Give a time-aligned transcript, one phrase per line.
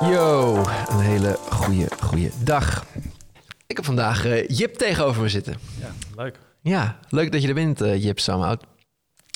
[0.00, 0.56] Yo,
[0.88, 2.86] een hele goede, goede dag.
[3.66, 5.54] Ik heb vandaag eh, Jip tegenover me zitten.
[5.80, 6.38] Ja, leuk.
[6.60, 8.64] Ja, leuk dat je er bent, eh, Jip Samhout.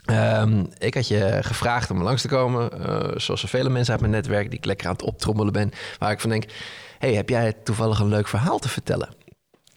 [0.04, 4.00] Ehm, ik had je gevraagd om langs te komen, eh, zoals er vele mensen uit
[4.00, 6.45] mijn netwerk die ik lekker aan het optrommelen ben, waar ik van denk,
[6.98, 9.08] hey, heb jij toevallig een leuk verhaal te vertellen?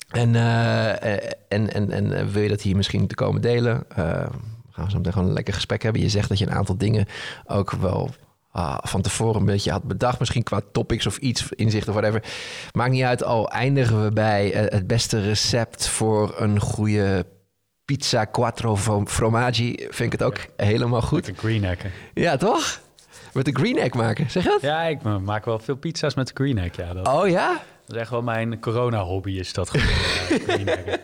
[0.09, 0.35] En,
[1.47, 3.83] en, en, en wil je dat hier misschien te komen delen?
[3.89, 4.27] Eh,
[4.75, 6.01] gaan we zo meteen gewoon een lekker gesprek hebben.
[6.01, 7.05] Je zegt dat je een aantal dingen
[7.45, 8.09] ook wel
[8.55, 10.19] ah, van tevoren een beetje had bedacht.
[10.19, 12.23] Misschien qua topics of iets, inzicht of whatever.
[12.73, 17.25] Maakt niet uit, al eindigen we bij eh, het beste recept voor een goede
[17.85, 19.75] pizza quattro fro- formaggi.
[19.77, 21.27] Vind ik het ook helemaal goed.
[21.27, 21.79] Een green egg.
[22.13, 22.79] Ja, toch?
[23.33, 24.61] Met de green egg maken, zeg je dat?
[24.61, 26.75] Ja, ik ma- maak wel veel pizza's met de green egg.
[26.75, 27.61] Ja, dat, Oh ja?
[27.85, 29.87] Dat is echt wel mijn corona-hobby is dat gewoon.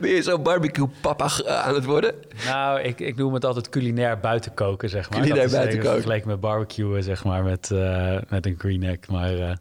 [0.00, 2.14] Ben je zo barbecue papa eh, aan het worden?
[2.44, 5.18] Nou, ik, ik noem het altijd culinair buiten koken, zeg maar.
[5.18, 5.92] Culinair dat is buiten koken.
[5.92, 9.08] Vergeleken met barbecuen, zeg maar, met, eh, met een green egg.
[9.08, 9.56] Maar eh,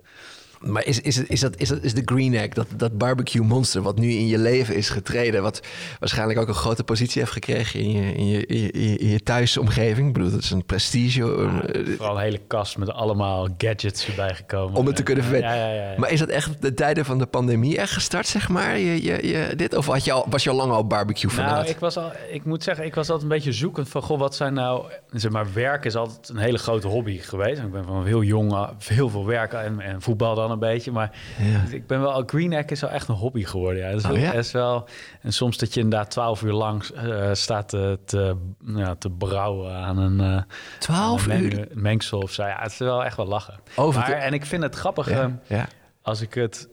[0.61, 3.81] Maar is, is, is, dat, is, dat, is de green egg, dat, dat barbecue monster
[3.81, 5.41] wat nu in je leven is getreden...
[5.41, 5.61] wat
[5.99, 9.23] waarschijnlijk ook een grote positie heeft gekregen in je, in je, in je, in je
[9.23, 10.07] thuisomgeving?
[10.07, 11.21] Ik bedoel, dat is een prestige...
[11.21, 14.77] eh, vooral een hele kast met allemaal gadgets erbij gekomen.
[14.77, 15.39] Om het te kunnen.
[15.39, 15.93] Ja, ja, ja.
[15.97, 18.77] Maar is dat echt de tijden van de pandemie echt gestart, zeg maar?
[18.77, 19.75] Je, je, je, dit?
[19.75, 21.55] Of had je al, was je al lang al barbecue fanaat?
[21.55, 24.19] Nou, ik was al, ik moet zeggen, ik was altijd een beetje zoekend van, goh,
[24.19, 27.61] wat zijn nou, zeg maar, werk is altijd een hele grote hobby geweest.
[27.61, 30.91] Ik ben van heel jong uh, heel veel werken en, en voetbal dan een beetje,
[30.91, 31.63] maar Ja.
[31.75, 33.81] ik ben wel, green egg is wel echt een hobby geworden.
[33.81, 34.31] Ja, dat is, Oh, wel- ja?
[34.33, 34.87] is wel,
[35.21, 38.35] en soms dat je inderdaad twaalf uur lang eh, staat te, te,
[38.65, 40.41] ja, te brouwen aan een, eh,
[40.79, 41.55] 12 aan een uur?
[41.55, 42.43] meng- mengsel of zo.
[42.43, 43.59] Ja, het is wel echt wel lachen.
[43.75, 45.09] Over maar, en ik vind het grappig.
[45.47, 45.67] Ja,
[46.01, 46.69] als ik het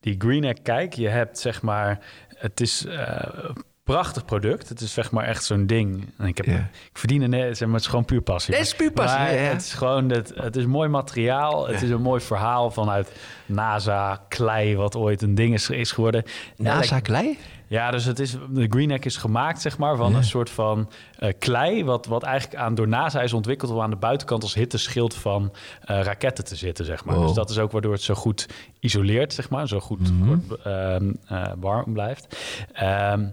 [0.00, 3.50] die green egg kijk, je hebt zeg maar, het is eh,
[3.84, 4.68] prachtig product.
[4.68, 6.12] Het is zeg maar echt zo'n ding.
[6.18, 8.54] En ik heb, ik verdien er net, zeg maar, het is gewoon puur passie.
[8.54, 9.28] Het is puur passie, Maar.
[9.28, 11.66] Het is gewoon, het, het is mooi materiaal.
[11.68, 13.12] Het is een mooi verhaal vanuit
[13.46, 16.22] NASA klei, wat ooit een ding is, is geworden.
[16.56, 17.38] NASA klei?
[17.66, 20.90] Ja, dus het is, de Green Egg is gemaakt zeg maar, van een soort van
[21.18, 21.84] eh, klei...
[21.84, 23.70] Wat, wat eigenlijk aan, door NASA is ontwikkeld...
[23.70, 26.84] om aan de buitenkant als hitteschild van eh, raketten te zitten.
[26.84, 27.14] Zeg maar.
[27.14, 27.26] Wow.
[27.26, 28.48] Dus dat is ook waardoor het zo goed
[28.80, 29.68] isoleert, zeg maar.
[29.68, 30.26] Zo goed Mhm.
[30.26, 32.36] wordt, ehm, eh, warm blijft.
[32.72, 33.24] Ehm,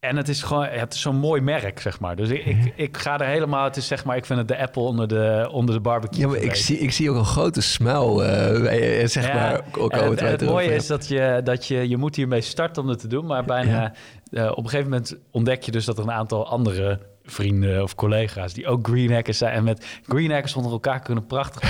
[0.00, 2.16] en het is gewoon, het is zo'n mooi merk, zeg maar.
[2.16, 4.58] Dus ik, ik, ik ga er helemaal, het is zeg maar, ik vind het de
[4.58, 6.20] Apple onder de, onder de barbecue.
[6.20, 9.64] Ja, maar ik zie, ik zie ook een grote smile, eh, je, zeg Ja, maar.
[9.78, 12.40] Ook en al het, het, het mooie is dat je, dat je, je moet hiermee
[12.40, 13.92] starten om het te doen, maar bijna
[14.30, 17.00] eh, op een gegeven moment ontdek je dus dat er een aantal andere
[17.30, 21.60] vrienden of collega's die ook greenhackers zijn en met greenhackers onder elkaar kunnen prachtig.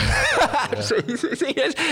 [0.77, 0.93] Het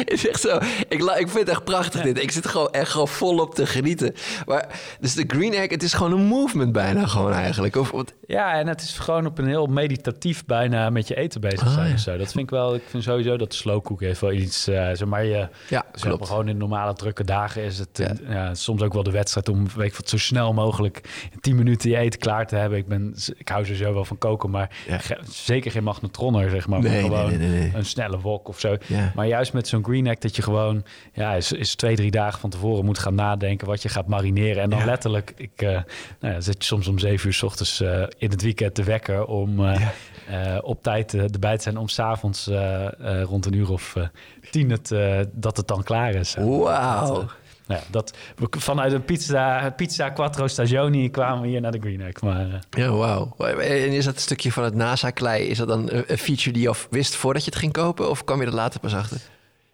[0.12, 0.58] is echt zo.
[0.88, 2.22] Ik, la- ik vind het echt prachtig dit.
[2.22, 4.14] Ik zit gewoon echt gewoon volop te genieten.
[4.46, 4.68] Maar,
[5.00, 7.76] dus de green egg, het is gewoon een movement bijna gewoon eigenlijk.
[7.76, 11.40] Of, wat- Ja, en het is gewoon op een heel meditatief bijna met je eten
[11.40, 11.96] bezig Ah, zijn ja.
[11.96, 12.16] zo.
[12.16, 15.24] Dat vind ik wel, ik vind sowieso dat slowcook heeft wel iets, eh zeg maar,
[15.24, 16.18] je, ja, zeg klopt.
[16.18, 18.12] maar, gewoon in normale drukke dagen is het Ja.
[18.28, 21.00] ja, soms ook wel de wedstrijd om weet ik wat, zo snel mogelijk
[21.32, 22.78] in 10 minuten je eten klaar te hebben.
[22.78, 24.98] Ik, ben, ik hou sowieso wel van koken, maar Ja.
[24.98, 26.80] ge- zeker geen magnetronner, zeg maar.
[26.80, 27.70] maar Nee, nee, gewoon nee, nee, nee.
[27.74, 28.76] een snelle wok of zo.
[28.86, 29.12] Ja.
[29.14, 32.40] Maar juist met zo'n green egg dat je gewoon, ja, is, is twee, drie dagen
[32.40, 34.62] van tevoren moet gaan nadenken wat je gaat marineren.
[34.62, 34.84] En dan Ja.
[34.84, 35.68] letterlijk, ik eh,
[36.20, 38.82] nou ja, zit je soms om zeven uur s ochtends eh, in het weekend te
[38.82, 39.80] wekken om eh,
[40.62, 43.94] op tijd erbij te zijn om s'avonds avonds rond een uur of
[44.50, 44.94] tien het,
[45.32, 46.34] dat het dan klaar is.
[46.38, 47.24] Wauw.
[47.66, 51.80] Nou ja, dat, we- vanuit een pizza, pizza Quattro Stagioni kwamen we hier naar de
[51.80, 52.20] Green Egg.
[52.20, 53.34] Maar eh, Ja, wauw.
[53.38, 55.44] En is dat stukje van het NASA-klei?
[55.46, 58.10] Is dat dan een feature die je al wist voordat je het ging kopen?
[58.10, 59.20] Of kwam je er later pas achter?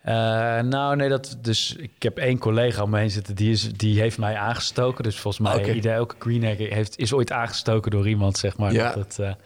[0.02, 0.14] Eh,
[0.60, 4.00] nou, nee, dat, dus ik heb één collega om me heen zitten, die, is, die
[4.00, 5.04] heeft mij aangestoken.
[5.04, 5.72] Dus volgens mij, Oké.
[5.72, 8.72] ieder, elke green egg heeft, is ooit aangestoken door iemand, zeg maar.
[8.72, 8.92] Ja.
[8.92, 9.36] Dat, het,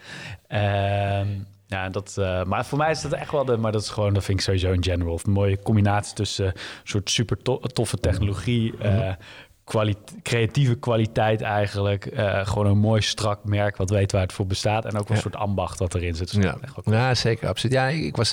[0.48, 1.28] ehm,
[1.66, 4.14] ja, dat, eh, maar voor mij is dat echt wel de, maar dat is gewoon,
[4.14, 5.20] dat vind ik sowieso in general.
[5.24, 6.52] Een mooie combinatie tussen een
[6.84, 9.12] soort super to- toffe technologie, eh,
[9.64, 12.06] kwali- creatieve kwaliteit eigenlijk.
[12.06, 14.84] eh, gewoon een mooi strak merk wat weet waar het voor bestaat.
[14.84, 15.20] En ook een Ja.
[15.20, 16.34] soort ambacht wat erin zit.
[16.34, 17.74] Dus Ja, echt wel ja zeker, absoluut.
[17.76, 18.32] Ja, ik, ik was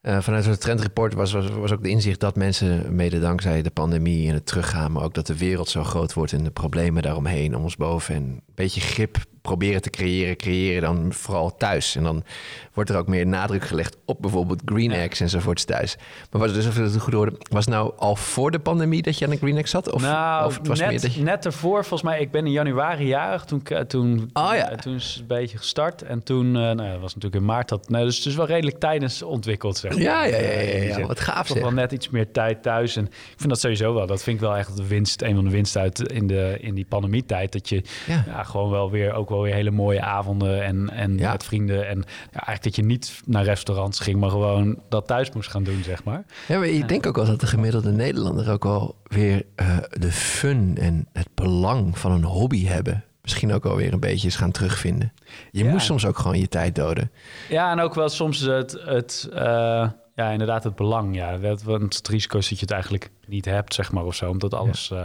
[0.00, 3.70] eh, vanuit het trendreport was, was, was ook de inzicht dat mensen mede dankzij de
[3.70, 7.02] pandemie en het teruggaan, maar ook dat de wereld zo groot wordt en de problemen
[7.02, 9.16] daaromheen om ons boven en een beetje grip
[9.48, 11.96] proberen te creëren, creëren dan vooral thuis.
[11.96, 12.24] En dan
[12.72, 14.96] wordt er ook meer nadruk gelegd op bijvoorbeeld green Ja.
[14.96, 15.96] eggs enzovoorts thuis.
[16.30, 19.02] Maar was het dus, of het goed hoorde, was het nou al voor de pandemie
[19.02, 19.92] dat je aan een green egg zat?
[19.92, 21.22] Of, nou, of het was net, meer dat je...
[21.22, 23.44] net ervoor, volgens mij, ik ben in januari jarig.
[23.44, 24.70] Toen, toen, Oh, ja.
[24.70, 26.02] eh, toen is het een beetje gestart.
[26.02, 27.68] En toen, eh, nou, dat was natuurlijk in maart.
[27.68, 30.00] Dat, nou, dus het is wel redelijk tijdens ontwikkeld, zeg maar.
[30.00, 31.62] Ja, ja, ja, die ja, wat gaaf Toch zeg.
[31.62, 32.96] wel net iets meer tijd thuis.
[32.96, 34.06] En ik vind dat sowieso wel.
[34.06, 36.74] Dat vind ik wel echt de winst, een van de winsten uit in, de, in
[36.74, 37.52] die pandemietijd.
[37.52, 38.42] Dat je ja.
[38.42, 41.30] gewoon wel weer ook wel weer hele mooie avonden en, en Ja.
[41.32, 41.88] met vrienden.
[41.88, 41.98] En
[42.32, 45.82] ja, eigenlijk dat je niet naar restaurants ging, maar gewoon dat thuis moest gaan doen,
[45.82, 46.24] zeg maar.
[46.48, 50.12] Ja, maar ik denk ook wel dat de gemiddelde Nederlander ook wel weer eh, de
[50.12, 53.04] fun en het belang van een hobby hebben.
[53.22, 55.12] Misschien ook wel weer een beetje is gaan terugvinden.
[55.50, 55.70] Je Ja.
[55.70, 57.10] moest soms ook gewoon je tijd doden.
[57.48, 61.16] Ja, en ook wel soms het, het eh, ja, inderdaad het belang.
[61.16, 64.14] Ja, dat, want het risico is dat je het eigenlijk niet hebt, zeg maar, of
[64.14, 64.30] zo.
[64.30, 64.90] Omdat alles...
[64.90, 65.04] eh,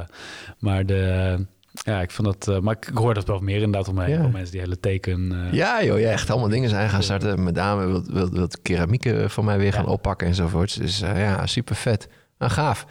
[0.59, 1.45] maar de...
[1.85, 2.47] Ja, ik vind dat...
[2.55, 4.01] eh, maar ik, hoor dat wel meer inderdaad om.
[4.01, 4.21] Ja.
[4.21, 5.31] Van mensen die hele teken...
[5.45, 7.43] eh, Ja, joh, ja, echt allemaal dingen zijn gaan starten.
[7.43, 10.79] Mijn dame wil, wil, wil keramiek eh, van mij weer gaan oppakken enzovoort.
[10.79, 12.07] Dus ja, super vet.
[12.37, 12.85] Nou, gaaf.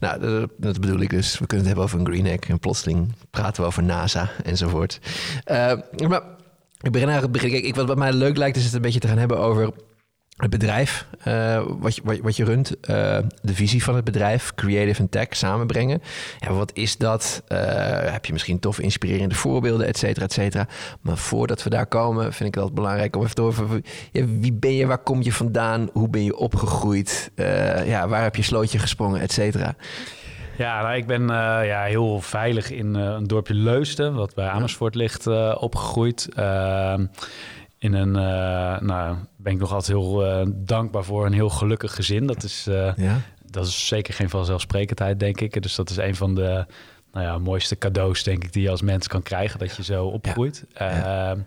[0.00, 1.38] Nou, dat, dat bedoel ik dus.
[1.38, 2.48] We kunnen het hebben over een green egg.
[2.48, 4.98] En plotseling praten we over NASA enzovoort.
[5.44, 5.72] Eh,
[6.08, 6.22] maar
[6.80, 7.32] ik begin eigenlijk...
[7.32, 9.70] Begin, ik, wat, wat mij leuk lijkt is het een beetje te gaan hebben over
[10.40, 14.54] het bedrijf eh, wat, je, wat, wat je runt, eh, de visie van het bedrijf,
[14.54, 16.02] creative en tech samenbrengen.
[16.38, 17.42] Ja, wat is dat?
[17.46, 17.58] Eh,
[18.12, 20.66] heb je misschien tof inspirerende voorbeelden, et cetera, et cetera.
[21.00, 23.84] Maar voordat we daar komen, vind ik altijd belangrijk om even te horen.
[24.12, 27.30] Ja, wie ben je, waar kom je vandaan, hoe ben je opgegroeid,
[27.84, 29.74] ja, waar heb je slootje gesprongen, et cetera.
[30.56, 31.26] Ja, nou, ik ben
[31.66, 36.28] ja, heel veilig in een dorpje Leusden, wat bij Amersfoort ligt, eh, opgegroeid.
[37.80, 41.94] In een, eh, nou, ben ik nog altijd heel eh, dankbaar voor een heel gelukkig
[41.94, 42.26] gezin.
[42.26, 45.62] Dat is, eh, Ja, dat is zeker geen vanzelfsprekendheid, denk ik.
[45.62, 46.66] Dus dat is een van de
[47.12, 50.06] nou ja, mooiste cadeaus, denk ik, die je als mens kan krijgen, dat je zo
[50.06, 50.64] opgroeit.
[50.74, 51.30] Ja.
[51.30, 51.38] Ehm,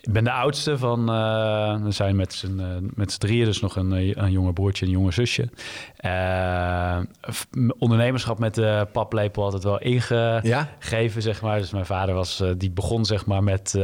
[0.00, 3.60] ik ben de oudste van, eh, we zijn met z'n, eh, met z'n drieën, dus
[3.60, 5.48] nog een, eh, een jonger broertje en een jonge zusje.
[5.96, 6.98] Eh,
[7.30, 7.46] f-
[7.78, 10.68] ondernemerschap met de paplepel altijd wel inge ja?
[10.78, 11.58] geven, zeg maar.
[11.58, 13.78] Dus mijn vader was, die begon zeg maar met,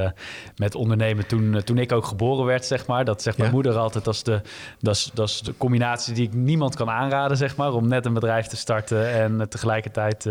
[0.57, 3.05] met ondernemen toen, toen ik ook geboren werd, zeg maar.
[3.05, 4.41] Dat zegt mijn moeder altijd, dat is, de,
[4.81, 7.73] dat, is, dat is de combinatie die ik niemand kan aanraden, zeg maar.
[7.73, 10.27] Om net een bedrijf te starten en tegelijkertijd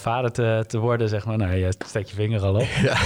[0.00, 1.36] vader te, te worden, zeg maar.
[1.36, 2.66] Nou, je steekt je vinger al op.
[2.88, 2.96] ja.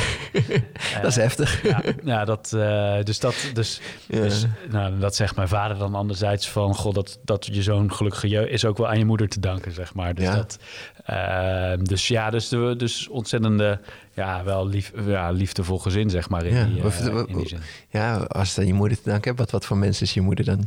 [1.02, 1.62] dat is heftig.
[1.62, 4.20] Ja, ja dat, eh, dus dat, dus, Ja.
[4.20, 8.29] dus nou, dat zegt mijn vader dan anderzijds van, god, dat, dat je zo'n gelukkige
[8.29, 10.14] jeugd is ook wel aan je moeder te danken, zeg maar.
[10.14, 10.35] Dus Ja.
[10.35, 10.58] dat,
[11.05, 13.81] eh, dus ja, dus, de, dus ontzettende,
[14.14, 17.37] ja, wel lief, ja, liefdevol gezin, zeg maar, in, Ja, die, wat- eh, wat- in
[17.37, 17.61] die zin.
[17.88, 20.20] Ja, als het aan je moeder te danken hebt, wat, wat voor mensen is je
[20.20, 20.67] moeder dan?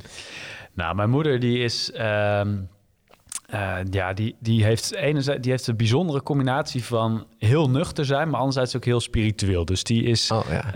[0.74, 1.92] Nou, mijn moeder die is.
[1.92, 2.56] ehm,
[3.48, 8.30] eh, ja, die, die, heeft enerzijds, die heeft een bijzondere combinatie van heel nuchter zijn,
[8.30, 9.66] maar anderzijds ook heel spiritueel.
[9.66, 10.74] Dus die is, Oh ja.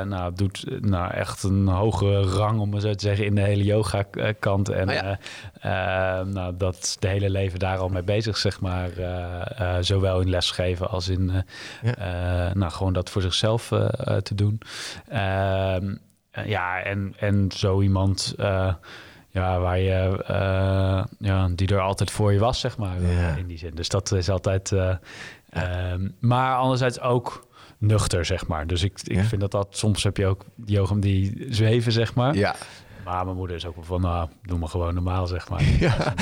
[0.00, 3.34] eh, nou, doet eh, nou, echt een hoge rang, om maar zo te zeggen, in
[3.34, 4.68] de hele yoga-kant.
[4.68, 5.18] En Oh ja.
[5.60, 8.90] eh, eh, nou, dat is de hele leven daar al mee bezig, zeg maar.
[8.96, 11.40] eh, eh, zowel in lesgeven als in eh,
[11.82, 11.96] Ja.
[12.48, 14.60] eh, nou, gewoon dat voor zichzelf eh, eh, te doen.
[15.08, 15.94] Ehm,
[16.30, 18.34] eh, ja, en, en zo iemand.
[19.34, 23.34] Ja, waar je, eh, ja, die er altijd voor je was, zeg maar, eh, Ja.
[23.36, 23.74] in die zin.
[23.74, 24.72] Dus dat is altijd...
[24.72, 24.94] eh,
[25.50, 27.46] ehm, maar anderzijds ook
[27.78, 28.66] nuchter, zeg maar.
[28.66, 29.22] Dus ik, ik Ja.
[29.22, 29.66] vind dat dat...
[29.70, 30.44] Soms heb je ook
[30.78, 32.34] ogen die zweven, zeg maar.
[32.34, 32.54] Ja,
[33.04, 35.62] Maar mijn moeder is ook wel van, nou, doe maar gewoon normaal, zeg maar.
[35.80, 36.14] Ja.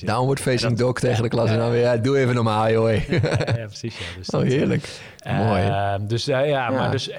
[0.00, 1.50] Downward facing dog tegen de klas.
[1.50, 2.96] En dan weer, ja, doe even normaal, joh.
[3.08, 3.18] Ja,
[3.56, 3.98] ja, precies.
[3.98, 4.04] Ja.
[4.18, 5.00] Dus Oh, heerlijk.
[5.18, 6.06] eh, Mooi.
[6.06, 6.70] Dus eh, ja.
[6.70, 7.10] Maar, dus,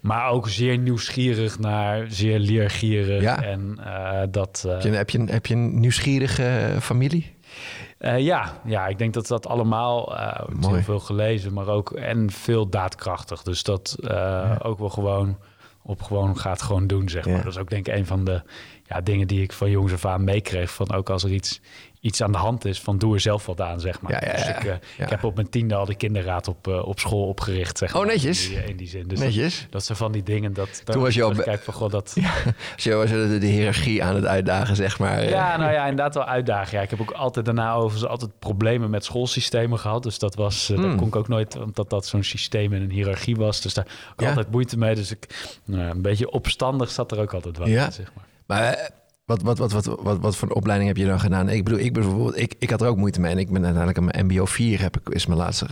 [0.00, 3.22] maar ook zeer nieuwsgierig naar, zeer leergierig.
[3.24, 4.64] En eh, dat...
[4.68, 7.38] Heb je, heb, je, heb je een nieuwsgierige familie?
[8.16, 10.16] Ja, ja, ik denk dat dat allemaal
[10.60, 13.42] heel veel gelezen, maar ook en veel daadkrachtig.
[13.42, 13.96] Dus dat
[14.62, 15.36] ook wel gewoon
[15.90, 17.36] op gewoon gaat gewoon doen, zeg maar.
[17.36, 17.42] Ja.
[17.42, 18.42] Dat is ook denk ik een van de
[18.90, 20.70] ja, dingen die ik van jongs af aan meekreeg.
[20.70, 21.60] Van ook als er iets,
[22.00, 24.12] iets aan de hand is, van doe er zelf wat aan, zeg maar.
[24.12, 26.86] Ja, ja, Dus ik, eh, ik heb op mijn tiende al de kinderraad op, eh,
[26.86, 28.06] op school opgericht, zeg Oh, maar.
[28.06, 28.48] netjes.
[28.48, 29.08] In die, in die zin.
[29.08, 29.60] Dus Netjes.
[29.60, 30.82] Dat, dat zijn van die dingen dat...
[30.84, 32.16] Toen was je al Kijk van, god, dat...
[32.76, 35.18] Je was je de, de hiërarchie aan het uitdagen, zeg maar.
[35.18, 35.30] eh.
[35.30, 36.70] Ja, nou ja, inderdaad wel uitdaging.
[36.70, 40.02] Ja, ik heb ook altijd daarna overigens altijd problemen met schoolsystemen gehad.
[40.02, 40.96] Dus dat was, eh, daar Hmm.
[40.96, 43.60] kon ik ook nooit, omdat dat zo'n systeem en een hiërarchie was.
[43.60, 44.94] Dus daar had ik altijd moeite mee.
[44.94, 48.28] Dus ik, nou, een beetje opstandig zat er ook altijd wel in, zeg maar.
[48.50, 48.88] Maar eh,
[49.24, 51.48] wat, wat, wat, wat, wat, wat voor een opleiding heb je dan gedaan?
[51.48, 53.30] Ik bedoel, ik bijvoorbeeld, ik, ik had er ook moeite mee.
[53.32, 55.66] En ik ben uiteindelijk een mijn MBO 4 heb ik, is mijn laatste.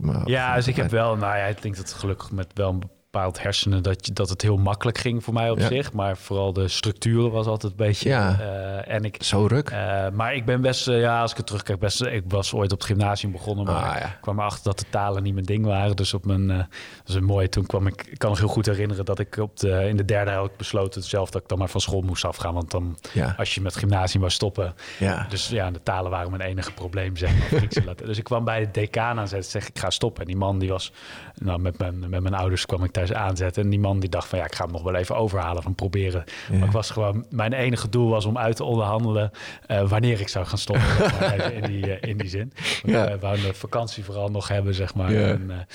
[0.00, 2.90] mijn- Ja, dus ik heb wel, nou ja, ik denk dat gelukkig met wel een
[3.10, 5.66] bepaald hersenen dat, je, dat het heel makkelijk ging voor mij op Ja.
[5.66, 5.92] zich.
[5.92, 8.08] Maar vooral de structuren was altijd een beetje.
[8.08, 8.38] Ja.
[8.40, 9.70] eh, en ik, Zo ruk.
[9.70, 12.72] Eh, maar ik ben best, eh, ja, als ik het terugkijk, best, ik was ooit
[12.72, 14.06] op het gymnasium begonnen, maar Ah, ja.
[14.06, 15.96] ik kwam erachter dat de talen niet mijn ding waren.
[15.96, 16.66] Dus op mijn, dat
[17.06, 17.48] is een mooi.
[17.48, 20.04] Toen kwam ik, ik kan nog heel goed herinneren dat ik op de, in de
[20.04, 23.34] derde helft besloten zelf dat ik dan maar van school moest afgaan, want dan Ja.
[23.36, 25.26] als je met gymnasium wou stoppen, Ja.
[25.28, 27.60] dus ja, de talen waren mijn enige probleem, zeg maar.
[28.00, 30.20] En dus ik kwam bij de decaan aanzetten, zeg ik ga stoppen.
[30.22, 30.92] En die man die was,
[31.40, 33.62] nou, met mijn, met mijn ouders kwam ik thuis aanzetten.
[33.62, 35.74] En die man die dacht van, ja, ik ga hem nog wel even overhalen van
[35.74, 36.24] proberen.
[36.50, 39.30] Maar ik was gewoon, mijn enige doel was om uit te onderhandelen
[39.66, 40.86] eh, wanneer ik zou gaan stoppen.
[41.62, 42.52] in, die, eh, in die zin.
[42.82, 43.08] Want Ja.
[43.10, 45.12] We wouden de vakantie vooral nog hebben, zeg maar.
[45.12, 45.28] Ja.
[45.28, 45.66] En,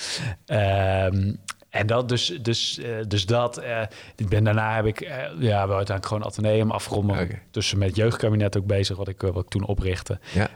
[0.46, 1.32] eh, ehm,
[1.76, 3.62] En dat dus, dus, uh, dus dat.
[3.62, 3.80] Uh,
[4.16, 7.10] ik ben daarna heb ik uh, ja, wel uiteindelijk gewoon ateneum afgerond.
[7.10, 7.42] Okay.
[7.50, 10.18] Tussen met jeugdkabinet ook bezig, wat ik, wat ik toen oprichtte.
[10.32, 10.48] Ja.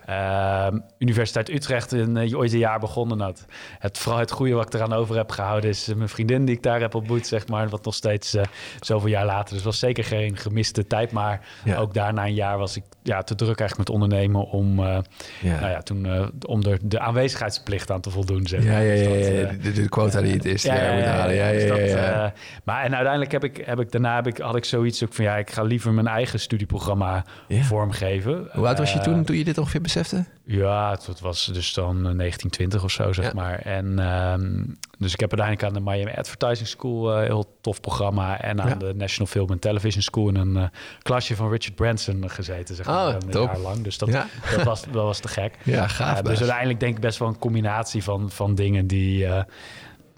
[0.66, 3.46] Ehm, Universiteit Utrecht, in, ooit een jaar begonnen had.
[3.78, 6.62] Het, vooral het goede wat ik eraan over heb gehouden is mijn vriendin die ik
[6.62, 7.68] daar heb ontmoet, zeg maar.
[7.68, 8.36] Wat nog steeds
[8.80, 9.54] zoveel jaar later.
[9.54, 11.12] Dus was zeker geen gemiste tijd.
[11.12, 11.76] Maar ja.
[11.76, 15.02] ook daarna een jaar was ik ja, te druk eigenlijk met ondernemen om, ja.
[15.42, 18.46] nou ja, toen, om er de aanwezigheidsplicht aan te voldoen.
[18.46, 18.72] Zeg maar.
[18.72, 20.62] Ja, ja, ja, dus dat, de, de, quota die het is.
[20.62, 22.32] ja, ja, ja, dus ja, ja.
[22.64, 25.24] Maar en uiteindelijk heb ik, heb ik daarna heb ik, had ik zoiets ook van
[25.24, 28.48] ja, ik ga liever mijn eigen studieprogramma vormgeven.
[28.52, 30.24] Hoe oud was je toen, toen je dit ongeveer besefte?
[30.44, 33.58] Ja, het, was dus dan 1920 of zo, zeg maar.
[33.58, 38.40] En um, dus ik heb uiteindelijk aan de Miami Advertising School uh, heel tof programma
[38.40, 40.64] en aan de National Film and Television School in een uh,
[41.02, 43.82] klasje van Richard Branson gezeten, zeg maar, oh, een jaar lang.
[43.82, 44.10] Dus dat,
[44.56, 45.54] dat, was, dat was te gek.
[45.64, 46.20] Ja, gaaf.
[46.20, 49.26] dus uiteindelijk denk ik best wel een combinatie van, van dingen die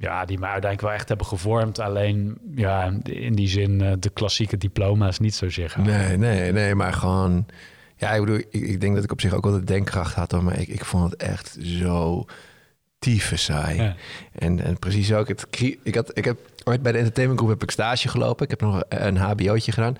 [0.03, 1.79] ja, die mij uiteindelijk wel echt hebben gevormd.
[1.79, 5.83] Alleen ja, in die zin uh, de klassieke diploma's niet zo zeggen.
[5.83, 7.47] Nee, nee, nee, maar gewoon...
[7.97, 10.43] Ja, ik bedoel, ik, ik, denk dat ik op zich ook wel de denkkracht had,
[10.43, 12.25] maar ik, ik vond het echt zo
[13.03, 13.95] tyfe saai.
[14.33, 15.47] En, en precies ook, het,
[15.83, 18.45] ik, had, ik heb ooit bij de entertainment group heb ik stage gelopen.
[18.45, 19.97] Ik heb nog een hbo'tje gedaan.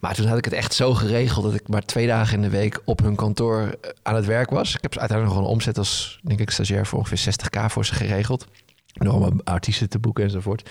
[0.00, 2.48] Maar toen had ik het echt zo geregeld dat ik maar twee dagen in de
[2.48, 4.74] week op hun kantoor eh, aan het werk was.
[4.74, 7.94] Ik heb uiteindelijk nog een omzet als, denk ik, stagiair voor ongeveer 60k voor ze
[7.94, 8.46] geregeld
[8.92, 10.70] nog allemaal artiesten te boeken enzovoort.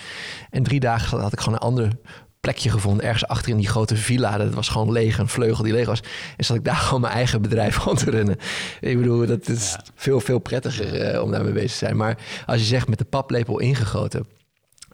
[0.50, 1.92] En drie dagen had ik gewoon een ander
[2.40, 4.38] plekje gevonden, ergens achter in die grote villa.
[4.38, 6.02] Dat was gewoon leeg, een vleugel die leeg was.
[6.36, 8.36] En zat ik daar gewoon mijn eigen bedrijf rond te runnen.
[8.80, 11.96] Ik bedoel, dat is veel, veel prettiger uh, om daarmee bezig te zijn.
[11.96, 14.26] Maar als je zegt met de paplepel ingegoten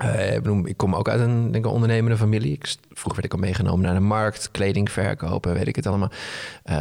[0.03, 2.53] uh, ik, bedoel, ik kom ook uit een, denk ik, ondernemende familie.
[2.53, 6.11] Ik, vroeger werd ik al meegenomen naar de markt, kleding verkopen, weet ik het allemaal.
[6.65, 6.77] Uh,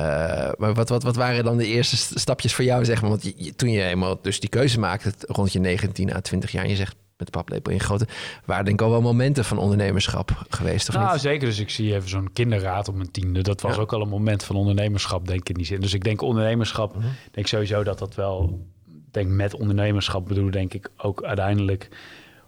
[0.57, 3.09] maar wat, wat, wat waren dan de eerste stapjes voor jou, zeg maar?
[3.09, 6.63] Want je, toen je eenmaal dus die keuze maakte, rond je 19 à 20 jaar,
[6.63, 8.07] en je zegt met de paplepel ingegoten,
[8.45, 11.21] waren denk ik al wel momenten van ondernemerschap geweest, of nou, niet?
[11.21, 11.47] zeker.
[11.47, 13.41] Dus ik zie even zo'n kinderraad op mijn tiende.
[13.41, 15.79] Dat was ook al een moment van ondernemerschap, denk ik in die zin.
[15.79, 18.65] Dus ik denk ondernemerschap, mm denk sowieso dat dat wel,
[19.11, 21.89] denk met ondernemerschap bedoel, denk ik ook uiteindelijk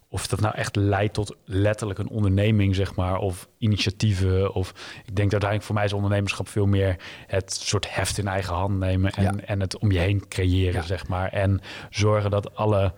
[0.09, 4.53] of dat nou echt leidt tot letterlijk een onderneming, zeg maar, of initiatieven.
[4.53, 4.69] Of
[5.05, 6.95] ik denk dat uiteindelijk voor mij is ondernemerschap veel meer
[7.27, 11.07] het soort heft in eigen hand nemen en, en het om je heen creëren, zeg
[11.07, 11.29] maar.
[11.29, 12.93] En zorgen dat alle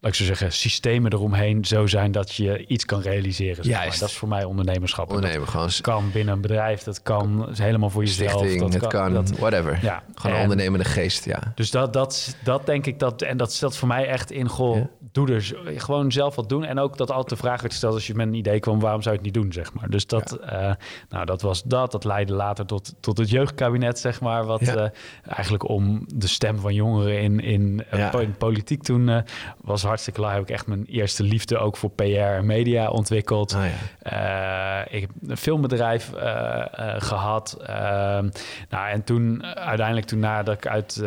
[0.00, 3.64] laat ik zo zeggen, systemen eromheen zo zijn dat je iets kan realiseren.
[3.64, 3.96] Zeg maar.
[3.98, 5.10] Dat is voor mij ondernemerschap.
[5.10, 5.70] Ondernemen gewoon.
[5.80, 8.30] kan binnen een bedrijf, dat kan helemaal voor jezelf.
[8.30, 9.78] Stichting, dat het kan, dat, whatever.
[9.82, 10.02] Ja.
[10.14, 11.52] Gewoon een ondernemende geest, ja.
[11.54, 14.86] Dus dat, dat, dat denk ik, dat, en dat stelt voor mij echt in, goh,
[15.12, 16.64] doe er gewoon zelf wat doen.
[16.64, 19.02] En ook dat altijd de vraag werd gesteld als je met een idee kwam, waarom
[19.02, 19.90] zou je het niet doen, zeg maar.
[19.90, 20.72] Dus dat, uh,
[21.08, 21.92] nou, dat was dat.
[21.92, 24.86] Dat leidde later tot, tot het jeugdkabinet, zeg maar, wat uh,
[25.22, 29.24] eigenlijk om de stem van jongeren in, in, uh, in politiek toen
[29.60, 30.32] was hartstikke laag.
[30.32, 33.54] Heb ik echt mijn eerste liefde ook voor PR en media ontwikkeld.
[33.54, 33.62] Oh
[34.02, 34.86] ja.
[34.86, 37.56] uh, ik heb een filmbedrijf uh, uh, gehad.
[37.62, 38.28] Ehm,
[38.68, 41.00] nou, en toen uiteindelijk, toen nadat ik uit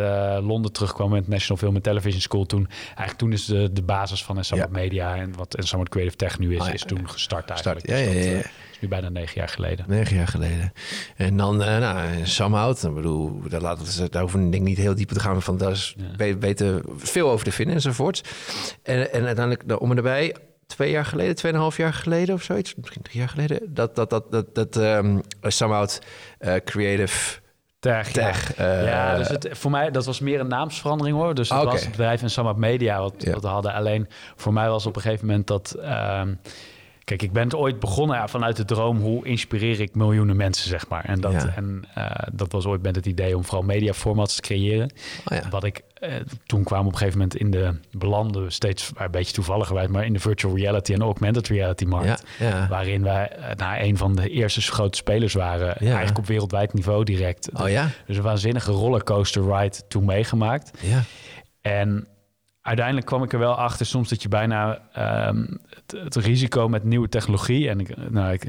[0.43, 4.23] Londen terugkwam met National Film and Television School, toen eigenlijk toen is de, de basis
[4.23, 4.79] van Ensemble ja.
[4.79, 7.79] Media en wat Ensemble Creative Tech nu is, oh, is toen gestart eigenlijk.
[7.85, 7.99] Start.
[7.99, 8.41] Ja, dus ja, ja,
[8.81, 9.85] nu bijna negen jaar geleden.
[9.87, 10.73] Negen jaar geleden.
[11.15, 14.77] En dan, uh, nou, Samhout, ik bedoel, daar, laten we, daar hoeven denk ik niet
[14.77, 16.37] heel diep te gaan, van daar is, ja.
[16.37, 18.23] weten veel over te vinden enzovoort.
[18.83, 20.35] En, en uiteindelijk, nou, om en erbij,
[20.67, 24.31] twee jaar geleden, tweeënhalf jaar geleden of zoiets, misschien drie jaar geleden, dat, dat, dat,
[24.31, 25.21] dat, dat um,
[26.39, 27.39] uh, Creative...
[27.79, 28.81] Tech, Tech ja.
[28.81, 31.35] Uh, ja, dus het, voor mij, dat was meer een naamsverandering hoor.
[31.35, 31.71] Dus het okay.
[31.71, 33.31] was het bedrijf en Samhout Media wat, ja.
[33.31, 33.73] wat we hadden.
[33.73, 35.75] Alleen voor mij was op een gegeven moment dat...
[35.77, 36.39] Um,
[37.17, 38.97] Kijk, ik ben ooit begonnen ja, vanuit de droom...
[38.97, 41.05] hoe inspireer ik miljoenen mensen, zeg maar.
[41.05, 41.53] En dat, ja.
[41.55, 44.91] en, uh, dat was ooit met het idee om vooral mediaformats te creëren.
[45.25, 45.49] Oh ja.
[45.49, 46.13] Wat ik uh,
[46.45, 47.79] toen kwam op een gegeven moment in de...
[47.91, 52.23] belanden steeds een beetje toevallig maar in de virtual reality en augmented reality markt.
[52.69, 55.77] Waarin wij uh, nou, een van de eerste grote spelers waren.
[55.77, 57.49] Eigenlijk op wereldwijd niveau direct.
[57.53, 57.89] Oh ja?
[58.07, 60.71] Dus een waanzinnige rollercoaster ride toen meegemaakt.
[60.81, 61.03] Ja.
[61.61, 62.07] En
[62.61, 64.81] uiteindelijk kwam ik er wel achter soms dat je bijna
[65.69, 68.43] het, het, risico met nieuwe technologie en ik, nou, ik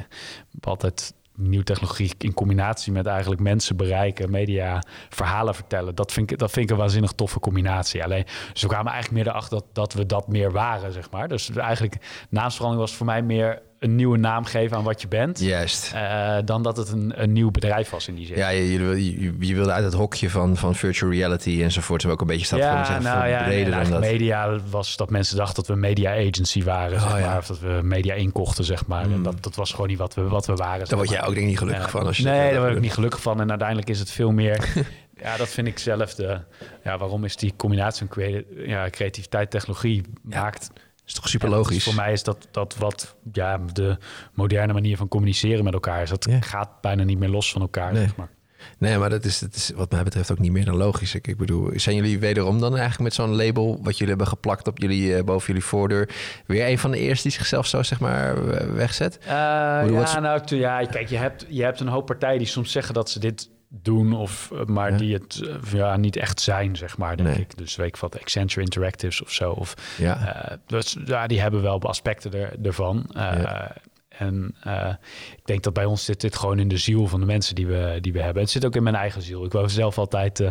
[0.53, 5.95] heb altijd nieuwe technologie in combinatie met eigenlijk mensen bereiken, media, verhalen vertellen.
[5.95, 8.05] Dat vind ik, dat vind ik een waanzinnig toffe combinatie.
[8.05, 11.29] Alleen, dus we kwamen eigenlijk meer erachter dat, dat we dat meer waren, zeg maar.
[11.29, 15.41] Dus eigenlijk, naamsverandering was voor mij meer een nieuwe naam geven aan wat je bent.
[15.41, 15.93] Juist.
[15.95, 18.37] Uh, dan dat het een, een nieuw bedrijf was in die zin.
[18.37, 22.07] Ja, je, je, je wilde uit het hokje van, van virtual reality enzovoort.
[22.07, 24.01] ook een beetje stap ja, zeggen, nou, ja, breder dan dat.
[24.01, 27.27] media was dat mensen dachten dat we media agency waren, oh, zeg ja.
[27.27, 27.39] maar.
[27.39, 29.07] Of dat we media inkochten, zeg maar.
[29.07, 29.13] Mm.
[29.13, 30.89] En dat, dat was gewoon niet wat we, wat we waren.
[30.89, 32.07] Daar word jij ook denk ik niet gelukkig van.
[32.07, 33.41] Als je nee, daar word ik niet gelukkig van.
[33.41, 34.65] En uiteindelijk is het veel meer...
[35.23, 36.41] Ja, dat vind ik zelf de.
[36.85, 40.71] Ja, waarom is die combinatie van ja, creativiteit, technologie maakt
[41.07, 41.85] is toch super Ja, logisch?
[41.85, 43.97] voor mij is dat, dat wat ja, de
[44.33, 46.11] moderne manier van communiceren met elkaar is.
[46.11, 46.41] Dat Ja.
[46.41, 47.93] gaat bijna niet meer los van elkaar.
[47.93, 48.03] Nee.
[48.03, 48.31] Zeg maar.
[48.79, 51.15] Nee, maar dat is, dat is wat mij betreft ook niet meer dan logisch.
[51.15, 53.79] Ik, ik bedoel, zijn jullie wederom dan eigenlijk met zo'n label...
[53.83, 56.09] wat jullie hebben geplakt op jullie, eh, boven jullie voordeur...
[56.47, 59.19] weer een van de eerste die zichzelf zo zeg maar wegzet?
[59.19, 62.73] Bedoel, ja, wat nou, ja, kijk, je hebt, je hebt een hoop partijen die soms
[62.73, 63.49] zeggen dat ze dit
[63.83, 64.97] doen, of, maar Ja.
[64.97, 67.39] die het eh, ja, niet echt zijn, zeg maar, denk Nee.
[67.41, 67.57] ik.
[67.59, 69.51] Dus weet ik wat, Accenture Interactives of zo.
[69.51, 73.05] Of, Ja, eh, dus ja, die hebben wel aspecten er, ervan.
[73.15, 73.75] Eh, Ja.
[74.19, 74.89] En eh,
[75.37, 77.67] ik denk dat bij ons zit dit gewoon in de ziel van de mensen die
[77.67, 78.43] we, die we hebben.
[78.43, 79.45] Het zit ook in mijn eigen ziel.
[79.45, 80.51] Ik wou zelf altijd, eh,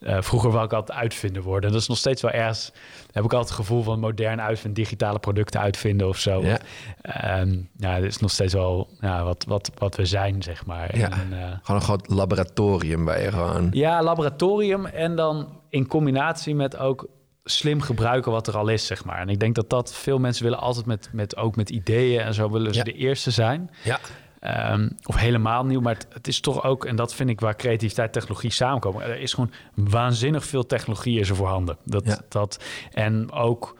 [0.00, 1.64] eh, vroeger wou ik altijd uitvinder worden.
[1.64, 2.72] En dat is nog steeds wel ergens,
[3.12, 6.42] heb ik altijd het gevoel van modern uitvinden, digitale producten uitvinden of zo.
[6.42, 6.58] Ja.
[7.02, 10.96] Ehm, ja, het is nog steeds wel ja, wat, wat, wat we zijn, zeg maar.
[10.98, 11.10] Ja.
[11.10, 13.68] En, gewoon een groot laboratorium waar je gewoon...
[13.70, 17.08] ja, laboratorium en dan in combinatie met ook
[17.50, 19.18] slim gebruiken wat er al is, zeg maar.
[19.18, 22.34] En ik denk dat dat veel mensen willen altijd met, met ook met ideeën en
[22.34, 22.84] zo willen ze Ja.
[22.84, 23.70] de eerste zijn.
[23.84, 23.98] Ja,
[24.40, 27.56] Ehm, of helemaal nieuw, maar het, het is toch ook, en dat vind ik waar
[27.56, 29.02] creativiteit en technologie samenkomen.
[29.02, 31.76] Er is gewoon waanzinnig veel technologie is er voorhanden.
[31.84, 32.18] Dat, Ja.
[32.28, 33.76] dat, en ook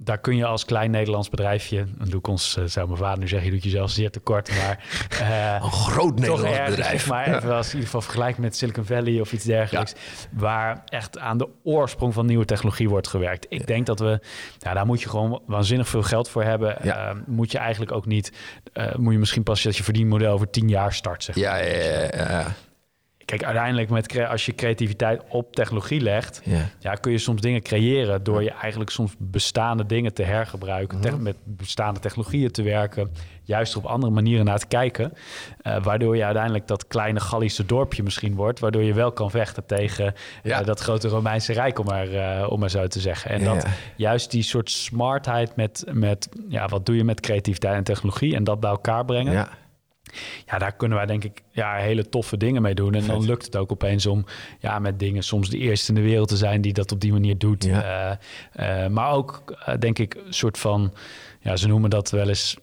[0.00, 3.18] daar kun je als klein Nederlands bedrijfje, dan doe ik ons, eh, zou mijn vader
[3.18, 4.78] nu zeggen, je doet jezelf zeer tekort, maar
[5.20, 7.00] eh, een groot Nederlands ergens, bedrijf.
[7.00, 7.36] zeg maar, Ja.
[7.36, 9.94] even als in ieder geval vergelijk met Silicon Valley of iets dergelijks,
[10.32, 13.46] waar echt aan de oorsprong van nieuwe technologie wordt gewerkt.
[13.48, 14.20] Ik denk dat we,
[14.58, 16.80] daar moet je gewoon waanzinnig veel geld voor hebben.
[16.82, 18.32] Eh, moet je eigenlijk ook niet,
[18.96, 21.44] moet je misschien pas dat je verdienmodel over tien jaar start, zeg maar.
[21.44, 22.54] Ja, ja, ja, ja,
[23.28, 26.60] Kijk, uiteindelijk met, als je creativiteit op technologie legt, ja.
[26.78, 31.08] ja, kun je soms dingen creëren door je eigenlijk soms bestaande dingen te hergebruiken, Mhm.
[31.08, 33.10] te- met bestaande technologieën te werken,
[33.42, 35.12] juist op andere manieren naar te kijken,
[35.62, 39.66] eh, waardoor je uiteindelijk dat kleine Gallische dorpje misschien wordt, waardoor je wel kan vechten
[39.66, 40.60] tegen Ja.
[40.60, 43.30] eh, dat grote Romeinse Rijk, om maar, eh, om maar zo te zeggen.
[43.30, 43.66] En dat
[43.96, 48.44] juist die soort smartheid met, met, ja, wat doe je met creativiteit en technologie en
[48.44, 49.32] dat bij elkaar brengen.
[49.32, 49.48] ja.
[50.46, 52.94] Ja, daar kunnen wij denk ik ja, hele toffe dingen mee doen.
[52.94, 54.24] En dan lukt het ook opeens om
[54.58, 57.12] ja, met dingen soms de eerste in de wereld te zijn die dat op die
[57.12, 57.64] manier doet.
[57.64, 58.18] Ja.
[58.52, 60.92] Eh, eh, maar ook eh, denk ik een soort van,
[61.40, 62.56] ja, ze noemen dat wel eens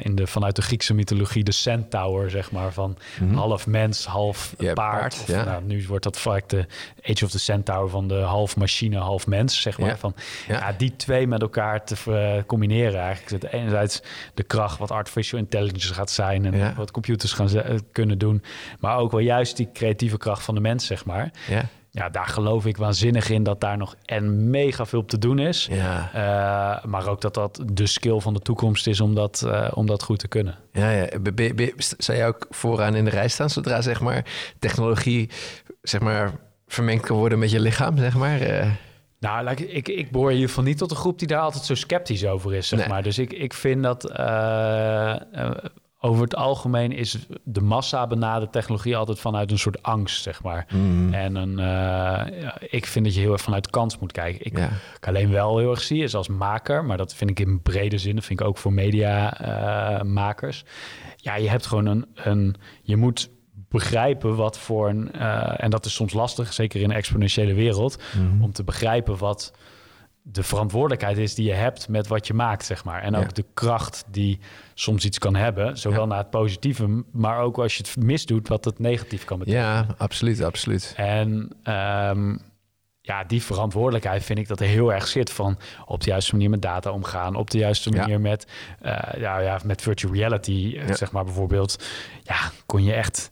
[0.00, 2.72] in de, vanuit de Griekse mythologie de centaur, zeg maar.
[2.72, 2.96] Van
[3.34, 4.64] half mens, half Mhm.
[4.64, 5.00] Ja, paard.
[5.00, 5.44] paard, Of, ja.
[5.44, 6.66] nou, nu wordt dat vaak de
[7.02, 9.98] Age of the Centaur van de half machine, half mens, zeg maar.
[9.98, 10.14] Van,
[10.48, 10.74] Ja.
[10.76, 13.42] die twee met elkaar te combineren eigenlijk.
[13.42, 14.02] Het enerzijds
[14.34, 17.48] de kracht wat artificial intelligence gaat zijn en wat computers gaan
[17.92, 18.41] kunnen doen,
[18.80, 21.30] maar ook wel juist die creatieve kracht van de mens, zeg maar.
[21.48, 21.62] ja.
[21.94, 25.38] Ja, daar geloof ik waanzinnig in dat daar nog en mega veel op te doen
[25.38, 25.68] is.
[25.70, 26.10] ja.
[26.12, 29.86] Eh, maar ook dat dat de skill van de toekomst is om dat, eh, om
[29.86, 30.58] dat goed te kunnen.
[30.72, 31.08] Ja, ja.
[31.98, 34.24] Zou jij ook vooraan in de rij staan zodra zeg maar
[34.58, 35.30] technologie
[35.82, 36.32] zeg maar
[36.66, 38.40] vermengd kan worden met je lichaam, zeg maar?
[38.40, 38.70] Eh,
[39.18, 41.64] Nou, like, ik, ik behoor in ieder geval niet tot een groep die daar altijd
[41.64, 42.88] zo sceptisch over is, zeg Nee.
[42.88, 43.02] maar.
[43.02, 44.04] Dus ik, ik vind dat
[46.04, 50.66] over het algemeen is de massa benadert technologie altijd vanuit een soort angst, zeg maar.
[50.74, 54.46] mm, En een, eh, ik vind dat je heel erg vanuit kans moet kijken.
[54.46, 54.68] Ik, ja.
[54.96, 57.98] ik alleen wel heel erg zie is als maker, maar dat vind ik in brede
[57.98, 58.72] zin, dat vind ik ook voor
[59.62, 60.64] mediamakers.
[61.16, 63.30] ja, je hebt gewoon een, een, je moet
[63.68, 67.98] begrijpen wat voor een, eh, en dat is soms lastig, zeker in een exponentiële wereld,
[68.16, 68.42] Mhm.
[68.42, 69.52] om te begrijpen wat
[70.24, 73.02] de verantwoordelijkheid is die je hebt met wat je maakt, zeg maar.
[73.02, 73.28] En ook Ja.
[73.32, 74.38] de kracht die
[74.74, 76.06] soms iets kan hebben, zowel Ja.
[76.06, 79.66] naar het positieve, maar ook als je het misdoet, wat het negatief kan betekenen.
[79.66, 80.92] ja, absoluut, absoluut.
[80.96, 82.36] En ehm,
[83.00, 86.50] ja, die verantwoordelijkheid vind ik dat er heel erg zit van op de juiste manier
[86.50, 87.96] met data omgaan, op de juiste Ja.
[88.00, 88.46] manier met,
[88.80, 91.84] eh, ja, ja, met virtual reality, eh, zeg maar bijvoorbeeld.
[92.22, 93.30] Ja, kon je echt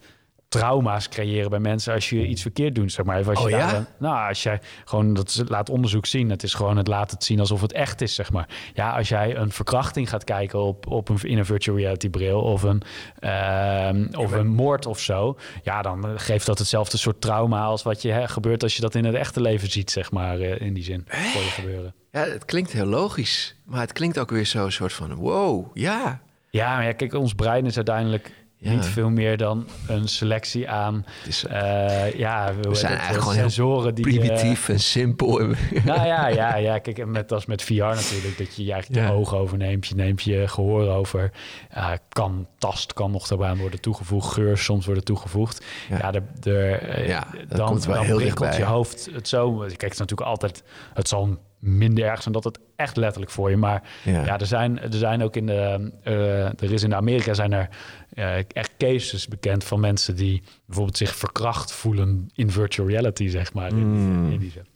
[0.50, 3.18] trauma's creëren bij mensen als je iets verkeerd doet, zeg maar.
[3.20, 3.70] Of Als je Oh, ja?
[3.70, 7.24] daar- nou, als jij gewoon dat laat onderzoek zien, het is gewoon het laat het
[7.24, 8.48] zien alsof het echt is, zeg maar.
[8.74, 12.40] Ja, als jij een verkrachting gaat kijken op, op een, in een virtual reality bril
[12.40, 12.82] of een,
[13.18, 18.02] ehm, of een moord of zo, ja, dan geeft dat hetzelfde soort trauma als wat
[18.02, 20.74] je hè, gebeurt als je dat in het echte leven ziet, zeg maar, eh, in
[20.74, 21.94] die zin voor je gebeuren.
[22.12, 25.66] Ja, het klinkt heel logisch, maar het klinkt ook weer zo een soort van wow,
[25.76, 26.20] ja.
[26.50, 28.30] Ja, maar ja, kijk, ons brein is uiteindelijk
[28.62, 28.70] Ja.
[28.70, 33.50] niet veel meer dan een selectie aan, is eh, ja, we zijn eigenlijk gewoon heel
[33.50, 35.38] sensoren die eh, primitief en simpel.
[35.84, 36.78] Nou ja, ja, ja.
[36.78, 39.06] Kijk, en met, als met VR natuurlijk, dat je eigenlijk Ja.
[39.06, 41.30] je ogen overneemt, je neemt je gehoor over.
[41.76, 45.64] Uh, kan, tast kan nog daarbij worden toegevoegd, geur soms worden toegevoegd.
[45.88, 45.98] Ja.
[45.98, 49.52] Ja, de, de, eh, Ja, dan, komt wel dan heel prikkelt je hoofd het zo.
[49.56, 50.62] Kijk, het is natuurlijk altijd,
[50.94, 53.56] het zal minder erg zijn dat het echt letterlijk voor je.
[53.56, 54.24] Maar Ja.
[54.24, 57.68] ja, er, zijn, er zijn ook in de, eh, er is in Amerika zijn er
[58.14, 63.52] eh, echt cases bekend van mensen die bijvoorbeeld zich verkracht voelen in virtual reality, zeg
[63.52, 63.74] maar.
[63.74, 64.30] Mm.
[64.32, 64.66] in die zin.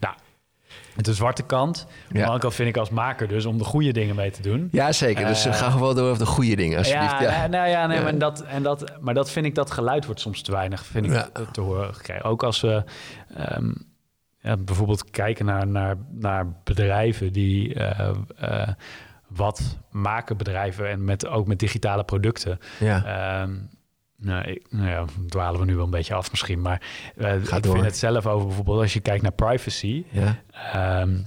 [0.00, 0.14] Nou,
[0.96, 1.86] de zwarte kant.
[1.86, 4.42] Maar aan andere kant vind ik als maker dus om de goede dingen mee te
[4.42, 4.68] doen.
[4.72, 5.26] Ja, zeker.
[5.26, 7.20] Dus Eh, ga gewoon door over de goede dingen, alsjeblieft.
[7.20, 8.02] Ja, nou ja, nee, Ja.
[8.02, 11.06] Maar, dat, en dat, maar dat vind ik, dat geluid wordt soms te weinig, vind
[11.06, 11.28] ik, Ja.
[11.52, 12.24] te horen gekregen.
[12.24, 12.84] Ook als we
[13.34, 13.72] ehm,
[14.40, 17.74] ja, bijvoorbeeld kijken naar, naar, naar bedrijven die...
[17.74, 18.68] eh,
[19.28, 22.58] wat maken bedrijven en met, ook met digitale producten.
[22.78, 23.04] Ja.
[23.04, 23.54] Ehm,
[24.16, 26.60] nou, ik, nou ja, dwalen we nu wel een beetje af misschien.
[26.60, 26.82] Maar
[27.16, 27.72] eh, ik door.
[27.72, 30.04] vind het zelf over bijvoorbeeld als je kijkt naar privacy.
[30.10, 30.42] ja.
[30.72, 31.18] Ehm,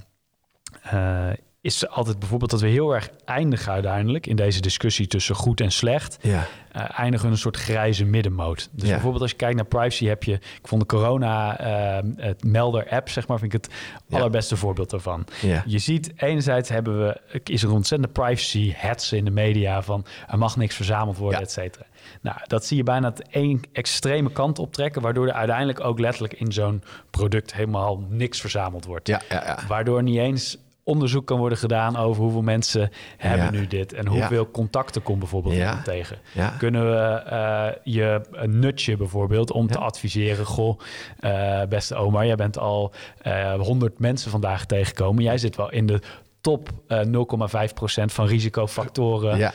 [0.82, 1.30] eh,
[1.62, 5.70] is altijd bijvoorbeeld dat we heel erg eindigen uiteindelijk in deze discussie tussen goed en
[5.72, 6.18] slecht.
[6.20, 6.46] ja.
[6.72, 8.68] eh, eindigen in een soort grijze middenmoot.
[8.72, 8.92] Dus Ja.
[8.94, 12.88] bijvoorbeeld als je kijkt naar privacy heb je, ik vond de corona ehm, het melder
[12.90, 13.72] app zeg maar, vind ik het
[14.06, 14.16] Ja.
[14.18, 15.24] allerbeste voorbeeld daarvan.
[15.40, 15.62] Ja.
[15.66, 20.38] Je ziet enerzijds hebben we, is er ontzettende privacy hetsen in de media van er
[20.38, 21.84] mag niks verzameld worden, et cetera.
[22.20, 26.32] Nou, dat zie je bijna het één extreme kant optrekken, waardoor er uiteindelijk ook letterlijk
[26.34, 29.08] in zo'n product helemaal niks verzameld wordt.
[29.08, 29.58] Ja, ja, ja.
[29.68, 33.50] Waardoor niet eens onderzoek kan worden gedaan over hoeveel mensen hebben Ja.
[33.50, 35.82] nu dit en hoeveel contacten komt bijvoorbeeld Ja.
[35.82, 36.18] tegen.
[36.32, 36.48] Ja.
[36.48, 40.78] Kunnen we eh, je een nutje bijvoorbeeld om te adviseren, goh,
[41.20, 42.92] eh, beste oma, jij bent al
[43.22, 45.22] eh 100 mensen vandaag tegengekomen.
[45.22, 46.00] Jij zit wel in de
[46.40, 49.50] top eh 0,5% van risicofactoren Ja.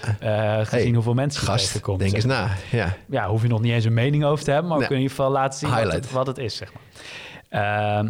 [0.64, 2.00] gezien Hey, hoeveel mensen je Gast, tegenkomt.
[2.00, 2.50] denk zeg eens na.
[2.72, 2.94] Ja.
[3.10, 5.10] ja, hoef je nog niet eens een mening over te hebben, maar we kunnen in
[5.12, 8.04] ieder geval laten zien wat het, wat het is, zeg maar.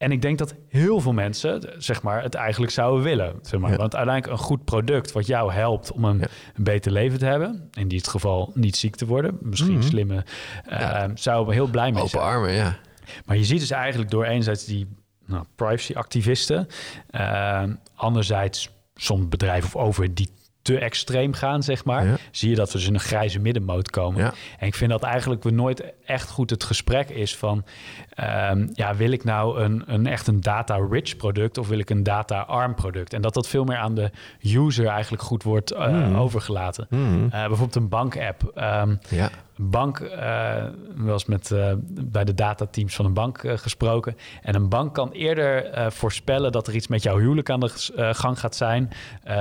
[0.00, 3.34] En ik denk dat heel veel mensen, zeg maar, het eigenlijk zouden willen.
[3.42, 3.70] Zeg maar.
[3.70, 3.76] Ja.
[3.76, 6.26] Want uiteindelijk een goed product wat jou helpt om een, Ja.
[6.54, 7.68] een beter leven te hebben.
[7.72, 9.38] In dit geval niet ziek te worden.
[9.40, 9.82] Misschien Mhm.
[9.82, 10.24] slimme.
[10.68, 11.02] Ja.
[11.02, 12.22] ehm, Zouden we heel blij mee Open zijn.
[12.22, 12.76] armen, ja.
[13.24, 14.86] Maar je ziet dus eigenlijk door enerzijds die
[15.26, 16.66] nou, privacy-activisten,
[17.10, 20.30] ehm, anderzijds soms bedrijven of over die
[20.62, 22.16] te extreem gaan, zeg maar, Ja.
[22.30, 24.20] zie je dat we dus in een grijze middenmoot komen.
[24.20, 24.32] Ja.
[24.58, 27.64] En ik vind dat eigenlijk we nooit echt goed het gesprek is van,
[28.10, 32.02] ehm, ja, wil ik nou een, een echt een data-rich product of wil ik een
[32.02, 33.12] data-arm product?
[33.12, 34.10] En dat dat veel meer aan de
[34.42, 36.16] user eigenlijk goed wordt eh, Hmm.
[36.16, 36.86] overgelaten.
[36.90, 37.24] Mhm.
[37.24, 38.50] Eh, bijvoorbeeld een bank-app.
[38.54, 39.30] Ehm, Ja.
[39.60, 40.64] Bank, eh
[41.06, 44.16] eens met, eh, bij de datateams van een bank eh, gesproken.
[44.42, 47.70] En een bank kan eerder voorspellen dat er iets met jouw huwelijk aan de
[48.14, 48.90] gang gaat zijn.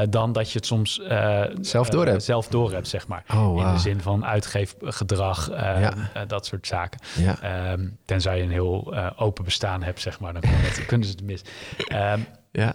[0.10, 1.02] dan dat je het soms
[1.62, 2.24] Zelf doorhebt.
[2.24, 3.24] zelf doorhebt, zeg maar.
[3.34, 5.94] Oh, In de zin van uitgeefgedrag, Ja.
[6.28, 7.00] dat soort zaken.
[7.18, 7.40] Ja.
[7.42, 10.34] Ehm, tenzij je een heel open bestaan hebt, zeg maar.
[10.34, 10.42] Dan
[10.88, 11.42] kunnen ze het mis.
[11.88, 12.20] Ehm,
[12.52, 12.74] Ja.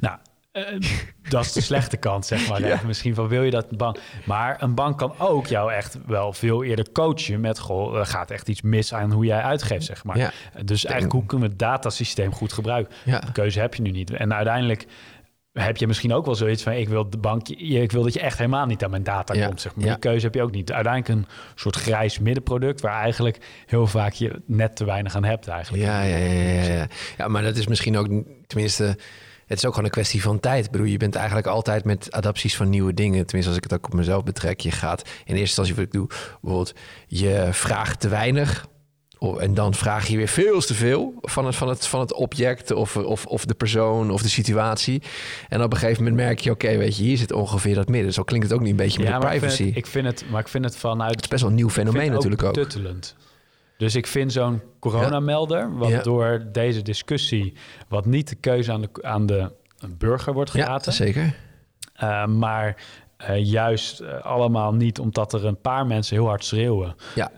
[0.00, 0.16] nou,
[1.28, 2.60] dat is de slechte kant, zeg maar.
[2.60, 2.80] Ja.
[2.86, 3.98] Misschien van wil je dat een bank.
[4.24, 8.30] Maar een bank kan ook jou echt wel veel eerder coachen met goh, er gaat
[8.30, 10.18] echt iets mis aan hoe jij uitgeeft, zeg maar.
[10.18, 10.30] Ja.
[10.64, 12.94] Dus eigenlijk hoe kunnen we het datasysteem goed gebruiken?
[13.04, 13.18] Ja.
[13.18, 14.10] De keuze heb je nu niet.
[14.10, 14.86] En uiteindelijk
[15.52, 18.20] heb je misschien ook wel zoiets van ik wil de bank, ik wil dat je
[18.20, 19.46] echt helemaal niet aan mijn data Ja.
[19.46, 19.84] komt, zeg maar.
[19.84, 19.90] Ja.
[19.90, 20.72] Die keuze heb je ook niet.
[20.72, 25.48] Uiteindelijk een soort grijs middenproduct waar eigenlijk heel vaak je net te weinig aan hebt
[25.48, 25.84] eigenlijk.
[25.84, 26.86] Ja, ja, ja, ja, ja.
[27.16, 28.08] Ja, maar dat is misschien ook,
[28.46, 28.98] tenminste,
[29.46, 30.64] het is ook gewoon een kwestie van tijd.
[30.64, 33.26] Ik bedoel, je bent eigenlijk altijd met adapties van nieuwe dingen.
[33.26, 34.60] Tenminste, als ik het ook op mezelf betrek.
[34.60, 36.06] Je gaat in eerste instantie wat ik doe,
[36.40, 36.72] bijvoorbeeld,
[37.06, 38.66] je vraagt te weinig.
[39.38, 42.70] En dan vraag je weer veel te veel van het, van het, van het object
[42.72, 45.02] of, of, of de persoon of de situatie.
[45.48, 48.12] En op een gegeven moment merk je, oké, weet je, hier zit ongeveer dat midden.
[48.12, 49.66] Zo klinkt het ook niet een beetje met de maar ik vind privacy.
[49.68, 51.70] het- ik vind het, maar ik vind het vanuit het is best wel een nieuw
[51.70, 52.54] fenomeen natuurlijk ook.
[52.54, 53.14] betuttelend.
[53.76, 57.54] Dus ik vind zo'n coronamelder, wat door deze discussie,
[57.88, 59.50] wat niet de keuze aan de, aan de
[59.98, 61.34] burger wordt Ja, gelaten, zeker.
[61.94, 62.76] eh, maar
[63.16, 66.94] eh, juist eh, allemaal niet omdat er een paar mensen heel hard schreeuwen.
[67.14, 67.30] Ja.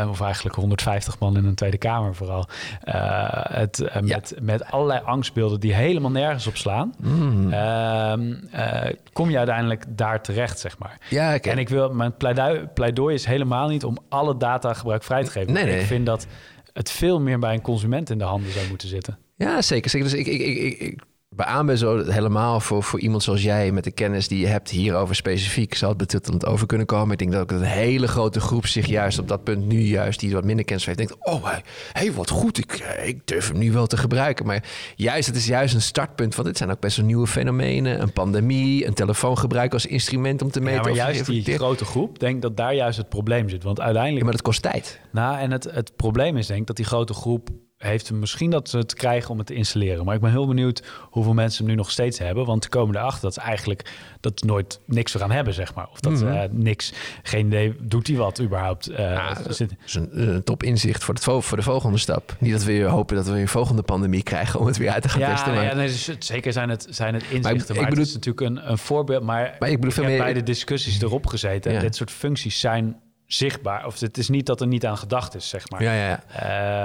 [0.00, 2.48] Eh, of eigenlijk 150 man in een Tweede Kamer vooral.
[2.80, 4.00] Het, Ja.
[4.00, 6.94] met, met allerlei angstbeelden die helemaal nergens op slaan.
[7.00, 7.52] Mm.
[7.52, 10.98] Ehm, eh, kom je uiteindelijk daar terecht, zeg maar.
[11.08, 11.38] Ja.
[11.40, 15.52] En ik wil, mijn pleidooi, pleidooi is helemaal niet om alle data gebruikvrij te geven.
[15.52, 15.80] Nee, nee.
[15.80, 16.26] Ik vind dat
[16.72, 19.18] het veel meer bij een consument in de handen zou moeten zitten.
[19.36, 19.90] Ja, zeker.
[19.90, 20.08] zeker.
[20.10, 21.02] Dus ik, ik, ik, ik,
[21.40, 24.70] beaam me zo helemaal voor, voor iemand zoals jij met de kennis die je hebt
[24.70, 27.12] hierover specifiek, zou het betuttelend over kunnen komen.
[27.12, 30.20] Ik denk dat ook een hele grote groep zich juist op dat punt nu juist,
[30.20, 33.48] die wat minder kennis heeft, denkt, oh, hey, hey, wat goed, ik, eh, ik durf
[33.48, 34.46] hem nu wel te gebruiken.
[34.46, 34.64] Maar
[34.96, 38.00] juist, het is juist een startpunt, want dit zijn ook best wel nieuwe fenomenen.
[38.00, 42.18] Een pandemie, een telefoongebruik als instrument om te meten Ja, maar juist die grote groep,
[42.18, 43.62] denk dat daar juist het probleem zit.
[43.62, 44.24] Want Ja, uiteindelijk...
[44.24, 45.00] maar dat kost tijd.
[45.12, 47.48] Nou, en het, het probleem is denk ik dat die grote groep
[47.88, 50.04] heeft misschien dat ze het krijgen om het te installeren.
[50.04, 52.44] Maar ik ben heel benieuwd hoeveel mensen hem nu nog steeds hebben.
[52.46, 53.90] Want ze komen erachter dat ze eigenlijk
[54.20, 55.88] dat nooit niks eraan hebben, zeg maar.
[55.92, 56.26] Of dat Mhm.
[56.26, 58.88] eh, niks, geen idee, doet hij wat überhaupt?
[58.88, 61.98] eh, Ja, zit- Dat is een, een top inzicht voor, het, vo- voor de volgende
[61.98, 62.36] stap.
[62.38, 64.90] Niet dat we weer hopen dat we weer een volgende pandemie krijgen om het weer
[64.90, 65.54] uit te gaan Ja, testen.
[65.54, 67.74] Maar, ja nee, dus zeker zijn het, zijn het inzichten.
[67.74, 69.22] Maar, ik bedoel- het is natuurlijk een, een voorbeeld.
[69.22, 70.18] Maar, maar ik bedoel ik heb meer...
[70.18, 71.72] bij de discussies erop gezeten.
[71.72, 71.80] Ja.
[71.80, 72.96] Dit soort functies zijn
[73.32, 73.86] zichtbaar.
[73.86, 75.82] Of het is niet dat er niet aan gedacht is, zeg maar.
[75.82, 76.22] Ja, ja, ja.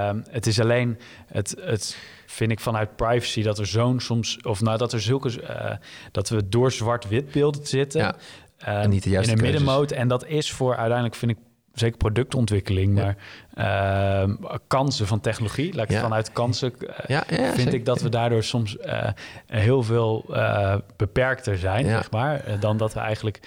[0.10, 4.62] Ehm, het is alleen, het, het vind ik vanuit privacy dat er zo'n soms, of
[4.62, 5.76] nou dat er zulke, eh,
[6.12, 8.02] dat we door zwart-wit beelden zitten.
[8.02, 8.16] Ja.
[8.58, 9.60] Ehm, En niet de juiste in een keuzes.
[9.66, 9.92] middenmoot.
[9.92, 11.38] En dat is voor uiteindelijk, vind ik,
[11.74, 13.04] zeker productontwikkeling, Ja.
[13.04, 13.16] maar
[13.56, 14.36] ehm,
[14.68, 15.74] kansen van technologie.
[15.74, 15.96] Laat ik Ja.
[15.96, 16.74] het vanuit kansen.
[16.80, 17.74] eh, Ja, vind zeker.
[17.74, 19.10] ik dat we daardoor soms eh,
[19.48, 20.26] heel veel
[20.96, 23.40] beperkter zijn, zeg maar, dan dat we eigenlijk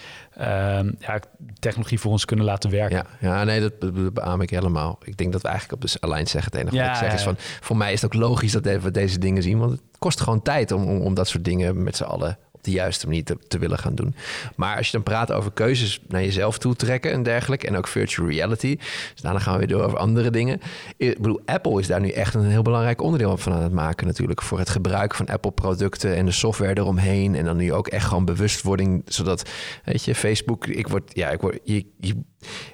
[0.98, 1.20] ja,
[1.58, 2.96] technologie voor ons kunnen laten werken.
[3.20, 4.98] Ja, ja, nee, dat be- be- beaam ik helemaal.
[5.04, 6.52] Ik denk dat we eigenlijk op de lijn zeggen.
[6.52, 7.34] Het enige Ja, wat ik zeg is van...
[7.38, 9.58] Voor mij is het ook logisch dat we deze dingen zien.
[9.58, 12.64] Want het kost gewoon tijd om, om, om dat soort dingen met z'n allen op
[12.64, 14.14] de juiste manier te, te willen gaan doen.
[14.56, 17.66] Maar als je dan praat over keuzes naar jezelf toe trekken en dergelijke...
[17.66, 18.76] en ook virtual reality,
[19.12, 20.60] dus daarna gaan we weer door over andere dingen.
[20.96, 24.06] Ik bedoel, Apple is daar nu echt een heel belangrijk onderdeel van aan het maken
[24.06, 24.42] natuurlijk...
[24.42, 27.34] voor het gebruik van Apple-producten en de software eromheen...
[27.34, 29.50] en dan nu ook echt gewoon bewustwording, zodat,
[29.84, 30.66] weet je, Facebook...
[30.66, 32.14] Ik word, ja, ik word, je, je,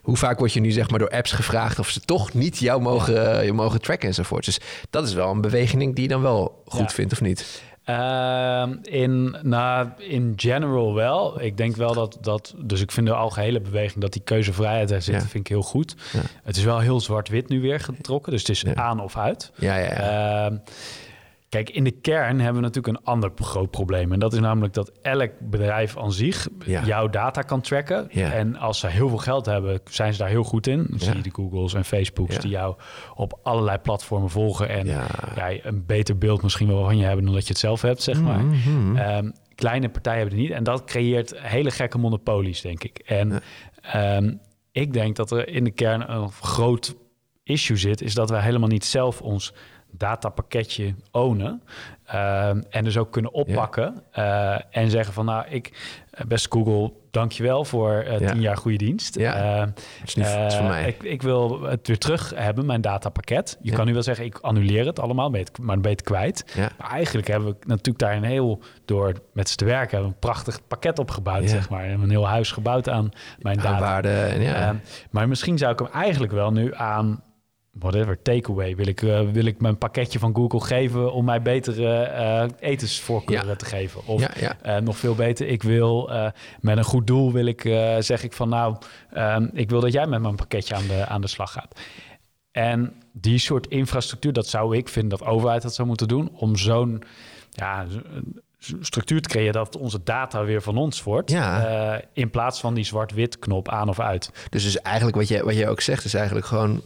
[0.02, 1.78] hoe vaak word je nu zeg maar door apps gevraagd...
[1.78, 4.44] of ze toch niet jou mogen, je mogen tracken enzovoort.
[4.44, 6.88] Dus dat is wel een beweging die je dan wel goed Ja.
[6.88, 7.62] vindt, of niet?
[7.84, 11.40] Ehm, in, nou, in general wel.
[11.40, 12.54] Ik denk wel dat, dat...
[12.58, 15.20] Dus ik vind de algehele beweging dat die keuzevrijheid er zit, Ja.
[15.20, 15.94] vind ik heel goed.
[16.12, 16.20] Ja.
[16.42, 18.32] Het is wel heel zwart-wit nu weer getrokken.
[18.32, 18.74] Dus het is Ja.
[18.74, 19.52] aan of uit.
[19.58, 20.50] Ja, ja, ja.
[21.54, 24.12] Kijk, in de kern hebben we natuurlijk een ander groot probleem.
[24.12, 26.84] En dat is namelijk dat elk bedrijf aan zich Ja.
[26.84, 28.08] jouw data kan tracken.
[28.10, 28.32] Ja.
[28.32, 30.76] En als ze heel veel geld hebben, zijn ze daar heel goed in.
[30.76, 31.04] Dan Ja.
[31.04, 32.76] zie je de Googles en Facebooks die jou
[33.14, 34.68] op allerlei platformen volgen.
[34.68, 35.06] En Ja.
[35.36, 38.02] ja, een beter beeld misschien wel van je hebben dan dat je het zelf hebt,
[38.02, 38.44] zeg maar.
[38.44, 38.96] Mhm.
[38.96, 40.56] Ehm, kleine partijen hebben het niet.
[40.56, 42.98] En dat creëert hele gekke monopolies, denk ik.
[42.98, 43.42] En
[43.82, 44.34] ehm,
[44.72, 46.94] ik denk dat er in de kern een groot
[47.42, 48.00] issue zit...
[48.02, 49.52] is dat wij helemaal niet zelf ons
[49.96, 51.62] datapakketje ownen.
[52.04, 55.24] Ehm, en dus ook kunnen oppakken eh, en zeggen van...
[55.24, 55.72] nou, ik,
[56.10, 58.30] eh, beste Google, dankjewel voor eh Ja.
[58.30, 59.18] tien jaar goede dienst.
[59.18, 59.34] Ja.
[59.34, 60.88] Ehm, Het is, niet, het is voor eh, mij.
[60.88, 63.58] Ik, ik wil het weer terug hebben, mijn datapakket.
[63.62, 63.76] Je Ja.
[63.76, 66.52] kan nu wel zeggen, ik annuleer het allemaal, maar dan ben je het kwijt.
[66.54, 66.68] Ja.
[66.78, 70.14] Maar eigenlijk hebben we natuurlijk daar een heel, door met z'n te werken, hebben we
[70.14, 71.88] een prachtig pakket opgebouwd, zeg maar.
[71.90, 73.78] Een heel huis gebouwd aan mijn data.
[73.80, 74.54] waarde ja.
[74.54, 74.76] Ehm,
[75.10, 77.22] maar misschien zou ik hem eigenlijk wel nu aan
[77.78, 81.94] whatever, takeaway, wil ik, eh, wil ik mijn pakketje van Google geven om mij betere
[82.02, 83.56] eh, etensvoorkeuren Ja.
[83.56, 84.06] te geven.
[84.06, 84.56] Of ja, ja.
[84.62, 86.10] eh, nog veel beter, ik wil
[86.60, 87.60] met een goed doel wil ik,
[87.98, 88.76] zeg ik van nou,
[89.52, 91.80] ik wil dat jij met mijn pakketje aan de, aan de slag gaat.
[92.50, 96.56] En die soort infrastructuur, dat zou ik vinden dat overheid dat zou moeten doen, om
[96.56, 97.02] zo'n
[97.50, 97.86] ja,
[98.80, 101.30] structuur te creëren dat onze data weer van ons wordt.
[101.30, 102.00] Ja.
[102.12, 104.30] in plaats van die zwart-wit knop aan of uit.
[104.50, 106.82] Dus, dus eigenlijk wat je, wat je ook zegt, is eigenlijk gewoon...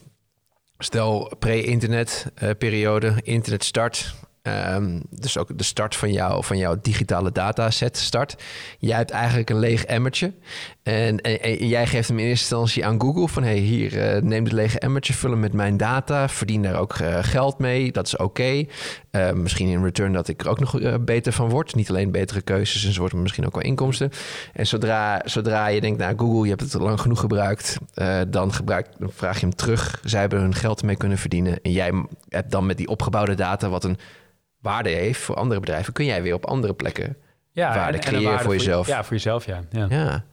[0.79, 4.15] Stel, pre-internet eh, periode, internet start.
[4.43, 8.43] ehm, dus ook de start van, jou, van jouw digitale dataset start.
[8.79, 10.33] Jij hebt eigenlijk een leeg emmertje.
[10.89, 13.43] En, en, en jij geeft hem in eerste instantie aan Google van...
[13.43, 16.29] hey, hier, eh, neem dit lege emmertje, vul hem met mijn data...
[16.29, 18.65] verdien daar ook eh, geld mee, dat is oké.
[19.11, 21.75] Eh, misschien in return dat ik er ook nog beter van word.
[21.75, 24.11] Niet alleen betere keuzes enzovoort, maar misschien ook wel inkomsten.
[24.53, 27.79] En zodra, zodra je denkt, nou Google, je hebt het lang genoeg gebruikt...
[28.29, 30.01] dan, gebruik, dan vraag je hem terug.
[30.05, 31.63] Zij hebben hun geld ermee kunnen verdienen.
[31.63, 31.93] En jij
[32.29, 33.69] hebt dan met die opgebouwde data...
[33.69, 33.99] wat een
[34.61, 35.93] waarde heeft voor andere bedrijven...
[35.93, 37.17] kun jij weer op andere plekken...
[37.53, 38.87] Ja, Waarde creëren waarde voor jezelf.
[38.87, 39.61] Ja, voor jezelf, ja.
[39.71, 40.25] Ja, ja.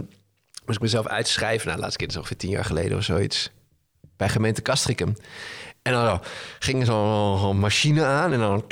[0.65, 1.63] moest ik mezelf uitschrijven.
[1.65, 3.51] Nou, de laatste keer dat is ongeveer tien jaar geleden of zoiets.
[4.17, 5.13] Bij gemeente Castricum.
[5.81, 6.21] En dan
[6.59, 8.63] ging zo'n zo'n machine aan en dan...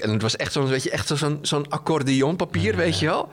[0.00, 3.32] En het was echt zo'n, je, echt zo'n zo'n accordeonpapier, weet je wel.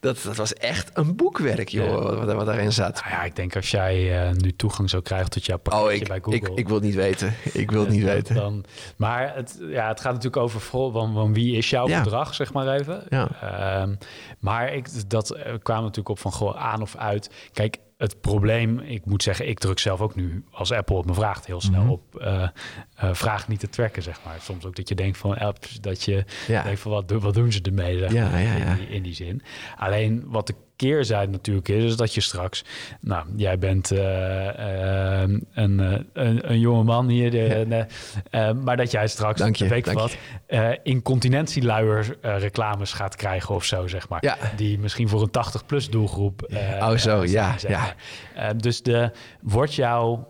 [0.00, 2.16] Dat, dat was echt een boekwerk, joh, Ja.
[2.16, 2.94] wat, wat daarin zat.
[3.04, 5.92] nou ja, ik denk als jij eh, nu toegang zou krijgen tot jouw pakketje Oh,
[5.92, 6.50] ik, bij Google.
[6.50, 7.34] ik, ik wil het niet weten.
[7.52, 8.34] Ik wil het niet weten.
[8.34, 8.64] Dan,
[8.96, 12.02] maar het, ja, het gaat natuurlijk over van, van wie is jouw Ja.
[12.02, 13.02] gedrag, zeg maar even.
[13.08, 13.28] Ja.
[13.40, 13.94] Ehm,
[14.38, 17.30] maar ik, dat eh, kwam natuurlijk op van gewoon aan of uit.
[17.52, 21.14] Kijk, het probleem, ik moet zeggen, ik druk zelf ook nu als Apple het me
[21.14, 21.90] vraagt heel snel Mhm.
[21.90, 22.42] op eh,
[22.94, 24.36] eh, vraag niet te tracken, zeg maar.
[24.40, 26.62] Soms ook dat je denkt van apps, dat je Ja.
[26.62, 28.64] denkt van wat, doen- wat doen ze ermee, zeg Ja, maar, ja, ja.
[28.70, 29.42] In, die, in die zin.
[29.76, 32.64] Alleen wat de keerzijde natuurlijk is, is dat je straks,
[33.00, 37.86] nou, jij bent eh, eh, een, eh, een, een jonge man hier, de,
[38.30, 40.16] eh, maar dat jij straks, Dank je, weet wat,
[40.82, 44.24] incontinentieluier reclames gaat krijgen of zo, zeg maar.
[44.24, 44.36] Ja.
[44.56, 46.48] Die misschien voor een 80-plus doelgroep.
[46.80, 47.94] Oh, zo, ja, zeg ja.
[48.34, 48.56] maar.
[48.56, 49.10] Dus de,
[49.40, 50.26] wordt jouw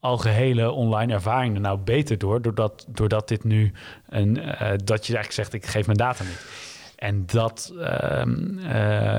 [0.00, 3.72] algehele online ervaring er nou beter door, doordat, doordat dit nu
[4.08, 4.34] een,
[4.84, 6.68] dat je eigenlijk zegt, ik geef mijn data niet.
[7.00, 9.18] En dat, ehm, eh,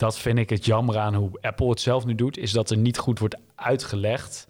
[0.00, 2.76] dat vind ik het jammer aan hoe Apple het zelf nu doet, is dat er
[2.76, 4.46] niet goed wordt uitgelegd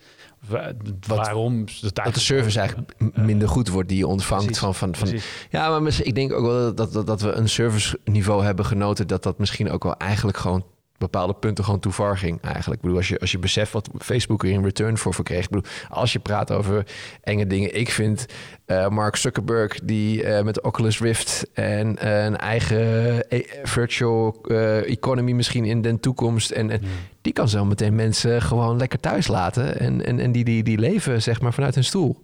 [0.49, 0.73] wa-
[1.07, 4.45] waarom Dat de service eigenlijk minder goed wordt die je ontvangt.
[4.45, 5.47] Precies, van, van, van, precies.
[5.51, 9.07] ja, maar ik denk ook wel dat, dat, dat we een serviceniveau hebben genoten...
[9.07, 10.65] dat dat misschien ook wel eigenlijk gewoon
[11.01, 12.77] bepaalde punten gewoon too far ging eigenlijk.
[12.77, 15.45] Ik bedoel, als je, als je beseft wat Facebook er in return voor verkreeg.
[15.45, 16.87] Ik bedoel, als je praat over
[17.23, 17.77] enge dingen.
[17.77, 18.27] Ik vind
[18.65, 23.25] eh, Mark Zuckerberg die eh, met Oculus Rift en eh, een eigen
[23.63, 24.41] virtual
[24.85, 26.51] economy misschien in de toekomst.
[26.51, 26.81] En, en
[27.23, 29.79] die kan zo meteen mensen gewoon lekker thuis laten.
[29.79, 32.21] En, en, en die, die, die leven zeg maar vanuit hun stoel.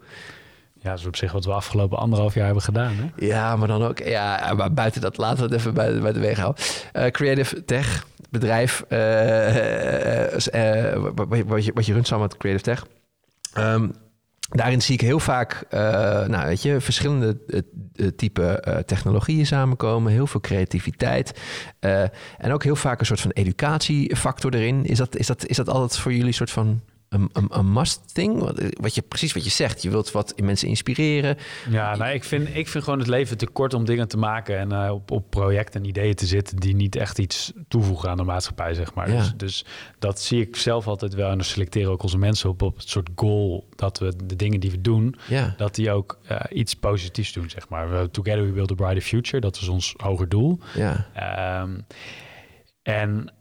[0.79, 2.93] Ja, dat is op zich wat we afgelopen anderhalf jaar hebben gedaan.
[2.95, 3.25] Hè?
[3.25, 3.99] Ja, maar dan ook.
[3.99, 6.63] Ja, maar buiten dat laten we het even bij, de weg houden.
[6.93, 8.83] Eh, Creative Tech, bedrijf.
[8.87, 10.33] eh,
[10.93, 11.03] eh,
[11.47, 12.85] wat, je, wat je runt samen met Creative Tech.
[13.53, 13.87] Ehm,
[14.49, 15.65] daarin zie ik heel vaak,
[16.27, 17.37] nou weet je, verschillende
[18.15, 20.11] type technologieën samenkomen.
[20.11, 21.39] Heel veel creativiteit.
[22.37, 24.85] en ook heel vaak een soort van educatiefactor erin.
[24.85, 27.73] Is dat, is dat, is dat altijd voor jullie een soort van een, een, een
[27.73, 28.39] must thing?
[28.39, 29.81] Wat, wat je, precies wat je zegt.
[29.81, 31.37] Je wilt wat mensen inspireren.
[31.69, 34.57] Ja, nou, ik, vind, ik vind gewoon het leven te kort om dingen te maken
[34.57, 38.17] en eh, op, op projecten en ideeën te zitten die niet echt iets toevoegen aan
[38.17, 39.11] de maatschappij, zeg maar.
[39.11, 39.17] Ja.
[39.17, 39.65] Dus, dus
[39.99, 42.89] dat zie ik zelf altijd wel en dan selecteren ook onze mensen op, op het
[42.89, 45.53] soort goal dat we de dingen die we doen, Ja.
[45.57, 47.89] dat die ook eh, iets positiefs doen, zeg maar.
[47.89, 50.59] We, Together we build a brighter future, dat is ons hoger doel.
[50.75, 51.07] Ja.
[51.13, 51.79] Ehm,
[52.81, 53.31] en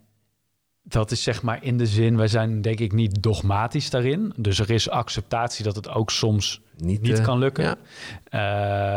[0.89, 4.33] dat is zeg maar in de zin, wij zijn denk ik niet dogmatisch daarin.
[4.37, 7.65] Dus er is acceptatie dat het ook soms Niet, niet eh, kan lukken.
[7.65, 7.77] ja.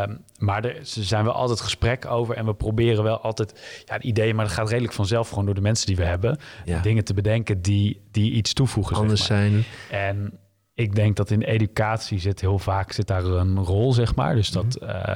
[0.03, 4.35] Ehm, maar er zijn wel altijd gesprek over en we proberen wel altijd ja, ideeën,
[4.35, 6.81] maar dat gaat redelijk vanzelf gewoon door de mensen die we hebben, Ja.
[6.81, 8.93] dingen te bedenken die, die iets toevoegen.
[8.95, 9.37] zeg anders maar.
[9.37, 9.63] zijn.
[9.89, 10.39] En
[10.79, 14.35] ik denk dat in educatie zit heel vaak zit daar een rol, zeg maar.
[14.35, 14.89] Dus dat Mhm.
[14.89, 15.15] eh,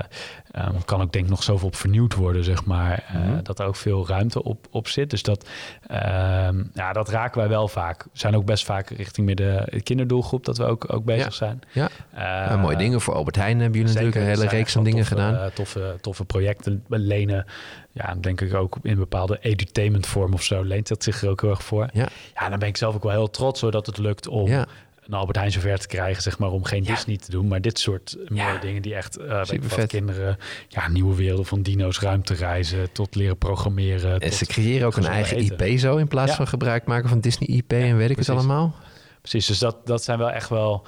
[0.52, 3.04] ehm, kan ook denk ik nog zoveel op vernieuwd worden, zeg maar.
[3.08, 3.44] Eh, Mhm.
[3.44, 5.10] Dat er ook veel ruimte op, op zit.
[5.10, 5.48] Dus dat,
[5.88, 8.04] ehm, ja, dat raken wij wel vaak.
[8.04, 11.32] We zijn ook best vaak richting meer de kinderdoelgroep dat we ook, ook bezig Ja.
[11.32, 11.60] zijn.
[11.72, 11.90] Ja.
[12.12, 14.84] Eh, Ja, mooie dingen voor Albert Heijn hebben jullie Zeker, natuurlijk een hele reeks van
[14.84, 15.36] dingen toffe, gedaan.
[15.36, 17.46] eh, toffe, toffe projecten lenen.
[17.92, 21.42] Ja, denk ik ook in bepaalde edutainment vorm of zo leent dat zich er ook
[21.42, 21.90] heel erg voor.
[21.94, 22.08] Ja.
[22.36, 24.66] Ja, dan ben ik zelf ook wel heel trots hoor dat het lukt om Ja.
[25.08, 26.94] Een Albert Heijn zover te krijgen, zeg maar, om geen Ja.
[26.94, 27.48] Disney te doen.
[27.48, 28.58] Maar dit soort mooie Ja.
[28.58, 30.38] dingen die echt, Super wat, kinderen,
[30.68, 34.20] ja, nieuwe werelden van dino's, ruimte reizen, tot leren programmeren.
[34.20, 35.68] En ze creëren ook een eigen eten.
[35.68, 36.38] IP zo in plaats Ja.
[36.38, 38.76] van gebruik maken van Disney IP en weet ik het allemaal.
[39.22, 40.86] Precies, dus dat, dat zijn wel echt wel,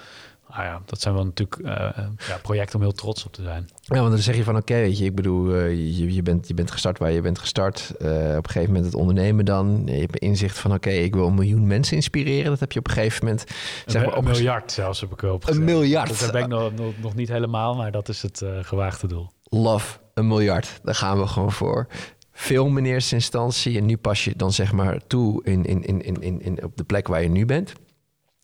[0.47, 3.69] nou ja, dat zijn wel natuurlijk eh, ja, projecten om heel trots op te zijn.
[3.81, 6.47] Ja, want dan zeg je van oké, weet je, ik bedoel, eh, je, je, bent,
[6.47, 7.91] je bent gestart waar je bent gestart.
[7.93, 9.81] Op een gegeven moment het ondernemen dan.
[9.86, 12.49] Je hebt inzicht van oké, ik wil een miljoen mensen inspireren.
[12.49, 13.43] Dat heb je op een gegeven moment
[13.86, 15.41] zeg een, maar een miljard zelfs heb ik wel.
[15.45, 16.19] Een miljard.
[16.19, 19.31] Daar ben ik nog, nog, nog niet helemaal, maar dat is het gewaagde doel.
[19.43, 20.79] Love, een miljard.
[20.84, 21.88] Daar gaan we gewoon voor.
[22.31, 26.01] Film in eerste instantie en nu pas je dan zeg maar toe in, in, in,
[26.01, 27.73] in, in, in, op de plek waar je nu bent.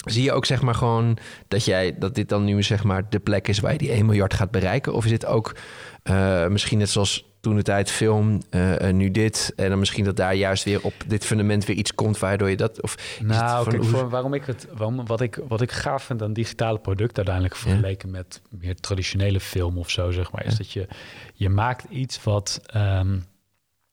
[0.05, 3.19] Zie je ook zeg maar gewoon dat, jij, dat dit dan nu zeg maar de
[3.19, 4.93] plek is waar je die 1 miljard gaat bereiken?
[4.93, 5.55] Of is dit ook
[6.03, 9.53] eh, misschien net zoals toen de tijd film, eh, eh, nu dit.
[9.55, 12.57] En dan misschien dat daar juist weer op dit fundament weer iets komt waardoor je
[12.57, 12.81] dat...
[12.81, 16.21] Of Nou, kijk, hoe- voor, waarom ik het, waarom, wat, ik, wat ik gaaf vind
[16.21, 20.71] aan digitale producten uiteindelijk vergeleken met meer traditionele film of zo, zeg maar, is dat
[20.71, 20.87] je,
[21.33, 23.17] je maakt iets wat ehm,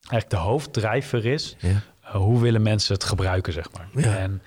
[0.01, 1.57] eigenlijk de hoofddrijver is.
[1.59, 1.69] Ja.
[2.05, 3.89] Uh, hoe willen mensen het gebruiken, zeg maar.
[3.95, 4.17] Ja.
[4.17, 4.43] En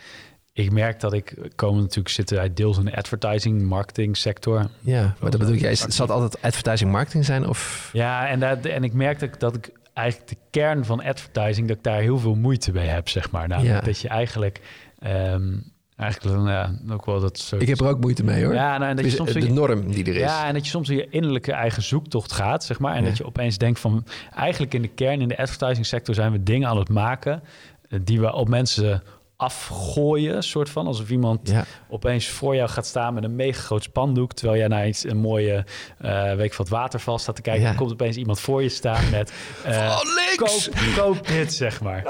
[0.53, 4.69] ik merk dat ik, komen natuurlijk zitten wij deels in de advertising, marketing sector.
[4.79, 5.93] ja, maar dat bedoel jij, actief.
[5.93, 7.47] zal het altijd advertising marketing zijn?
[7.47, 11.03] Of Ja, en, dat, en ik merk dat, ik- dat ik eigenlijk de kern van
[11.03, 13.47] advertising, dat ik daar heel veel moeite mee heb, zeg maar.
[13.47, 13.81] Namelijk Ja.
[13.85, 14.61] dat je eigenlijk,
[14.99, 15.53] ehm,
[15.95, 17.61] eigenlijk dan, ja, ook wel dat soort...
[17.61, 18.53] ik heb er ook moeite mee hoor.
[18.53, 20.21] Ja, nou, en dat je soms de norm die er is.
[20.21, 22.95] Ja, en dat je soms in je innerlijke eigen zoektocht gaat, zeg maar.
[22.95, 23.07] En Ja.
[23.07, 24.05] dat je opeens denkt van...
[24.35, 26.15] eigenlijk in de kern, in de advertising sector...
[26.15, 27.43] zijn we dingen aan het maken...
[27.89, 29.03] eh, die we op mensen
[29.41, 30.87] afgooien, soort van.
[30.87, 31.65] Alsof iemand Ja.
[31.89, 34.33] opeens voor jou gaat staan met een mega groot spandoek...
[34.33, 35.65] terwijl jij naar iets, een mooie,
[35.97, 37.61] eh weet ik wat, waterval staat te kijken.
[37.61, 37.67] Ja.
[37.67, 39.31] Dan komt opeens iemand voor je staan met...
[39.63, 40.69] Van links!
[40.69, 42.05] Koop, koop dit, zeg maar.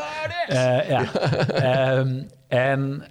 [0.48, 1.14] Eh, ja.
[1.72, 3.04] Ehm, en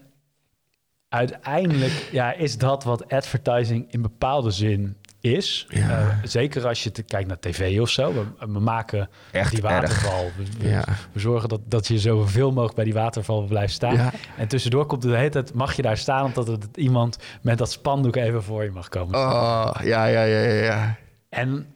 [1.08, 5.66] uiteindelijk ja, is dat wat advertising in bepaalde zin is.
[5.68, 5.98] Ja.
[5.98, 8.12] Eh, zeker als je te, kijkt naar tv of zo.
[8.12, 10.30] We, we maken Echt die waterval.
[10.36, 10.84] We, Ja.
[11.12, 13.94] we zorgen dat, dat je zoveel mogelijk bij die waterval blijft staan.
[13.94, 14.12] Ja.
[14.36, 16.24] En tussendoor komt het de hele tijd, mag je daar staan...
[16.24, 19.14] omdat het iemand met dat spandoek even voor je mag komen.
[19.18, 20.96] Oh, ja, ja, ja, ja, ja.
[21.28, 21.66] En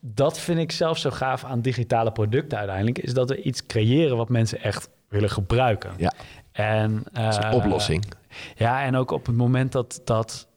[0.00, 2.98] dat vind ik zelf zo gaaf aan digitale producten uiteindelijk...
[2.98, 5.90] is dat we iets creëren wat mensen echt willen gebruiken.
[5.96, 6.12] Ja,
[6.52, 8.04] En, dat is een eh, oplossing.
[8.54, 10.48] Ja, en ook op het moment dat, dat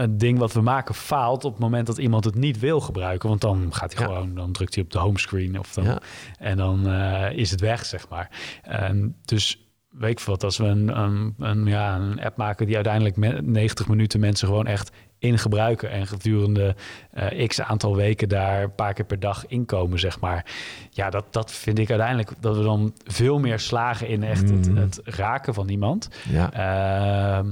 [0.00, 3.28] het, ding wat we maken faalt op het moment dat iemand het niet wil gebruiken.
[3.28, 4.12] Want dan gaat hij Ja.
[4.12, 5.98] gewoon, dan drukt hij op de homescreen of dan, Ja.
[6.38, 8.30] en dan eh, is het weg, zeg maar.
[8.62, 12.74] Ehm, dus weet ik wat, als we een, een, een, ja, een app maken die
[12.74, 16.74] uiteindelijk me- 90 minuten mensen gewoon echt in gebruiken en gedurende
[17.10, 20.46] eh, x aantal weken daar een paar keer per dag inkomen, zeg maar.
[20.90, 24.68] Ja, dat, dat vind ik uiteindelijk dat we dan veel meer slagen in echt het,
[24.68, 24.76] Mhm.
[24.80, 26.08] het raken van iemand.
[26.28, 26.52] Ja.
[26.52, 27.50] Ehm,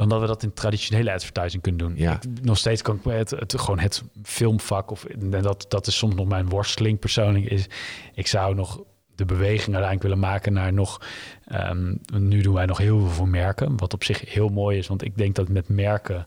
[0.00, 1.94] dan dat we dat in traditionele advertising kunnen doen.
[1.96, 2.12] Ja.
[2.14, 5.96] Ik- nog steeds kan ik het, het gewoon het filmvak of en dat dat is
[5.96, 7.66] soms nog mijn worsteling persoonlijk is.
[8.14, 8.80] Ik zou nog
[9.14, 11.00] de beweging uiteindelijk willen maken naar nog.
[11.46, 14.86] ehm, nu doen wij nog heel veel voor merken, wat op zich heel mooi is,
[14.86, 16.26] want ik denk dat met merken.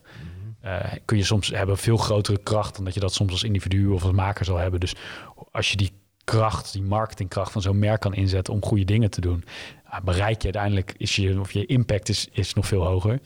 [0.60, 3.86] eh, kun je soms hebben veel grotere kracht dan dat je dat soms als individu
[3.88, 4.80] of als maker zal hebben.
[4.80, 4.94] Dus
[5.52, 5.92] als je die
[6.24, 9.44] kracht, die marketingkracht van zo'n merk kan inzetten om goede dingen te doen,
[10.04, 13.20] bereik je uiteindelijk is je of je impact is, is nog veel hoger.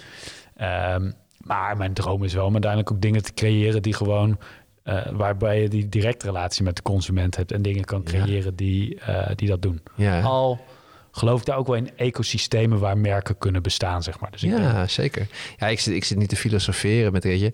[0.57, 4.39] Ehm, maar mijn droom is wel om uiteindelijk ook dingen te creëren die gewoon
[4.83, 8.11] eh, waarbij je die directe relatie met de consument hebt en dingen kan Ja.
[8.11, 9.81] creëren die, eh, die dat doen.
[9.95, 10.21] Ja.
[10.21, 10.61] Al
[11.11, 14.31] geloof ik daar ook wel in ecosystemen waar merken kunnen bestaan, zeg maar.
[14.31, 15.27] Dus ik denk- Ja, zeker.
[15.57, 17.53] Ja, ik zit, ik zit niet te filosoferen met, weet je...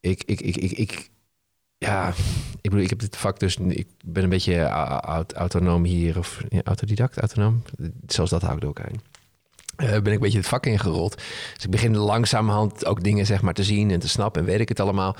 [0.00, 1.08] Ik, ik, ik, ik, ik,
[1.84, 2.08] ja,
[2.60, 3.56] ik bedoel, ik heb dit vak dus...
[3.56, 4.58] Ik ben een beetje
[5.34, 7.62] autonoom hier, of autodidact, autonoom.
[8.06, 9.00] Zelfs dat hou ik aan.
[9.76, 11.16] Eh, ben ik een beetje het vak ingerold.
[11.54, 14.60] Dus ik begin langzamerhand ook dingen zeg maar, te zien en te snappen en weet
[14.60, 15.16] ik het allemaal.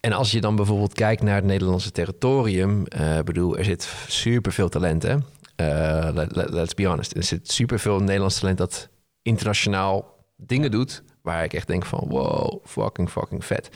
[0.00, 4.68] En als je dan bijvoorbeeld kijkt naar het Nederlandse territorium, eh bedoel, er zit superveel
[4.68, 5.16] talent, hè?
[5.56, 7.16] Eh, let- let- let's be honest.
[7.16, 8.88] Er zit superveel Nederlands talent dat
[9.22, 13.70] internationaal dingen doet, waar ik echt denk van, wow, fucking, fucking vet.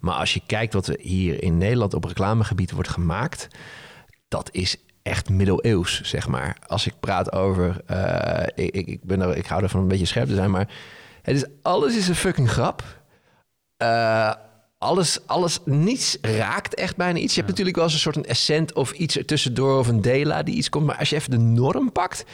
[0.00, 3.48] Maar als je kijkt wat er hier in Nederland op reclamegebied wordt gemaakt,
[4.28, 6.56] dat is echt middeleeuws, zeg maar.
[6.66, 10.28] Als ik praat over, eh, ik, ik, ben er, ik hou ervan een beetje scherp
[10.28, 10.68] te zijn, maar
[11.22, 12.82] het is, alles is een fucking grap.
[13.76, 14.32] Eh,
[14.82, 17.34] alles, alles, niets raakt echt bijna iets.
[17.34, 20.42] Je hebt natuurlijk wel eens een soort een essent of iets ertussendoor of een dela
[20.42, 20.86] die iets komt.
[20.86, 22.24] Maar als je even de norm pakt,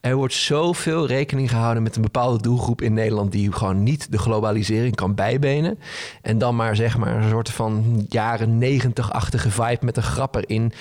[0.00, 4.18] er wordt zoveel rekening gehouden met een bepaalde doelgroep in Nederland die gewoon niet de
[4.18, 5.78] globalisering kan bijbenen.
[6.22, 10.72] En dan maar zeg maar een soort van jaren negentig-achtige vibe met een grap erin.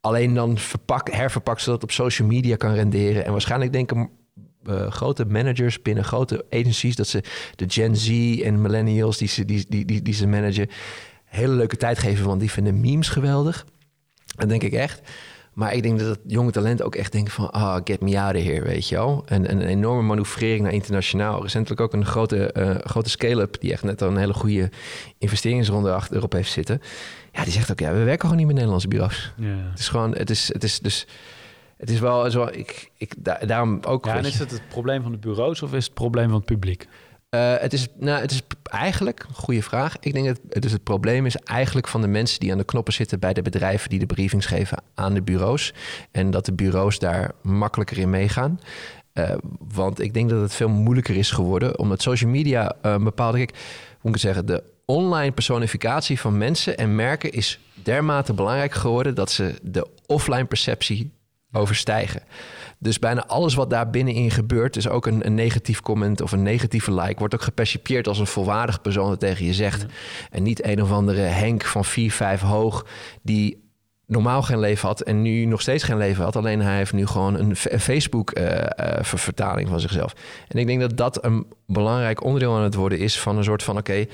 [0.00, 3.24] Alleen dan verpak, herverpakt zodat het op social media kan renderen.
[3.24, 4.10] En waarschijnlijk denken
[4.66, 7.22] eh, grote managers binnen grote agencies dat ze
[7.56, 8.08] de Gen Z
[8.40, 10.68] en millennials die ze, die, die, die, die ze managen
[11.24, 13.66] hele leuke tijd geven, want die vinden memes geweldig.
[14.36, 15.00] Dat denk ik echt.
[15.52, 17.50] Maar ik denk dat het jonge talent ook echt denken van...
[17.50, 19.22] ah, get me out of here, weet je wel.
[19.26, 21.42] En, en een enorme manoeuvrering naar internationaal.
[21.42, 23.56] Recentelijk ook een grote, eh, grote scale-up...
[23.60, 24.70] die echt net al een hele goede
[25.18, 26.80] investeringsronde achter erop heeft zitten.
[27.32, 29.32] Ja, die zegt ook, ja, we werken gewoon niet met Nederlandse bureaus.
[29.36, 29.46] Ja.
[29.70, 31.06] Het is gewoon, het is, het is dus...
[31.82, 34.04] Het is wel zo, ik, ik, da- daarom ook...
[34.04, 36.36] Ja, en is het het probleem van de bureaus of is het het probleem van
[36.36, 36.88] het publiek?
[37.28, 39.96] eh, het, is, nou, het is eigenlijk een goede vraag.
[40.00, 42.64] Ik denk dat het, dus het probleem is eigenlijk van de mensen die aan de
[42.64, 45.74] knoppen zitten bij de bedrijven die de briefings geven aan de bureaus.
[46.10, 48.60] En dat de bureaus daar makkelijker in meegaan.
[49.12, 53.36] Eh, want ik denk dat het veel moeilijker is geworden, omdat social media eh, bepaalde.
[53.38, 53.50] Kijk,
[53.90, 54.46] hoe moet ik zeggen?
[54.46, 60.44] De online personificatie van mensen en merken is dermate belangrijk geworden dat ze de offline
[60.44, 61.10] perceptie
[61.52, 62.22] overstijgen.
[62.78, 66.42] Dus bijna alles wat daar binnenin gebeurt, is ook een, een negatief comment of een
[66.42, 69.86] negatieve like, wordt ook gepercipieerd als een volwaardig persoon dat tegen je zegt.
[70.30, 72.86] En niet een of andere Henk van 4, 5 hoog,
[73.22, 73.62] die
[74.06, 76.36] normaal geen leven had en nu nog steeds geen leven had.
[76.36, 80.12] Alleen hij heeft nu gewoon een, F- een Facebook-vertaling van zichzelf.
[80.48, 83.62] En ik denk dat dat een belangrijk onderdeel aan het worden is van een soort
[83.62, 84.06] van: oké.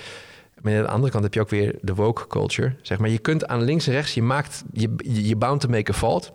[0.61, 2.75] maar aan de andere kant heb je ook weer de woke culture.
[2.83, 5.69] Zeg maar, je kunt aan links en rechts, je maakt je, je, je bound to
[5.69, 6.33] make a fault.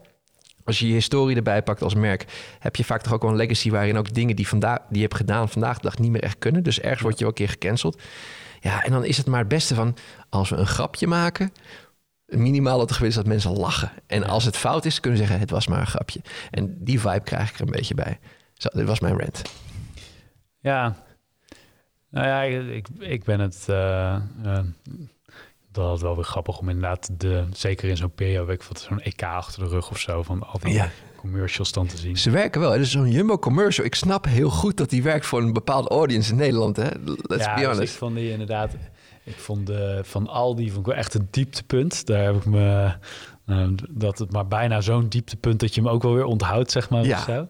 [0.66, 2.26] Als je je historie erbij pakt als merk,
[2.60, 5.02] heb je vaak toch ook wel een legacy waarin ook dingen die, vandaag, die je
[5.02, 6.64] hebt gedaan vandaag de dag niet meer echt kunnen.
[6.64, 8.02] Dus ergens word je wel een keer gecanceld.
[8.60, 9.96] Ja, en dan is het maar het beste van
[10.30, 11.54] als we een grapje maken,
[12.26, 13.92] minimaal dat er gebeurt is dat mensen lachen.
[14.08, 16.22] En als het fout is, kunnen ze zeggen: het was maar een grapje.
[16.52, 18.20] En die vibe krijg ik er een beetje bij.
[18.54, 19.42] Zo, dit was mijn rant.
[20.60, 20.96] Ja,
[22.10, 23.66] nou ja, ik, ik, ik ben het.
[23.70, 24.60] eh, eh,
[25.74, 29.00] dat is wel weer grappig om inderdaad, de, zeker in zo'n periode, ik wat, zo'n
[29.02, 30.90] EK achter de rug of zo, van al die Ja.
[31.18, 32.18] commercials dan te zien.
[32.18, 32.72] Ze werken wel.
[32.72, 33.86] Het is zo'n Jumbo commercial.
[33.86, 36.76] Ik snap heel goed dat die werkt voor een bepaalde audience in Nederland.
[36.78, 36.90] Hè?
[37.06, 37.94] Let's ja, be dus ik honest.
[37.96, 38.72] vond die inderdaad,
[39.24, 42.06] ik vond de, van al die vond ik wel echt een dieptepunt.
[42.06, 42.94] Daar heb ik me,
[43.46, 46.90] eh, dat het maar bijna zo'n dieptepunt dat je hem ook wel weer onthoudt, zeg
[46.90, 47.06] maar.
[47.06, 47.24] Ja.
[47.24, 47.48] Zo.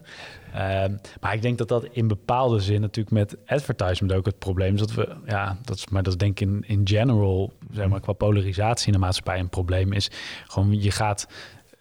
[0.54, 4.74] Ehm, maar ik denk dat dat in bepaalde zin natuurlijk met advertisement ook het probleem
[4.74, 7.88] is dat we, ja, dat is, maar dat is denk ik in, in general, zeg
[7.88, 10.10] maar, qua polarisatie in de maatschappij een probleem is.
[10.46, 11.28] Gewoon, je gaat,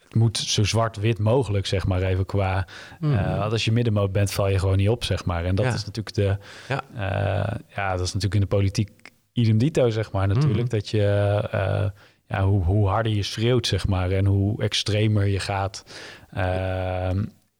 [0.03, 2.67] het moet zo zwart-wit mogelijk, zeg maar, even qua,
[3.01, 5.45] eh, want als je middenmoot bent, val je gewoon niet op, zeg maar.
[5.45, 5.73] En dat Ja.
[5.73, 6.81] is natuurlijk de, Ja.
[6.95, 8.89] eh, ja, dat is natuurlijk in de politiek
[9.33, 10.57] idem dito, zeg maar, natuurlijk.
[10.67, 10.69] Mhm.
[10.69, 11.03] Dat je,
[11.51, 11.85] eh,
[12.27, 15.83] ja, hoe, hoe harder je schreeuwt, zeg maar, en hoe extremer je gaat.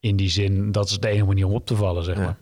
[0.03, 2.21] In die zin, dat is de enige manier om op te vallen, zeg Ja.
[2.21, 2.37] maar.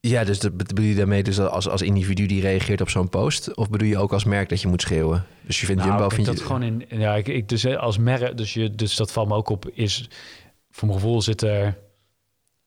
[0.00, 3.54] Ja, dus dat bedoel je daarmee dus als, als individu die reageert op zo'n post?
[3.54, 5.24] Of bedoel je ook als merk dat je moet schreeuwen?
[5.42, 6.08] Dus je vindt Nou, Jumbo...
[6.14, 9.12] Vind dat je, gewoon in, ja, ik, ik dus als merk, dus, je, dus dat
[9.12, 10.08] valt me ook op, is
[10.70, 11.78] voor mijn gevoel zit er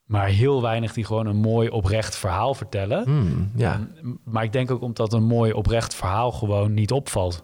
[0.06, 3.04] maar heel weinig die gewoon een mooi oprecht verhaal vertellen.
[3.04, 3.88] Hmm, ja.
[4.04, 7.44] Um, Maar ik denk ook omdat een mooi oprecht verhaal gewoon niet opvalt.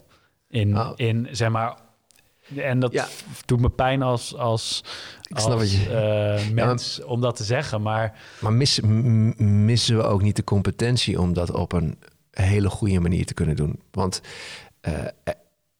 [0.49, 0.91] In, Oh.
[0.95, 1.77] in zeg maar.
[2.55, 3.07] En dat Ja.
[3.45, 4.83] doet me pijn als, als,
[5.27, 7.81] Ik snap als je- eh, mens om dat te zeggen.
[7.81, 11.97] Maar Maar missen, we ook niet de competentie om dat op een
[12.31, 13.79] hele goede manier te kunnen doen?
[13.91, 14.21] Want
[14.81, 14.93] eh,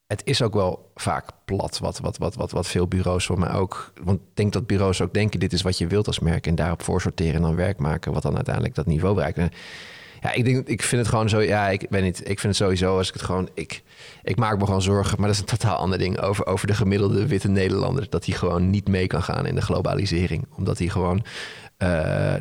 [0.08, 3.52] het is ook wel vaak plat, wat, wat, wat, wat, wat veel bureaus voor mij
[3.52, 3.94] ook...
[4.04, 6.48] Want ik denk dat bureaus ook denken, dit is wat je wilt als merk...
[6.48, 8.14] en daarop voorsorteren en dan werk maken...
[8.14, 9.38] wat dan uiteindelijk dat niveau bereikt.
[9.38, 9.52] En
[10.28, 11.42] ja, ik, denk, ik vind het gewoon zo...
[11.42, 12.20] Ja, ik weet niet.
[12.20, 13.50] Ik vind het sowieso als ik het gewoon...
[13.54, 13.84] Ik,
[14.24, 16.20] ik maak me gewoon zorgen, maar dat is een totaal ander ding...
[16.20, 18.10] over, over de gemiddelde witte Nederlander.
[18.10, 20.46] Dat hij gewoon niet mee kan gaan in de globalisering.
[20.56, 21.26] Omdat hij gewoon
[21.78, 22.34] eh,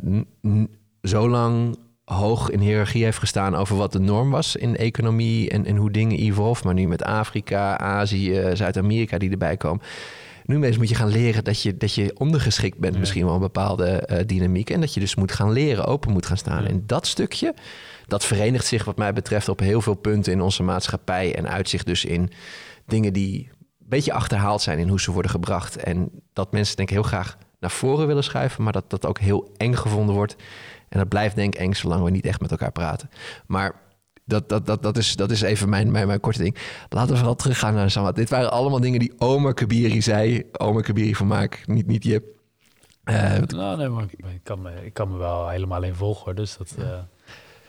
[1.03, 3.55] zo lang hoog in hiërarchie heeft gestaan...
[3.55, 6.65] over wat de norm was in economie en, en hoe dingen evolve.
[6.65, 9.83] Maar nu met Afrika, Azië, Zuid-Amerika die erbij komen...
[10.47, 13.01] Nu ineens moet je gaan leren dat je, dat je ondergeschikt bent, Ja.
[13.01, 14.71] misschien wel een bepaalde eh, dynamiek.
[14.71, 16.63] En dat je dus moet gaan leren, open moet gaan staan.
[16.63, 16.69] Ja.
[16.69, 17.55] En dat stukje,
[18.07, 21.35] dat verenigt zich wat mij betreft op heel veel punten in onze maatschappij.
[21.35, 22.31] En uitzicht dus in
[22.87, 25.77] dingen die een beetje achterhaald zijn in hoe ze worden gebracht.
[25.77, 29.19] En dat mensen denk ik heel graag naar voren willen schuiven, maar dat dat ook
[29.19, 30.37] heel eng gevonden wordt.
[30.89, 33.11] En dat blijft denk ik eng zolang we niet echt met elkaar praten.
[33.47, 33.75] Maar
[34.27, 36.57] dat, dat, dat, dat, is, dat is even mijn, mijn, mijn korte ding.
[36.89, 38.15] Laten we vooral teruggaan naar Samad.
[38.17, 40.43] Dit waren allemaal dingen die Omar Kabiri zei.
[40.53, 42.25] Omar Kabiri van Maak, niet, niet Jip.
[43.05, 46.25] Eh, nou, nee, maar ik, kan me, ik kan me wel helemaal in volgen.
[46.25, 46.35] hoor.
[46.35, 46.75] Dus dat.
[46.79, 46.99] eh,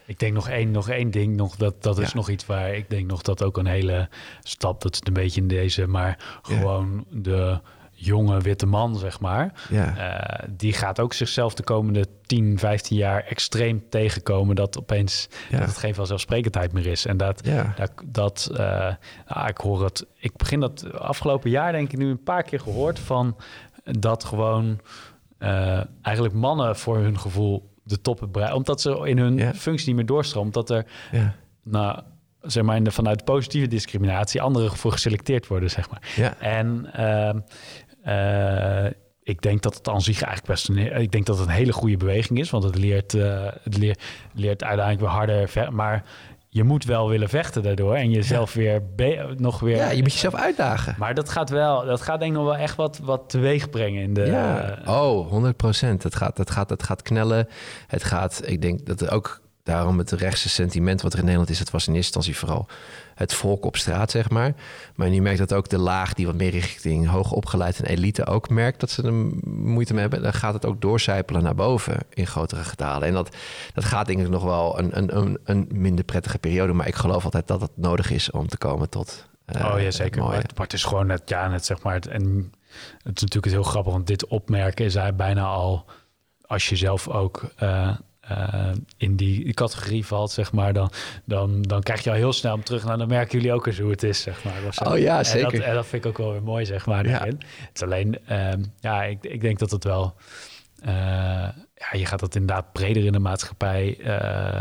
[0.05, 1.36] ik denk nog één, nog één ding.
[1.36, 4.10] Nog, dat dat is nog iets waar ik denk nog dat ook een hele
[4.43, 4.82] stap.
[4.82, 5.88] Dat is een beetje in deze.
[5.88, 6.58] Maar Ja.
[6.58, 7.60] gewoon de
[8.00, 9.54] jonge witte man, zeg maar.
[9.70, 9.98] ja.
[9.98, 15.60] Eh, die gaat ook zichzelf de komende 10, 15 jaar extreem tegenkomen dat opeens Ja.
[15.60, 17.06] dat het geen vanzelfsprekendheid meer is.
[17.06, 17.74] En dat, ja.
[17.76, 18.93] dat, dat eh,
[19.26, 20.06] ah, ik hoor het.
[20.18, 23.36] Ik begin dat afgelopen jaar denk ik nu een paar keer gehoord van
[23.84, 24.80] dat gewoon
[25.38, 29.95] eh, eigenlijk mannen voor hun gevoel de toppen bereiken, omdat ze in hun functie niet
[29.95, 30.86] meer doorstromen, omdat er
[31.64, 32.00] nou
[32.41, 36.02] zeg maar in de, vanuit positieve discriminatie anderen voor geselecteerd worden, zeg maar.
[36.16, 36.38] ja.
[36.39, 37.39] En ehm,
[38.08, 38.91] eh,
[39.24, 41.74] ik denk dat het aan zich eigenlijk best een, ik denk dat het een hele
[41.74, 44.03] goede beweging is, want het leert, eh, het leert,
[44.34, 46.03] leert uiteindelijk weer harder, ver, maar
[46.49, 49.76] je moet wel willen vechten daardoor en jezelf weer be- nog weer.
[49.76, 50.95] ja, je moet jezelf uitdagen.
[50.97, 54.01] Maar dat gaat wel, dat gaat denk ik nog wel echt wat, wat teweeg brengen
[54.01, 54.26] in de.
[54.26, 56.03] Ja, oh, 100 procent.
[56.03, 57.47] Het gaat, het, gaat, het gaat knellen.
[57.88, 61.51] Het gaat, ik denk dat er ook daarom het rechtse sentiment wat er in Nederland
[61.51, 62.68] is, het was in eerste instantie vooral
[63.18, 64.53] het volk op straat, zeg maar.
[64.95, 68.49] Maar nu merkt dat ook de laag die wat meer richting hoogopgeleid en elite ook
[68.49, 69.13] merkt dat ze er
[69.49, 70.22] moeite mee hebben.
[70.22, 73.07] Dan gaat het ook doorcijpelen naar boven in grotere getalen.
[73.07, 73.36] En dat,
[73.74, 76.74] dat gaat denk ik nog wel een, een, een, een minder prettige periode.
[76.74, 79.28] Maar ik geloof altijd dat het nodig is om te komen tot.
[79.45, 80.24] eh, oh ja, zeker.
[80.24, 81.93] Maar het, maar het is gewoon het, ja, het zeg maar.
[81.93, 82.53] Het, en
[83.03, 85.86] het is natuurlijk heel grappig, want dit opmerken is hij bijna al,
[86.41, 87.95] als je zelf ook eh,
[88.28, 90.92] eh, in die categorie valt, zeg maar, dan,
[91.26, 92.86] dan, dan krijg je al heel snel om terug.
[92.86, 94.54] Nou, dan merken jullie ook eens hoe het is, zeg maar.
[94.74, 94.84] zo.
[94.84, 95.52] Oh ja, En zeker.
[95.52, 97.08] dat, en dat vind ik ook wel weer mooi, zeg maar.
[97.08, 97.26] Ja.
[97.26, 97.36] Het
[97.74, 100.16] is alleen, ehm, ja, ik, ik denk dat het wel,
[100.82, 100.94] eh,
[101.76, 103.98] ja, je gaat dat inderdaad breder in de maatschappij.
[104.00, 104.06] eh,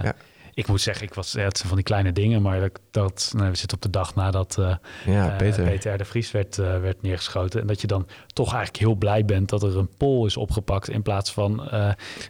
[0.02, 0.14] Ja.
[0.56, 3.56] Ik moet zeggen, ik was, het van die kleine dingen, maar dat, dat nou, we
[3.56, 4.74] zitten op de dag nadat eh,
[5.06, 5.64] Ja, eh, Peter.
[5.64, 5.98] Peter R.
[5.98, 7.60] de Vries werd, eh, werd neergeschoten.
[7.60, 10.88] En dat je dan toch eigenlijk heel blij bent dat er een Pool is opgepakt
[10.88, 11.68] in plaats van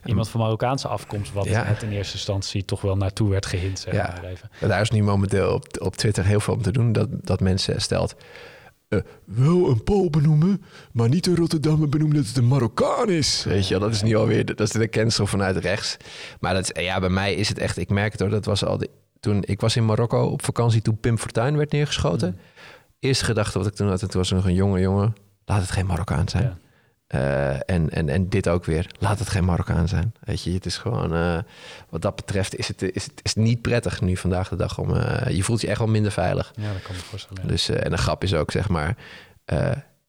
[0.04, 1.64] iemand van Marokkaanse afkomst, wat Ja.
[1.64, 4.12] het in eerste instantie toch wel naartoe werd gehind, zeg Ja.
[4.14, 4.50] maar even.
[4.60, 6.92] En Daar is nu momenteel op, op Twitter heel veel om te doen.
[6.92, 8.14] Dat, dat mensen stelt.
[8.88, 10.62] Eh, wel een Pool benoemen,
[10.92, 13.44] maar niet een Rotterdammer benoemen dat het een Marokkaan is.
[13.44, 15.96] Weet je, dat is nu alweer dat is de cancel vanuit rechts.
[16.40, 18.64] Maar dat, is- ja, bij mij is het echt, ik merk het hoor, dat was
[18.64, 18.80] al
[19.20, 22.38] toen ik was in Marokko op vakantie toen Pim Fortuyn werd neergeschoten.
[22.98, 25.14] Eerste gedachte wat ik toen had, en toen was er nog een jonge jongen,
[25.44, 26.42] laat het geen Marokkaan zijn.
[26.44, 26.56] Ja.
[27.06, 28.86] Eh, en, en, en dit ook weer.
[28.98, 30.14] Laat het geen Marokkaan zijn.
[30.20, 31.14] Weet je, het is gewoon...
[31.14, 31.38] eh,
[31.88, 34.78] wat dat betreft is het, is het is niet prettig nu vandaag de dag.
[34.78, 36.52] om eh, Je voelt je echt wel minder veilig.
[36.56, 37.42] Ja, dat kan me voorstellen.
[37.42, 37.48] ja.
[37.48, 38.96] Dus, en de grap is ook, zeg maar...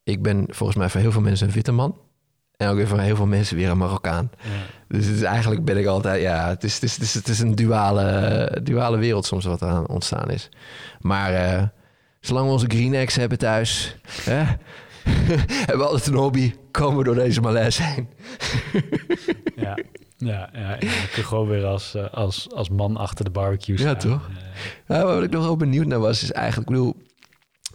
[0.03, 1.97] ik ben volgens mij voor heel veel mensen een witte man.
[2.57, 4.31] En ook weer voor heel veel mensen weer een Marokkaan.
[4.41, 4.49] Ja.
[4.87, 6.21] Dus het is, eigenlijk ben ik altijd...
[6.21, 9.61] Ja, het is, het is, het is, het is een duale, duale wereld soms wat
[9.61, 10.49] aan ontstaan is.
[10.99, 11.31] Maar
[12.19, 13.97] zolang we onze Green Eggs hebben thuis...
[14.23, 14.43] Hè,
[15.67, 18.07] hebben altijd een hobby, komen door deze malaise heen.
[19.65, 19.77] ja.
[20.17, 20.75] Ja, ja, ja.
[20.79, 23.89] ik kun gewoon weer als, eh, als, als man achter de barbecue staan.
[23.89, 24.29] Ja, toch?
[24.85, 26.95] Wat ik nog wel benieuwd naar was, is eigenlijk, ik bedoel,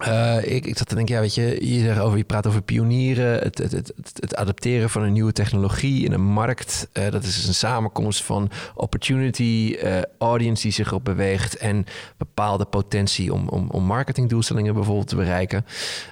[0.07, 3.39] uh, ik, ik zat te denken, ja, weet je, je, over, je praat over pionieren,
[3.39, 6.89] het, het, het, het adapteren van een nieuwe technologie in een markt.
[6.93, 11.85] Uh, dat is een samenkomst van opportunity, uh, audience die zich op beweegt en
[12.17, 15.67] bepaalde potentie om, om, om marketingdoelstellingen bijvoorbeeld te bereiken.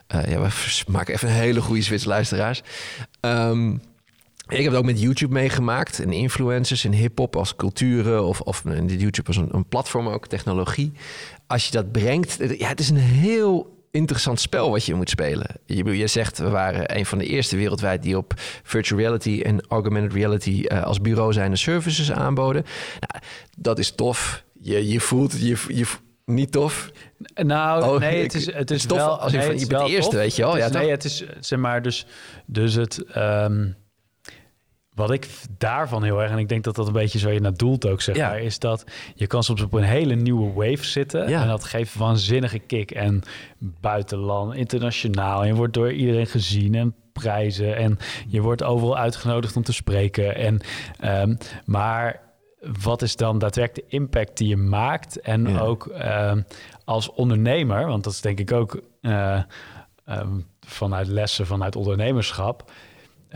[0.06, 0.48] ja, we
[0.86, 2.62] maken even een hele goede Zwitser luisteraars.
[3.20, 3.80] Um,
[4.48, 8.62] ik heb het ook met YouTube meegemaakt en influencers in hip-hop als culturen of, of
[8.86, 10.92] YouTube als een, een platform ook, technologie.
[11.46, 15.46] Als je dat brengt, ja, het is een heel interessant spel wat je moet spelen.
[15.66, 18.32] Je, je zegt, we waren een van de eerste wereldwijd die op
[18.62, 22.64] virtual reality en augmented reality uh, als bureau zijn de services aanboden.
[23.00, 23.24] Nou,
[23.58, 24.44] dat is tof.
[24.60, 25.86] Je, je voelt je, je
[26.24, 26.90] niet tof.
[27.34, 29.92] Nou, oh, nee, het is, het is, tof wel, als je, nee, je bent de
[29.92, 30.54] eerste, weet je wel.
[30.54, 32.06] Het is, ja, nee, het is zeg maar dus,
[32.46, 33.04] dus het.
[33.16, 33.76] Um,
[35.00, 35.28] wat ik
[35.58, 38.00] daarvan heel erg, en ik denk dat dat een beetje zo je naar doelt ook,
[38.00, 38.84] zeg maar, is dat
[39.14, 41.26] je kan soms op een hele nieuwe wave zitten.
[41.26, 42.90] En dat geeft waanzinnige kick.
[42.90, 43.22] En
[43.58, 45.40] buitenland, internationaal.
[45.40, 47.76] En je wordt door iedereen gezien en prijzen.
[47.76, 50.34] En je wordt overal uitgenodigd om te spreken.
[50.36, 50.60] En,
[51.04, 52.20] um, maar
[52.82, 55.20] wat is dan daadwerkelijk de impact die je maakt?
[55.20, 56.44] En ook um,
[56.84, 59.42] als ondernemer, want dat is denk ik ook uh,
[60.08, 62.70] um, vanuit lessen vanuit ondernemerschap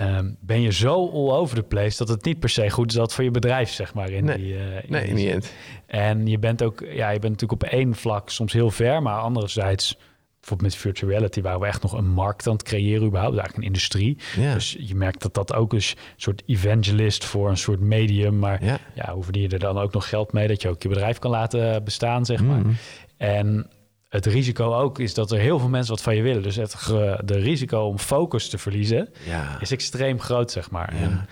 [0.01, 2.97] Um, ben je zo all over the place dat het niet per se goed is
[2.97, 4.11] dat voor je bedrijf, zeg maar.
[4.11, 5.55] In nee, die, uh, in nee, die niet.
[5.87, 9.19] En je bent ook, ja, je bent natuurlijk op één vlak soms heel ver, maar
[9.19, 9.97] anderzijds,
[10.41, 13.57] bijvoorbeeld met virtual reality, waren we echt nog een markt aan het creëren, überhaupt, eigenlijk
[13.57, 14.19] een industrie.
[14.37, 14.55] Ja.
[14.55, 15.83] Dus je merkt dat dat ook een
[16.17, 19.93] soort evangelist voor een soort medium, maar ja, ja hoe verdien je er dan ook
[19.93, 22.61] nog geld mee dat je ook je bedrijf kan laten bestaan, zeg maar.
[22.61, 22.77] Mm.
[23.17, 23.71] En
[24.15, 26.43] het risico ook is dat er heel veel mensen wat van je willen.
[26.43, 26.87] Dus het
[27.25, 29.61] de risico om focus te verliezen ja.
[29.61, 30.95] is extreem groot, zeg maar.
[30.95, 31.01] Ja.
[31.01, 31.29] En,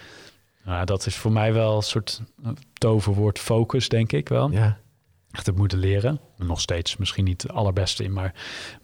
[0.64, 2.22] nou, dat is voor mij wel een soort
[2.72, 4.50] toverwoord focus, denk ik wel.
[4.50, 4.78] Ja.
[5.30, 6.20] Echt het moeten leren.
[6.36, 8.34] Nog steeds misschien niet het allerbeste in, maar,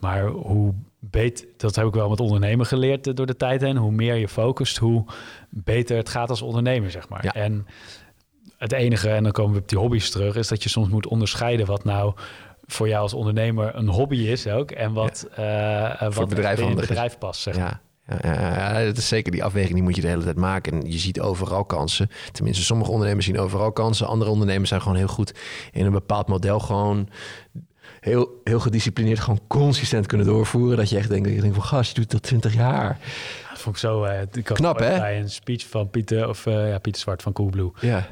[0.01, 3.76] maar hoe beter, dat heb ik wel met ondernemen geleerd door de tijd heen.
[3.76, 5.05] Hoe meer je focust, hoe
[5.51, 7.24] beter het gaat als ondernemer, zeg maar.
[7.24, 7.32] Ja.
[7.32, 7.66] En
[8.59, 11.07] het enige, en dan komen we op die hobby's terug, is dat je soms moet
[11.07, 12.14] onderscheiden wat nou
[12.72, 14.70] voor jou als ondernemer een hobby is ook.
[14.70, 16.02] En wat, ja.
[16.02, 17.80] uh, wat bedrijf, in het bedrijf past, zeg ja.
[18.22, 20.72] Ja, ja, dat is zeker die afweging, die moet je de hele tijd maken.
[20.72, 22.10] En je ziet overal kansen.
[22.32, 24.06] Tenminste, sommige ondernemers zien overal kansen.
[24.06, 25.34] Andere ondernemers zijn gewoon heel goed
[25.72, 27.08] in een bepaald model gewoon
[28.00, 30.76] heel, heel gedisciplineerd, gewoon consistent kunnen doorvoeren.
[30.76, 32.98] Dat je echt denkt, ik denk van gast, je doet dat 20 jaar.
[33.50, 34.98] Dat vond ik zo uh, ik knap, hè?
[34.98, 37.72] Bij een speech van Pieter of uh, ja, Pieter Zwart van Coolblue.
[37.80, 38.08] Ja.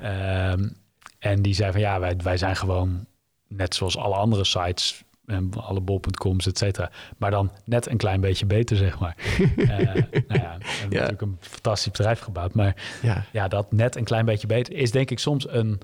[0.52, 0.76] Um,
[1.18, 3.06] en die zei van ja, wij, wij zijn gewoon
[3.48, 6.90] net zoals alle andere sites en alle bol.coms, et cetera.
[7.16, 9.16] Maar dan net een klein beetje beter, zeg maar.
[9.38, 10.88] uh, nou ja, we hebben ja.
[10.88, 12.54] natuurlijk een fantastisch bedrijf gebouwd.
[12.54, 13.24] Maar ja.
[13.32, 15.80] ja, dat net een klein beetje beter is denk ik soms een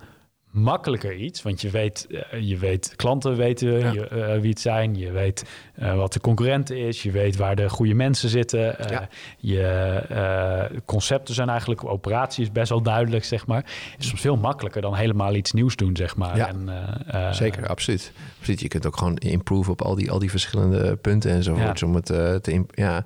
[0.53, 1.43] makkelijker iets.
[1.43, 3.93] Want je weet, uh, je weet klanten weten Ja.
[3.93, 4.95] je, uh, wie het zijn.
[4.97, 5.45] Je weet
[5.79, 7.03] uh, wat de concurrent is.
[7.03, 8.77] Je weet waar de goede mensen zitten.
[8.91, 9.09] Ja.
[9.39, 11.85] Je concepten zijn eigenlijk...
[11.85, 13.65] Operatie is best wel duidelijk, zeg maar.
[13.99, 16.37] is soms veel makkelijker dan helemaal iets nieuws doen, zeg maar.
[16.37, 16.49] Ja.
[16.49, 18.13] En, Zeker, absoluut.
[18.39, 18.61] absoluut.
[18.61, 21.81] Je kunt ook gewoon improve op al die, al die verschillende punten enzovoort.
[21.81, 21.87] Ja.
[21.87, 22.65] Om het te...
[22.75, 23.05] Ja.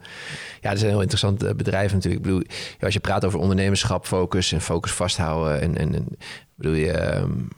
[0.60, 2.24] ja, er zijn heel interessante bedrijven natuurlijk.
[2.24, 2.46] Ik bedoel,
[2.80, 5.60] als je praat over ondernemerschap, focus en focus vasthouden...
[5.60, 6.06] en, en, en
[6.56, 7.48] bedoel je, um,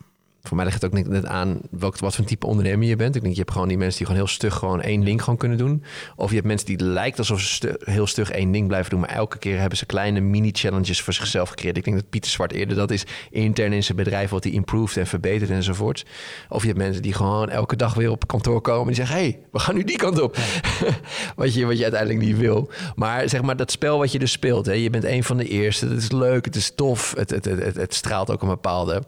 [0.49, 3.15] voor mij ligt het ook net aan welk, wat voor type ondernemer je bent.
[3.15, 5.39] Ik denk, je hebt gewoon die mensen die gewoon heel stug gewoon één ding gewoon
[5.39, 5.83] kunnen doen.
[6.15, 9.09] Of je hebt mensen die lijkt alsof ze heel stug één ding blijven doen, maar
[9.09, 11.77] elke keer hebben ze kleine mini-challenges voor zichzelf gecreëerd.
[11.77, 14.97] Ik denk dat Pieter Zwart eerder dat is intern in zijn bedrijf wat hij improved
[14.97, 16.05] en verbetert enzovoort.
[16.49, 19.15] Of je hebt mensen die gewoon elke dag weer op kantoor komen en die zeggen,
[19.15, 20.37] hey, we gaan nu die kant op.
[21.35, 22.69] wat, je, wat je uiteindelijk niet wil.
[22.95, 25.47] Maar zeg maar dat spel wat je dus speelt, hè, je bent een van de
[25.47, 25.87] eerste.
[25.87, 29.03] Het is leuk, het is tof, het, het, het, het straalt ook een bepaalde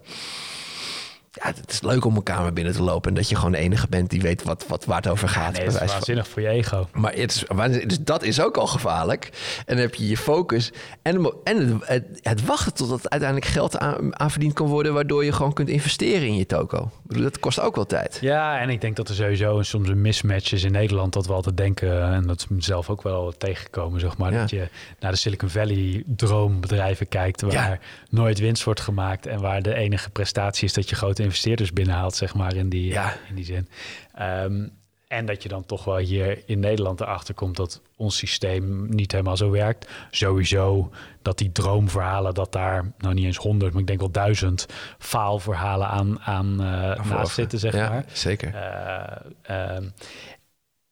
[1.32, 3.58] ja, het is leuk om een kamer binnen te lopen en dat je gewoon de
[3.58, 5.54] enige bent die weet wat, wat, waar het over gaat.
[5.54, 6.88] Nee, het is waanzinnig voor je ego.
[6.94, 7.46] Maar het is,
[7.88, 9.30] dus dat is ook al gevaarlijk.
[9.66, 10.72] En dan heb je je focus
[11.02, 15.54] en, en het, het wachten totdat uiteindelijk geld aan, verdiend kan worden, waardoor je gewoon
[15.54, 16.92] kunt investeren in je toko.
[17.04, 18.18] Dat kost ook wel tijd.
[18.22, 21.34] Ja, en ik denk dat er sowieso soms een mismatch is in Nederland dat we
[21.34, 24.40] altijd denken, en dat is mezelf ook wel tegengekomen, zeg maar, Ja.
[24.40, 24.68] dat je
[25.00, 27.80] naar de Silicon Valley droombedrijven kijkt waar Ja.
[28.10, 32.16] nooit winst wordt gemaakt en waar de enige prestatie is dat je grote investeerders binnenhaalt,
[32.16, 33.14] zeg maar, in die, Ja.
[33.30, 33.68] in die zin.
[34.14, 34.68] Ehm,
[35.08, 39.12] en dat je dan toch wel hier in Nederland erachter komt dat ons systeem niet
[39.12, 39.90] helemaal zo werkt.
[40.12, 44.66] Sowieso dat die droomverhalen, dat daar nou niet eens honderd, maar ik denk wel duizend
[44.98, 48.06] faalverhalen aan, aan eh, naast zitten, zeg ja, maar.
[48.14, 48.54] Zeker.
[48.56, 49.84] Eh, ehm,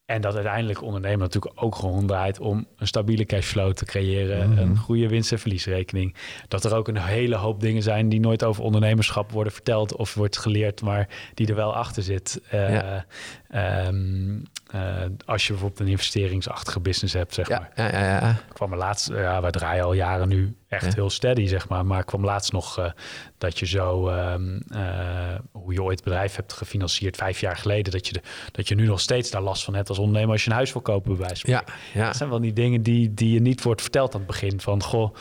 [0.10, 4.60] En dat uiteindelijk ondernemen natuurlijk ook gewoon draait om een stabiele cashflow te creëren, Mhm.
[4.60, 6.16] een goede winst- en verliesrekening.
[6.47, 10.14] Dat er ook een hele hoop dingen zijn die nooit over ondernemerschap worden verteld of
[10.14, 12.41] wordt geleerd, maar die er wel achter zit.
[12.49, 13.05] Eh, Ja.
[13.49, 14.38] ehm,
[14.72, 14.82] eh,
[15.26, 17.72] als je bijvoorbeeld een investeringsachtige business hebt, zeg maar.
[17.76, 18.30] Ja, ja, ja.
[18.30, 20.91] Ik kwam er laatst, ja, wij draaien al jaren nu echt Ja.
[20.93, 21.86] heel steady, zeg maar.
[21.86, 22.91] Maar ik kwam laatst nog eh,
[23.38, 27.91] dat je zo, ehm, eh, hoe je ooit het bedrijf hebt gefinancierd vijf jaar geleden,
[27.91, 30.43] dat je, de, dat je nu nog steeds daar last van hebt als ondernemer als
[30.43, 31.63] je een huis wil kopen, bij wijze van Ja,
[31.93, 32.05] ja.
[32.05, 34.61] Dat zijn wel die dingen die, die je niet wordt verteld aan het begin.
[34.61, 35.15] Van, goh,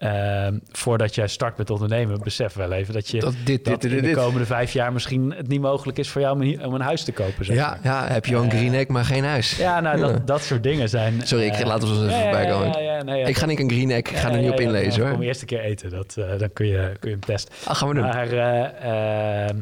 [0.00, 3.92] ehm, voordat jij start met ondernemen, besef wel even dat je Dat dit, dat dit,
[3.92, 6.74] in de komende vijf jaar misschien het niet mogelijk is voor jou om een, om
[6.74, 7.44] een huis te kopen.
[7.44, 7.78] Zeg Ja, maar.
[7.82, 9.56] ja, heb je wel een Eh, green egg, maar geen huis.
[9.56, 11.20] ja, nou, dat, dat soort dingen zijn...
[11.26, 13.04] Sorry, ik eh, laat ons even voorbij komen.
[13.04, 15.12] nee, ik ga niet een green egg, ik ga er niet op inlezen hoor.
[15.12, 17.54] Kom eerst een keer eten, dat, eh, dan kun je, kun je hem testen.
[17.64, 18.02] Ah, gaan we doen.
[18.02, 19.56] Maar, eh, ehm,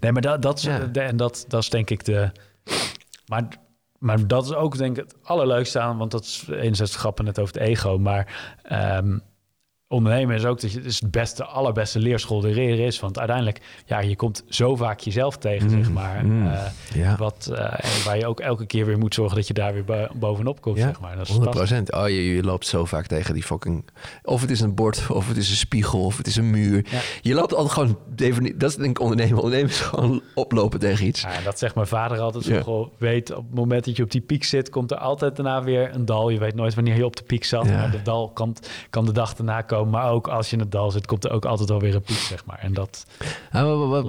[0.00, 2.30] nee, maar dat, dat, en dat, dat is denk ik de...
[3.26, 3.42] Maar,
[4.00, 7.38] maar dat is ook denk ik het allerleukste aan, want dat is enerzijds grappen net
[7.38, 9.18] over het ego, maar ehm,
[9.94, 13.00] ondernemen is ook dat je, het is het beste, allerbeste leerschool er is.
[13.00, 16.24] Want uiteindelijk, ja, je komt zo vaak jezelf tegen, zeg maar.
[16.26, 16.46] mm.
[16.46, 16.60] eh,
[16.94, 17.16] Ja.
[17.16, 19.84] wat, eh, en waar je ook elke keer weer moet zorgen dat je daar weer
[19.84, 21.16] bo- bovenop komt, Ja, zeg maar.
[21.16, 22.00] Dat is 100 fantastisch.
[22.00, 23.84] Oh, je, je loopt zo vaak tegen die fucking...
[24.22, 26.86] Of het is een bord, of het is een spiegel, of het is een muur.
[26.90, 27.00] Ja.
[27.20, 27.98] Je loopt altijd gewoon...
[28.14, 29.36] defini- Dat is denk ik ondernemen.
[29.36, 31.20] Ondernemen is gewoon oplopen tegen iets.
[31.20, 32.44] Ja, dat zegt mijn vader altijd.
[32.44, 35.36] Zo, goh, weet, op het moment dat je op die piek zit, komt er altijd
[35.36, 36.28] daarna weer een dal.
[36.30, 38.56] Je weet nooit wanneer je op de piek zat, maar de dal kan,
[38.90, 39.78] kan de dag daarna komen.
[39.84, 42.02] Maar ook als je in het dal zit, komt er ook altijd wel weer een
[42.02, 42.58] piek, zeg maar.
[42.58, 43.06] En dat,
[43.50, 44.04] Ah, maar, wat,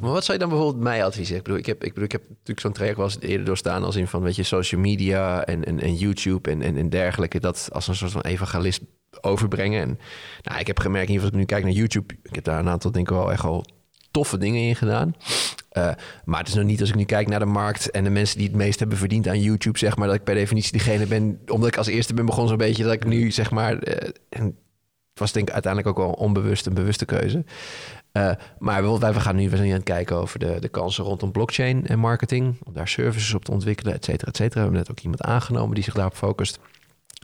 [0.00, 1.36] maar wat zou je dan bijvoorbeeld mij adviseren?
[1.36, 3.84] Ik bedoel, ik heb, ik bedoel, ik heb natuurlijk zo'n traject wel eens eerder doorstaan...
[3.84, 7.40] als in van, weet je, social media en, en, en YouTube en, en, en dergelijke...
[7.40, 8.80] dat als een soort van evangelist
[9.20, 9.80] overbrengen.
[9.80, 9.98] En
[10.42, 12.14] nou, ik heb gemerkt, in ieder geval als ik nu kijk naar YouTube...
[12.22, 13.64] ik heb daar een aantal, denk ik wel, echt wel
[14.10, 15.14] toffe dingen in gedaan...
[15.74, 15.90] Eh,
[16.24, 18.38] maar het is nog niet als ik nu kijk naar de markt en de mensen
[18.38, 21.40] die het meest hebben verdiend aan YouTube, zeg maar, dat ik per definitie diegene ben,
[21.46, 24.56] omdat ik als eerste ben begonnen zo'n beetje, dat ik nu zeg maar, eh, en
[25.14, 27.44] was denk ik uiteindelijk ook wel onbewust een bewuste keuze.
[28.12, 28.22] Eh,
[28.58, 31.32] maar bijvoorbeeld, wij gaan nu, we nu aan het kijken over de, de kansen rondom
[31.32, 34.54] blockchain en marketing, om daar services op te ontwikkelen, et cetera, et cetera.
[34.54, 36.58] We hebben net ook iemand aangenomen die zich daarop focust.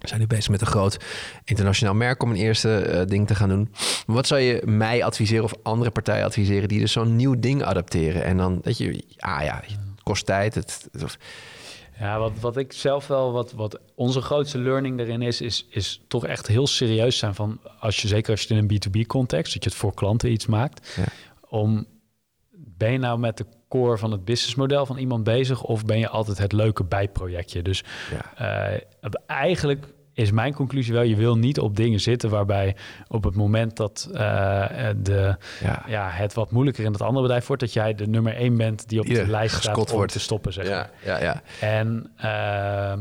[0.01, 0.97] We zijn nu bezig met een groot
[1.45, 3.73] internationaal merk om een eerste eh, ding te gaan doen.
[4.07, 8.25] Wat zou je mij adviseren of andere partijen adviseren die dus zo'n nieuw ding adapteren?
[8.25, 10.55] En dan, dat je, ah ja, het kost tijd.
[10.55, 10.89] Het-
[12.01, 16.01] Ja, wat, wat ik zelf wel, wat, wat onze grootste learning erin is, is, is
[16.09, 19.53] toch echt heel serieus zijn van, als je zeker als je het in een B2B-context,
[19.53, 21.05] dat je het voor klanten iets maakt, Ja.
[21.49, 21.87] om,
[22.51, 26.09] ben je nou met de core van het businessmodel van iemand bezig of ben je
[26.09, 27.63] altijd het leuke bijprojectje?
[27.63, 28.73] Dus ja.
[28.73, 29.87] eh, eigenlijk
[30.21, 32.77] is mijn conclusie wel, je wil niet op dingen zitten waarbij
[33.09, 34.19] op het moment dat eh,
[34.97, 35.85] de, Ja.
[35.87, 38.89] ja, het wat moeilijker in het andere bedrijf wordt, dat jij de nummer één bent
[38.89, 40.13] die op de lijst staat om wordt.
[40.13, 40.91] te stoppen, zeg maar.
[41.05, 41.43] Ja, ja, ja.
[41.61, 43.01] En, ehm,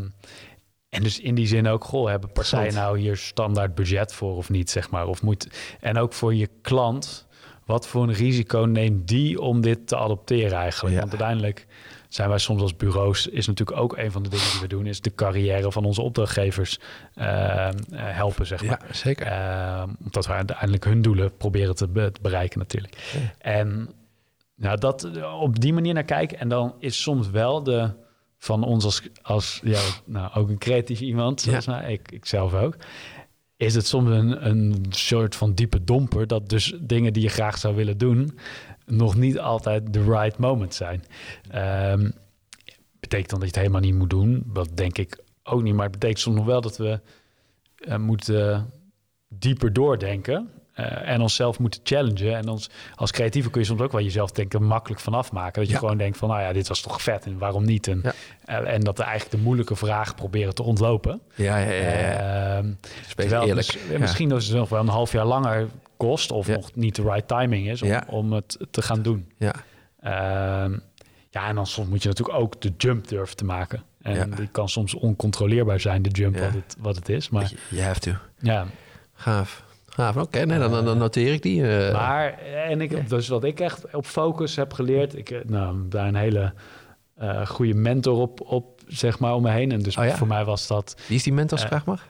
[0.89, 4.49] en dus in die zin ook, goh, hebben partijen nou hier standaard budget voor of
[4.49, 5.07] niet, zeg maar?
[5.07, 5.47] Of moet,
[5.79, 7.27] en ook voor je klant,
[7.65, 10.95] wat voor een risico neemt die om dit te adopteren eigenlijk?
[10.95, 11.01] Ja.
[11.01, 11.67] Want uiteindelijk
[12.09, 14.85] zijn wij soms als bureaus, is natuurlijk ook een van de dingen die we doen,
[14.85, 16.79] is de carrière van onze opdrachtgevers
[17.15, 18.81] ehm, eh, helpen, zeg maar.
[18.87, 19.25] ja zeker.
[20.03, 23.23] Omdat we uiteindelijk hun doelen proberen te, be- te bereiken natuurlijk.
[23.37, 23.89] En
[24.55, 26.39] nou, dat op die manier naar kijken.
[26.39, 27.89] En dan is soms wel de
[28.37, 32.53] van ons als, als ja, nou, ook een creatief iemand, zoals nou, ik, ik zelf
[32.53, 32.75] ook.
[33.57, 37.57] Is het soms een, een soort van diepe domper dat dus dingen die je graag
[37.57, 38.39] zou willen doen,
[38.89, 41.03] nog niet altijd de right moment zijn.
[41.49, 42.09] Ehm,
[42.99, 44.43] betekent dan dat je het helemaal niet moet doen?
[44.45, 45.73] Dat denk ik ook niet.
[45.73, 46.99] Maar het betekent soms wel dat we
[47.75, 48.71] eh, moeten
[49.27, 50.49] dieper doordenken.
[50.79, 52.35] Eh, en onszelf moeten challengen.
[52.37, 55.53] En ons, als creatieve kun je soms ook wel jezelf denken makkelijk van afmaken.
[55.61, 55.79] Dat je Ja.
[55.79, 57.87] gewoon denkt van, nou ja, dit was toch vet en waarom niet?
[57.87, 58.01] En,
[58.45, 58.61] Ja.
[58.61, 61.21] en dat er eigenlijk de moeilijke vragen proberen te ontlopen.
[61.35, 62.63] Ja, ja, ja.
[63.15, 63.67] terwijl eerlijk.
[63.87, 65.67] dus, misschien dat het nog wel een half jaar langer
[65.97, 66.31] kost...
[66.31, 69.31] of nog niet de right timing is om, om het te gaan doen.
[69.37, 69.53] Ja.
[70.01, 70.77] Ehm,
[71.29, 73.83] ja, en dan soms moet je natuurlijk ook de jump durven te maken.
[74.01, 77.29] En die kan soms oncontroleerbaar zijn, de jump wat, het, wat het is.
[77.29, 78.11] Maar You have to.
[78.39, 78.65] ja,
[79.13, 79.63] Gaaf.
[79.99, 80.17] Gaaf.
[80.17, 81.67] Oké, nee, dan, dan, dan noteer ik die.
[81.77, 81.93] eh.
[81.93, 82.37] maar
[82.67, 86.15] en ik, dus wat ik echt op focus heb geleerd, ik eh, nou, daar een
[86.15, 86.53] hele
[87.17, 89.71] eh, goede mentor op, op, zeg maar, om me heen.
[89.71, 90.15] En dus Oh ja?
[90.15, 92.07] voor mij was dat, Wie is die mentor, Eh, vraag mag?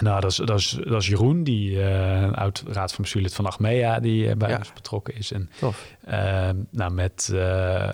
[0.00, 3.34] nou, dat is, dat is, dat is Jeroen, die eh, een oud raad van bestuurlid
[3.34, 4.56] van Achmea, die eh, bij Ja.
[4.58, 5.32] ons betrokken is.
[5.32, 5.94] En Tof.
[6.04, 7.92] eh, nou, met eh, eh,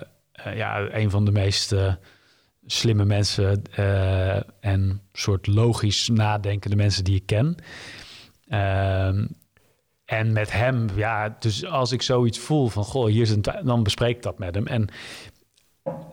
[0.55, 1.93] ja, een van de meest eh,
[2.65, 7.55] slimme mensen eh, en soort logisch nadenkende mensen die ik ken.
[8.51, 9.25] Ehm,
[10.05, 13.83] en met hem, ja, dus als ik zoiets voel van, goh, hier is een, dan
[13.83, 14.67] bespreek ik dat met hem.
[14.67, 14.87] En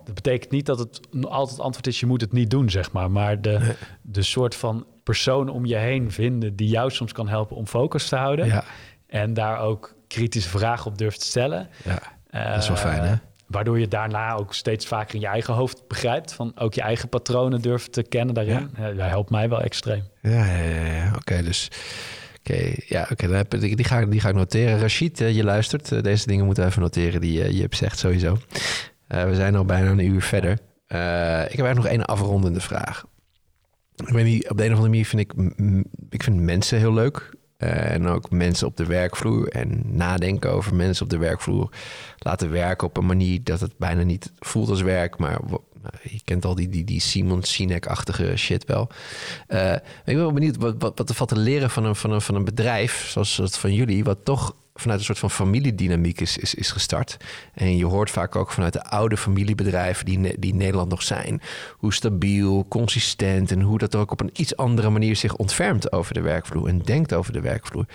[0.05, 3.11] dat betekent niet dat het altijd antwoord is, je moet het niet doen, zeg maar.
[3.11, 7.57] Maar de, de soort van persoon om je heen vinden die jou soms kan helpen
[7.57, 8.47] om focus te houden.
[8.47, 8.65] Ja.
[9.07, 11.69] En daar ook kritische vragen op durft te stellen.
[11.85, 12.01] Ja,
[12.53, 13.13] dat is wel fijn, hè?
[13.13, 16.33] Eh, Waardoor je daarna ook steeds vaker in je eigen hoofd begrijpt.
[16.33, 18.71] Van ook je eigen patronen durft te kennen daarin.
[18.77, 18.93] Ja.
[18.93, 20.05] dat helpt mij wel extreem.
[20.23, 20.95] Ja, ja, ja.
[20.95, 21.13] ja.
[21.15, 21.71] Oké, dus...
[22.87, 23.27] Ja, oké.
[23.35, 24.79] heb ik- die, ga, ik- die ga ik noteren.
[24.81, 25.93] Rashid, eh, je luistert.
[25.93, 28.37] Eh, deze dingen moeten we even noteren die eh, je hebt zegt sowieso.
[29.09, 30.53] We zijn al bijna een uur verder.
[30.53, 33.05] Ik heb eigenlijk nog één afrondende vraag.
[33.97, 35.33] Ik weet niet, op de een of andere manier vind ik...
[36.11, 37.31] Ik vind mensen heel leuk.
[37.59, 39.49] En ook mensen op de werkvloer.
[39.49, 41.71] En nadenken over mensen op de werkvloer.
[42.19, 45.19] Laten werken op een manier dat het bijna niet voelt als werk.
[45.19, 45.39] Maar
[46.03, 48.89] je kent al die, die, die Simon Sinek-achtige shit wel.
[49.47, 52.11] Eh, ik ben wel benieuwd wat, wat, wat er valt te leren van een, van,
[52.11, 56.21] een, van een bedrijf zoals het van jullie, wat toch vanuit een soort van familiedynamiek
[56.21, 57.17] is, is, is gestart.
[57.55, 61.41] En je hoort vaak ook vanuit de oude familiebedrijven die, die Nederland nog zijn,
[61.73, 65.93] hoe stabiel, consistent en hoe dat er ook op een iets andere manier zich ontfermt
[65.93, 67.87] over de werkvloer en denkt over de werkvloer.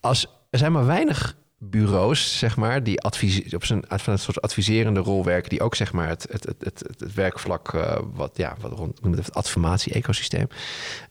[0.00, 1.36] Als, er zijn maar weinig
[1.70, 5.74] bureaus, zeg maar, die advise- op zijn van een soort adviserende rol werken, die ook
[5.74, 10.46] zeg maar het, het, het, het, werkvlak, eh, wat ja, wat rond het adformatie-ecosysteem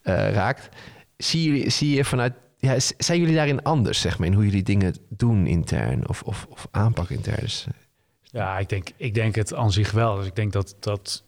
[0.01, 0.69] eh, raakt.
[1.17, 4.63] Zie je, zie je vanuit, ja, zijn jullie daarin anders, zeg maar, in hoe jullie
[4.63, 7.39] dingen doen intern of, of, of aanpakken intern?
[7.39, 7.73] Dus, eh,
[8.21, 10.15] Ja, ik denk, ik denk het aan zich wel.
[10.15, 11.23] Dus ik denk dat dat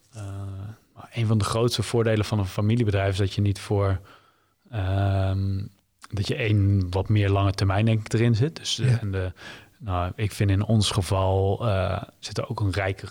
[1.13, 3.99] een van de grootste voordelen van een familiebedrijf is dat je niet voor
[4.69, 5.61] ehm,
[6.13, 8.55] dat je één wat meer lange termijn denk ik erin zit.
[8.55, 8.99] Dus eh, Ja.
[8.99, 9.31] en de,
[9.77, 13.07] nou, ik vind in ons geval eh, zit er ook een rijke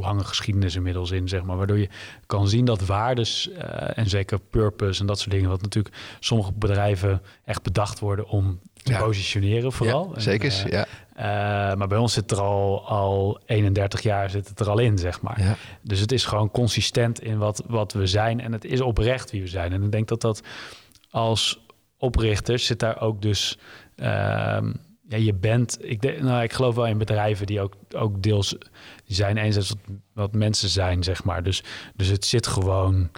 [0.00, 1.88] lange geschiedenis inmiddels in, zeg maar, waardoor je
[2.26, 6.52] kan zien dat waardes eh, en zeker purpose en dat soort dingen, wat natuurlijk sommige
[6.52, 8.98] bedrijven echt bedacht worden om te Ja.
[9.02, 10.08] positioneren vooral.
[10.08, 10.86] ja, En, zeker, ja.
[11.76, 15.20] maar bij ons zit er al, al 31 jaar zit het er al in, zeg
[15.20, 15.40] maar.
[15.42, 15.56] ja.
[15.82, 18.40] Dus het is gewoon consistent in wat, wat we zijn.
[18.40, 19.72] En het is oprecht wie we zijn.
[19.72, 20.42] En ik denk dat dat
[21.10, 21.64] als
[21.98, 23.58] oprichters zit daar ook dus...
[23.96, 24.72] ehm,
[25.08, 25.78] ja, je bent...
[25.80, 28.56] Ik, denk, nou, ik geloof wel in bedrijven die ook, ook deels
[29.06, 29.76] zijn eens wat,
[30.12, 31.42] wat mensen zijn, zeg maar.
[31.42, 31.62] Dus,
[31.94, 33.10] dus het zit gewoon...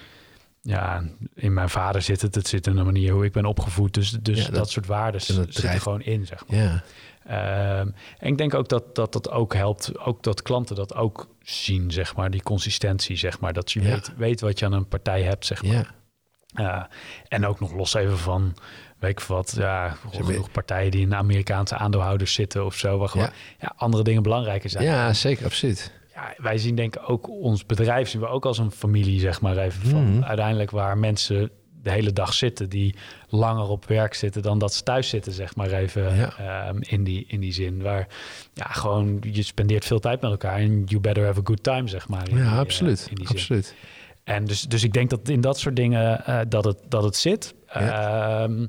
[0.62, 1.02] Ja,
[1.34, 2.34] in mijn vader zit het.
[2.34, 3.94] Het zit in de manier hoe ik ben opgevoed.
[3.94, 6.56] Dus, dus Ja, dat, dat- soort waarden zitten er gewoon in, zeg maar.
[6.58, 6.82] ja.
[7.26, 11.28] Ehm, en ik denk ook dat, dat dat ook helpt, ook dat klanten dat ook
[11.42, 13.88] zien, zeg maar, die consistentie, zeg maar, dat je Ja.
[13.88, 15.94] weet, weet wat je aan een partij hebt, zeg maar.
[17.28, 18.54] En ook nog los even van,
[18.98, 23.26] weet ik wat, ja, genoeg partijen die in Amerikaanse aandeelhouders zitten of zo, waar gewoon
[23.26, 23.32] Ja.
[23.60, 23.72] ja.
[23.76, 24.84] andere dingen belangrijker zijn.
[24.84, 25.92] ja, zeker, absoluut.
[26.14, 29.40] Ja, wij zien denk ik ook ons bedrijf zien we ook als een familie, zeg
[29.40, 30.22] maar even van Mhm.
[30.24, 31.50] uiteindelijk waar mensen
[31.82, 32.94] de hele dag zitten die
[33.28, 36.36] langer op werk zitten dan dat ze thuis zitten, zeg maar even Ja.
[36.38, 37.82] ehm, in, die, in die zin.
[37.82, 38.06] Waar
[38.54, 41.88] ja, gewoon je spendeert veel tijd met elkaar en you better have a good time,
[41.88, 42.24] zeg maar.
[42.24, 43.10] die, Ja, eh, absoluut.
[43.24, 43.64] zin.
[44.28, 47.16] En dus, dus ik denk dat in dat soort dingen eh, dat, het, dat het
[47.16, 47.54] zit.
[47.72, 48.42] Ja.
[48.42, 48.66] Ehm,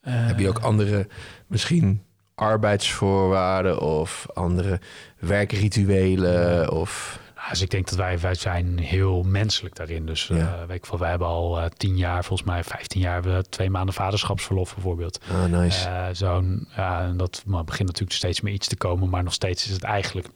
[0.00, 1.06] eh, Heb je ook andere,
[1.46, 2.02] misschien
[2.34, 4.80] arbeidsvoorwaarden of andere
[5.18, 7.20] werkrituelen of...
[7.36, 10.06] Nou, dus ik denk dat wij, wij zijn heel menselijk daarin.
[10.06, 10.66] Dus eh, Ja.
[10.66, 13.94] weet ik wij hebben al eh, tien jaar, volgens mij 15 jaar, we twee maanden
[13.94, 15.20] vaderschapsverlof bijvoorbeeld.
[15.32, 15.88] Ah, nice.
[15.88, 19.32] Eh, Zo'n, ja, en dat maar begint natuurlijk steeds meer iets te komen, maar nog
[19.32, 20.28] steeds is het eigenlijk,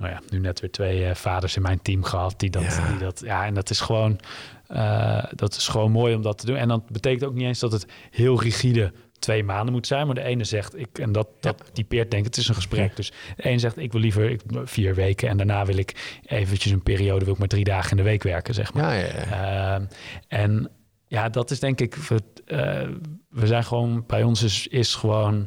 [0.00, 2.88] nou ja, nu net weer twee eh, vaders in mijn team gehad die dat, Ja.
[2.90, 4.18] die dat, ja, en dat is gewoon,
[4.66, 6.56] eh, dat is gewoon mooi om dat te doen.
[6.56, 10.14] En dat betekent ook niet eens dat het heel rigide twee maanden moet zijn, maar
[10.14, 12.96] de ene zegt ik en dat dat typeert denk ik, het is een gesprek.
[12.96, 16.72] Dus de ene zegt ik wil liever ik, vier weken en daarna wil ik eventjes
[16.72, 18.94] een periode wil ik maar drie dagen in de week werken, zeg maar.
[18.96, 19.74] ja, ja, ja.
[19.74, 19.84] Ehm,
[20.28, 20.70] en
[21.06, 22.88] ja, dat is denk ik, we, eh,
[23.28, 25.46] we zijn gewoon, bij ons is, is gewoon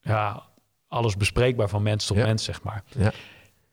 [0.00, 0.42] ja,
[0.88, 2.24] alles bespreekbaar van mens tot Ja.
[2.26, 2.82] mens, zeg maar.
[2.98, 3.12] Ja.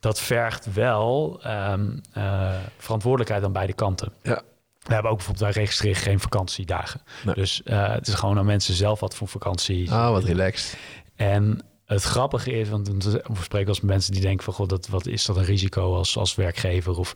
[0.04, 4.12] Dat vergt wel ehm, eh, verantwoordelijkheid aan beide kanten.
[4.24, 4.42] Ja.
[4.82, 7.02] We hebben ook bijvoorbeeld, wij registreren geen vakantiedagen.
[7.26, 7.36] Nee.
[7.36, 9.88] Dus eh, het is gewoon aan mensen zelf wat voor vakantie.
[9.92, 10.78] Oh, wat relaxed.
[11.16, 15.06] En het grappige is, want we spreken als mensen die denken van, god, dat, wat
[15.08, 16.98] is dat een risico als, als werkgever?
[16.98, 17.16] Of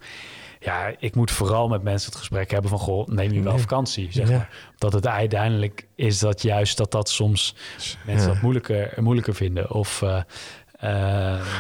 [0.59, 3.61] ja, ik moet vooral met mensen het gesprek hebben van, goh, neem je wel Nee.
[3.61, 4.37] vakantie, zeg Ja.
[4.37, 4.49] maar.
[4.77, 7.55] Dat het uiteindelijk is dat juist dat dat soms
[8.05, 8.33] mensen Ja.
[8.33, 9.71] dat moeilijker, moeilijker vinden.
[9.71, 10.21] Of eh,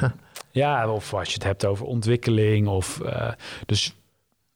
[0.57, 2.67] ja, of als je het hebt over ontwikkeling.
[2.67, 3.31] Of, eh,
[3.65, 3.95] dus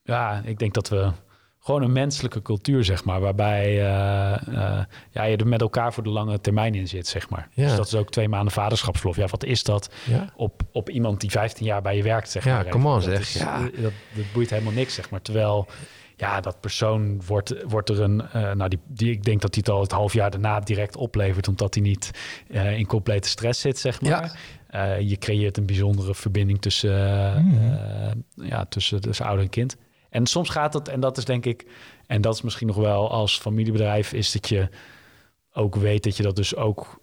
[0.03, 1.11] ja, ik denk dat we
[1.59, 6.03] gewoon een menselijke cultuur, zeg maar, waarbij eh, eh, ja, je er met elkaar voor
[6.03, 7.47] de lange termijn in zit, zeg maar.
[7.53, 7.67] Ja.
[7.67, 9.15] Dus dat is ook twee maanden vaderschapsverlof.
[9.15, 10.29] Ja, wat is dat Ja.
[10.35, 12.67] op, op iemand die 15 jaar bij je werkt, zeg Ja, maar.
[12.67, 13.19] come on, dat zeg.
[13.19, 13.59] is- Ja.
[13.59, 15.21] Dat, dat boeit helemaal niks, zeg maar.
[15.21, 15.67] Terwijl,
[16.17, 19.63] ja, dat persoon wordt, wordt er een, uh, nou die, die, ik denk dat hij
[19.65, 22.11] het al het half jaar daarna direct oplevert, omdat hij niet
[22.47, 24.39] uh, in complete stress zit, zeg maar.
[24.75, 28.45] Uh, je creëert een bijzondere verbinding tussen, mm.
[28.45, 29.77] ja, tussen, tussen ouder en kind.
[30.09, 31.65] En soms gaat het, en dat is denk ik,
[32.07, 34.69] en dat is misschien nog wel als familiebedrijf, is dat je
[35.53, 37.00] ook weet dat je dat dus ook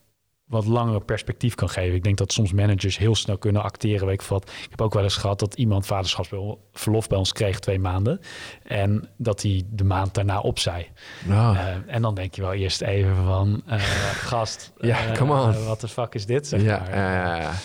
[0.48, 1.94] wat langer perspectief kan geven.
[1.94, 4.06] Ik denk dat soms managers heel snel kunnen acteren.
[4.06, 4.50] Weet ik, wat.
[4.50, 8.20] ik heb ook wel eens gehad dat iemand vaderschapsverlof bij ons kreeg twee maanden.
[8.62, 10.92] En dat hij de maand daarna opzij.
[11.28, 13.74] Uh, en dan denk je wel eerst even van, uh,
[14.30, 15.64] gast, ja, come on.
[15.64, 16.46] wat de fuck is dit?
[16.46, 17.56] Zeg maar.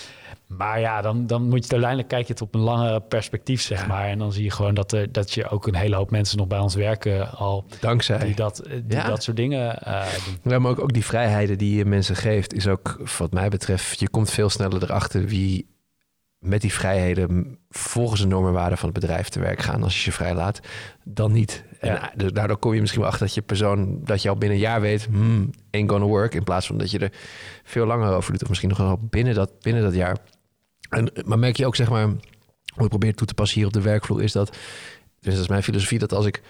[0.58, 3.88] Maar ja, dan, dan moet je uiteindelijk kijk je het op een lange perspectief, zeg
[3.88, 4.08] maar.
[4.08, 6.48] En dan zie je gewoon dat, er, dat je ook een hele hoop mensen nog
[6.48, 7.66] bij ons werken al.
[7.80, 8.18] Dankzij.
[8.18, 10.52] Die dat, die dat soort dingen uh, doen.
[10.52, 14.00] Ja, maar ook, ook die vrijheden die je mensen geeft, is ook wat mij betreft,
[14.00, 15.72] je komt veel sneller erachter wie
[16.44, 20.10] met die vrijheden volgens de normen waarden van het bedrijf te werk gaan als je
[20.10, 20.60] je vrijlaat,
[21.04, 21.64] dan niet.
[21.80, 22.12] En ja.
[22.16, 24.64] dus daardoor kom je misschien wel achter dat je persoon, dat je al binnen een
[24.64, 27.12] jaar weet, hmm, ain't gonna work, in plaats van dat je er
[27.64, 30.18] veel langer over doet, of misschien nog wel binnen dat, binnen dat jaar.
[30.94, 32.08] En, maar merk je ook, zeg maar,
[32.74, 34.50] hoe ik probeer toe te passen hier op de werkvloer, is dat,
[35.20, 36.42] dus dat is mijn filosofie, dat als ik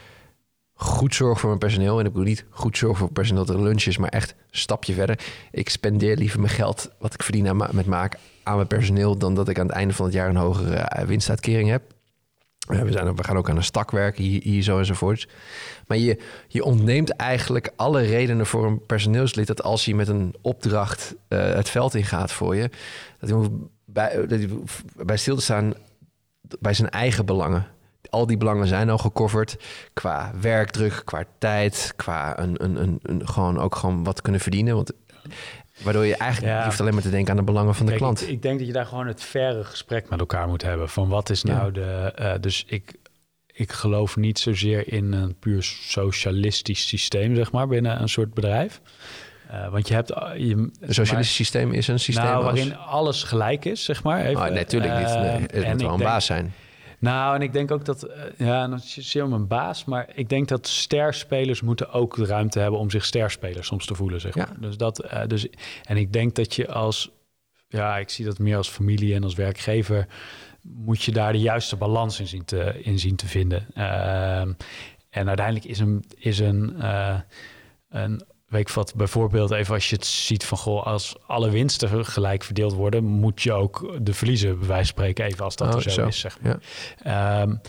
[0.73, 3.63] goed zorg voor mijn personeel, en ik bedoel niet goed zorgen voor personeel dat er
[3.63, 5.19] lunch is, maar echt een stapje verder.
[5.51, 9.35] Ik spendeer liever mijn geld, wat ik verdien aan met maken, aan mijn personeel, dan
[9.35, 11.83] dat ik aan het einde van het jaar een hogere eh, winstuitkering heb.
[12.67, 15.27] We, zijn, we gaan ook aan een stak werken, hier, hier zo enzovoorts.
[15.87, 16.17] Maar je,
[16.47, 19.47] je ontneemt eigenlijk alle redenen voor een personeelslid...
[19.47, 22.69] dat als hij met een opdracht uh, het veld ingaat voor je...
[23.19, 23.49] dat hij
[23.93, 24.27] bij,
[24.95, 25.73] bij stil te staan
[26.59, 27.67] bij zijn eigen belangen.
[28.09, 29.57] Al die belangen zijn al gecoverd
[29.93, 34.75] qua werkdruk, qua tijd, qua een, een, een, een gewoon ook gewoon wat kunnen verdienen.
[34.75, 34.91] Want
[35.81, 36.65] Waardoor je eigenlijk ja.
[36.65, 38.21] hoeft alleen maar te denken aan de belangen van de klant.
[38.21, 40.89] Ik, ik, denk dat je daar gewoon het verre gesprek met elkaar moet hebben.
[40.89, 42.13] Van wat is nou de.
[42.19, 42.93] Uh, dus ik,
[43.47, 48.81] ik geloof niet zozeer in een puur socialistisch systeem, zeg maar, binnen een soort bedrijf.
[49.51, 50.11] Uh, want je hebt...
[50.11, 54.25] Uh, je, een socialistisch systeem is een systeem nou, waarin alles gelijk is, zeg maar.
[54.25, 55.07] Even, oh, natuurlijk niet.
[55.07, 56.53] Nee, het moet wel een baas zijn.
[56.99, 60.47] Nou, en ik denk ook dat, ja, dat is heel mijn baas, maar ik denk
[60.47, 64.49] dat sterspelers moeten ook de ruimte hebben om zich sterspelers soms te voelen, zeg maar.
[64.53, 64.67] Ja.
[64.67, 65.47] Dus dat, uh, dus,
[65.83, 67.11] en ik denk dat je als,
[67.67, 70.07] ja, ik zie dat meer als familie en als werkgever,
[70.61, 73.67] moet je daar de juiste balans in zien te, in zien te vinden.
[73.77, 74.39] Uh,
[75.09, 77.19] en uiteindelijk is een, is een, uh,
[77.89, 78.23] een
[78.73, 83.03] wat, bijvoorbeeld even als je het ziet van goh, als alle winsten gelijk verdeeld worden,
[83.03, 86.19] moet je ook de verliezen bij wijze spreken even als dat oh, er zo, is,
[86.19, 86.59] zeg maar.
[87.03, 87.41] Ja.
[87.41, 87.61] Um,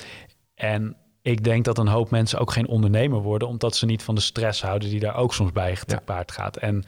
[0.55, 4.15] en ik denk dat een hoop mensen ook geen ondernemer worden, omdat ze niet van
[4.15, 6.43] de stress houden die daar ook soms bij gepaard ja.
[6.43, 6.57] gaat.
[6.57, 6.85] En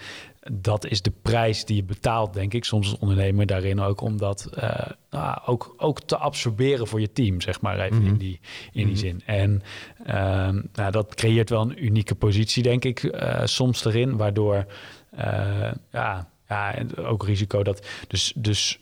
[0.53, 4.17] dat is de prijs die je betaalt, denk ik, soms als ondernemer daarin ook om
[4.17, 8.17] dat uh, nou, ook, ook te absorberen voor je team, zeg maar, even in mhm.
[8.17, 8.41] die,
[8.73, 8.97] in die mhm.
[8.97, 9.23] zin.
[9.27, 9.63] En
[10.07, 14.67] uh, nou, dat creëert wel een unieke positie, denk ik, uh, soms erin, waardoor,
[15.19, 18.81] uh, ja, ja, ook risico dat, dus, dus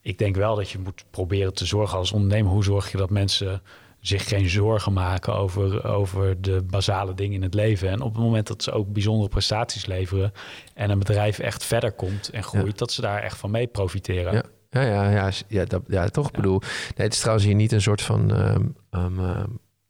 [0.00, 3.10] ik denk wel dat je moet proberen te zorgen als ondernemer, hoe zorg je dat
[3.10, 3.62] mensen
[4.08, 7.88] zich geen zorgen maken over, over de basale dingen in het leven.
[7.88, 10.32] En op het moment dat ze ook bijzondere prestaties leveren
[10.74, 14.32] en een bedrijf echt verder komt en groeit, dat ze daar echt van mee profiteren.
[14.32, 14.42] Ja.
[14.70, 16.30] Ja, ja, ja, ja, dat, ja toch.
[16.30, 18.30] bedoel, nee, het is trouwens hier niet een soort van.
[18.40, 19.18] Um, um,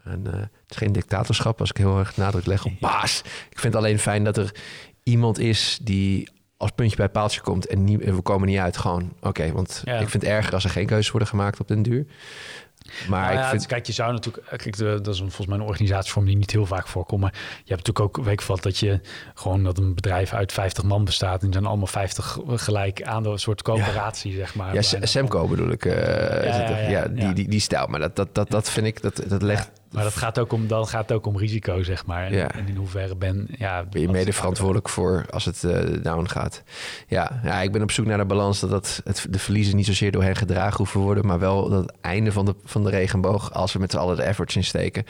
[0.08, 3.20] een, uh, het is geen dictatorschap als ik heel erg nadruk leg op baas.
[3.50, 4.54] Ik vind het alleen fijn dat er
[5.02, 8.76] iemand is die als puntje bij paaltje komt en, niet, en we komen niet uit.
[8.76, 11.82] Gewoon oké, want ik vind het erger als er geen keuzes worden gemaakt op den
[11.82, 12.06] duur.
[13.08, 13.66] Maar nou ja, ik vind...
[13.66, 14.46] kijk, je zou natuurlijk...
[14.46, 17.20] Eh, kijk, de, dat is een, volgens mij een organisatievorm die niet heel vaak voorkomt.
[17.20, 17.32] Maar
[17.64, 19.00] je hebt natuurlijk ook, weet wat, dat je
[19.34, 21.42] gewoon dat een bedrijf uit 50 man bestaat.
[21.42, 24.74] En zijn allemaal 50 gelijk aan een soort coöperatie, zeg maar.
[24.74, 25.84] Ja, Semco bedoel ik.
[25.84, 25.94] Uh,
[26.44, 27.86] ja, ja, die, die, die stijl.
[27.86, 30.66] Maar dat, dat, dat, dat vind ik, dat, dat legt maar dat gaat ook om,
[30.66, 32.24] dan gaat ook om risico, zeg maar.
[32.24, 32.50] En, ja.
[32.50, 36.62] en in hoeverre ben, ja, ben je mede verantwoordelijk voor als het uh, down gaat.
[37.06, 39.86] Ja, ja, ik ben op zoek naar de balans dat, dat het, de verliezen niet
[39.86, 42.90] zozeer door hen gedragen hoeven worden, maar wel dat het einde van de, van de
[42.90, 45.04] regenboog, als we met z'n allen de efforts in steken,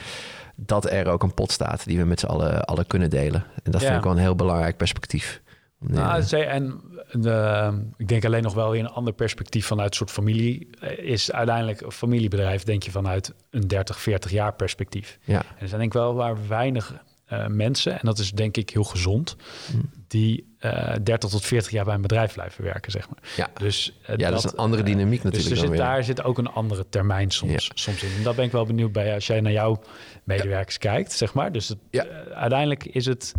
[0.56, 3.44] dat er ook een pot staat die we met z'n allen, allen kunnen delen.
[3.62, 5.42] En dat vind ik wel een heel belangrijk perspectief.
[5.78, 6.80] Nou, en
[7.12, 10.68] de, ik denk alleen nog wel in een ander perspectief vanuit soort familie.
[10.80, 15.18] Eh, is uiteindelijk een familiebedrijf, denk je vanuit een 30, 40 jaar perspectief.
[15.24, 15.38] Ja.
[15.38, 17.02] En er zijn denk ik wel waar weinig
[17.32, 19.36] uh, mensen, en dat is denk ik heel gezond,
[19.74, 19.90] mm.
[20.08, 23.18] die uh, eh, 30 tot 40 jaar bij een bedrijf blijven werken, zeg maar.
[23.36, 25.54] Ja, dus, uh, ja dat, is een andere dynamiek natuurlijk.
[25.54, 28.10] Dus zit, daar zit ook een andere termijn soms, soms in.
[28.16, 29.82] En dat ben ik wel benieuwd bij als jij naar jouw
[30.24, 31.52] medewerkers kijkt, zeg maar.
[31.52, 33.34] Dus het, uiteindelijk is het,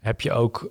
[0.00, 0.70] heb je ook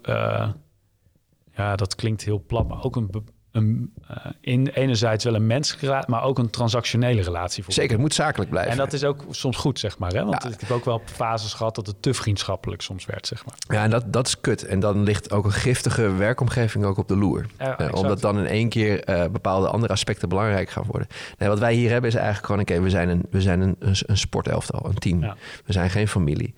[1.57, 3.09] ja, dat klinkt heel plat, maar ook een,
[3.51, 7.63] een, uh, in enerzijds wel een menselijke relatie, maar ook een transactionele relatie.
[7.67, 8.71] Zeker, het moet zakelijk blijven.
[8.71, 10.11] En dat is ook soms goed, zeg maar.
[10.11, 10.25] Hè?
[10.25, 13.55] Want ik heb ook wel fases gehad dat het te vriendschappelijk soms werd, zeg maar.
[13.67, 14.65] Ja, en dat, dat is kut.
[14.65, 17.45] En dan ligt ook een giftige werkomgeving ook op de loer.
[17.59, 21.07] Ja, uh, omdat dan in één keer uh, bepaalde andere aspecten belangrijk gaan worden.
[21.37, 22.61] Nee, wat wij hier hebben is eigenlijk gewoon...
[22.61, 25.21] oké, we zijn een, we zijn een, een, een sportelftal, een team.
[25.21, 25.35] Ja.
[25.65, 26.53] We zijn geen familie.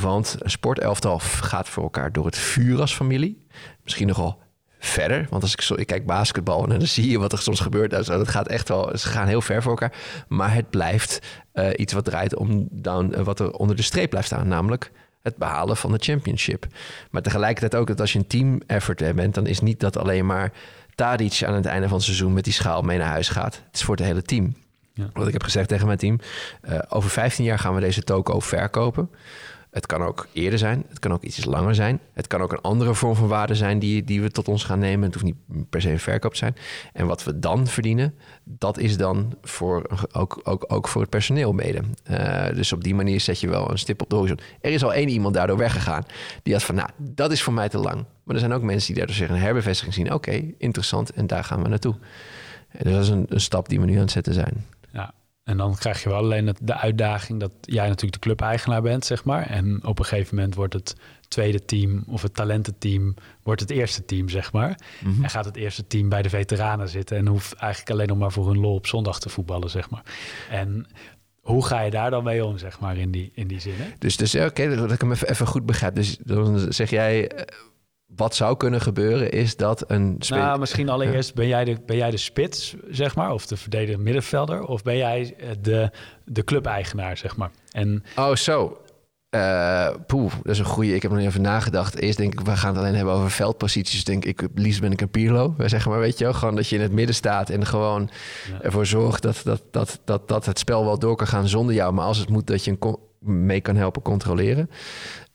[0.00, 3.44] want een sportelftal gaat voor elkaar door het vuur als familie.
[3.82, 4.38] Misschien nogal
[4.78, 5.26] verder.
[5.30, 7.90] Want als ik, zo, ik kijk basketbal en dan zie je wat er soms gebeurt.
[7.90, 9.92] Dat gaat echt wel, ze gaan heel ver voor elkaar.
[10.28, 14.10] Maar het blijft uh, iets wat draait om dan, uh, wat er onder de streep
[14.10, 14.48] blijft staan.
[14.48, 14.90] Namelijk
[15.22, 16.66] het behalen van de championship.
[17.10, 20.26] Maar tegelijkertijd ook dat als je een team effort bent, dan is niet dat alleen
[20.26, 20.52] maar
[20.94, 23.54] Tadic aan het einde van het seizoen met die schaal mee naar huis gaat.
[23.54, 24.54] Het is voor het hele team.
[24.92, 25.10] Ja.
[25.12, 26.20] Wat ik heb gezegd tegen mijn team,
[26.68, 29.10] uh, over 15 jaar gaan we deze toko verkopen.
[29.76, 30.84] Het kan ook eerder zijn.
[30.88, 32.00] Het kan ook iets langer zijn.
[32.12, 34.78] Het kan ook een andere vorm van waarde zijn die, die we tot ons gaan
[34.78, 35.04] nemen.
[35.04, 36.56] Het hoeft niet per se een verkoop te zijn.
[36.92, 38.14] En wat we dan verdienen,
[38.44, 41.80] dat is dan voor, ook, ook, ook voor het personeel mede.
[42.10, 44.38] Uh, dus op die manier zet je wel een stip op de horizon.
[44.60, 46.04] Er is al één iemand daardoor weggegaan.
[46.42, 48.04] Die had van, nou, dat is voor mij te lang.
[48.22, 50.12] Maar er zijn ook mensen die daardoor zich een herbevestiging zien.
[50.12, 51.10] Oké, interessant.
[51.10, 51.94] En daar gaan we naartoe.
[52.82, 54.64] Dus dat is een stap die we nu aan het zetten zijn.
[55.46, 59.24] En dan krijg je wel alleen de uitdaging dat jij natuurlijk de club-eigenaar bent, zeg
[59.24, 59.46] maar.
[59.46, 60.96] En op een gegeven moment wordt het
[61.28, 64.78] tweede team of het talententeam wordt het eerste team, zeg maar.
[65.00, 65.24] Mm-hmm.
[65.24, 68.32] En gaat het eerste team bij de veteranen zitten en hoeft eigenlijk alleen nog maar
[68.32, 70.02] voor hun lol op zondag te voetballen, zeg maar.
[70.50, 70.86] En
[71.40, 73.74] hoe ga je daar dan mee om, zeg maar, in die, in die zin?
[73.98, 75.94] Dus, dus oké, dat ik hem even, even goed begrijp.
[75.94, 77.30] Dus dan zeg jij
[78.06, 80.16] wat zou kunnen gebeuren is dat een...
[80.28, 84.04] Nou, misschien allereerst ben jij, de, ben jij de spits, zeg maar, of de verdedigende
[84.04, 85.90] middenvelder, of ben jij eh, de,
[86.24, 87.50] de club-eigenaar, zeg maar?
[87.70, 88.04] En...
[88.16, 88.80] Oh, zo.
[89.30, 90.94] Uh, poeh, dat is een goede.
[90.94, 91.96] Ik heb nog even nagedacht.
[91.96, 94.04] Eerst denk ik, we gaan het alleen hebben over veldposities.
[94.04, 95.54] Denk ik, liefst ben ik een Pirlo.
[95.56, 98.10] Wij zeggen maar, weet je wel, gewoon dat je in het midden staat en gewoon
[98.62, 101.92] ervoor zorgt dat, dat, dat, dat, dat het spel wel door kan gaan zonder jou.
[101.92, 102.96] Maar als het moet, dat je een
[103.26, 104.70] mee kan helpen controleren.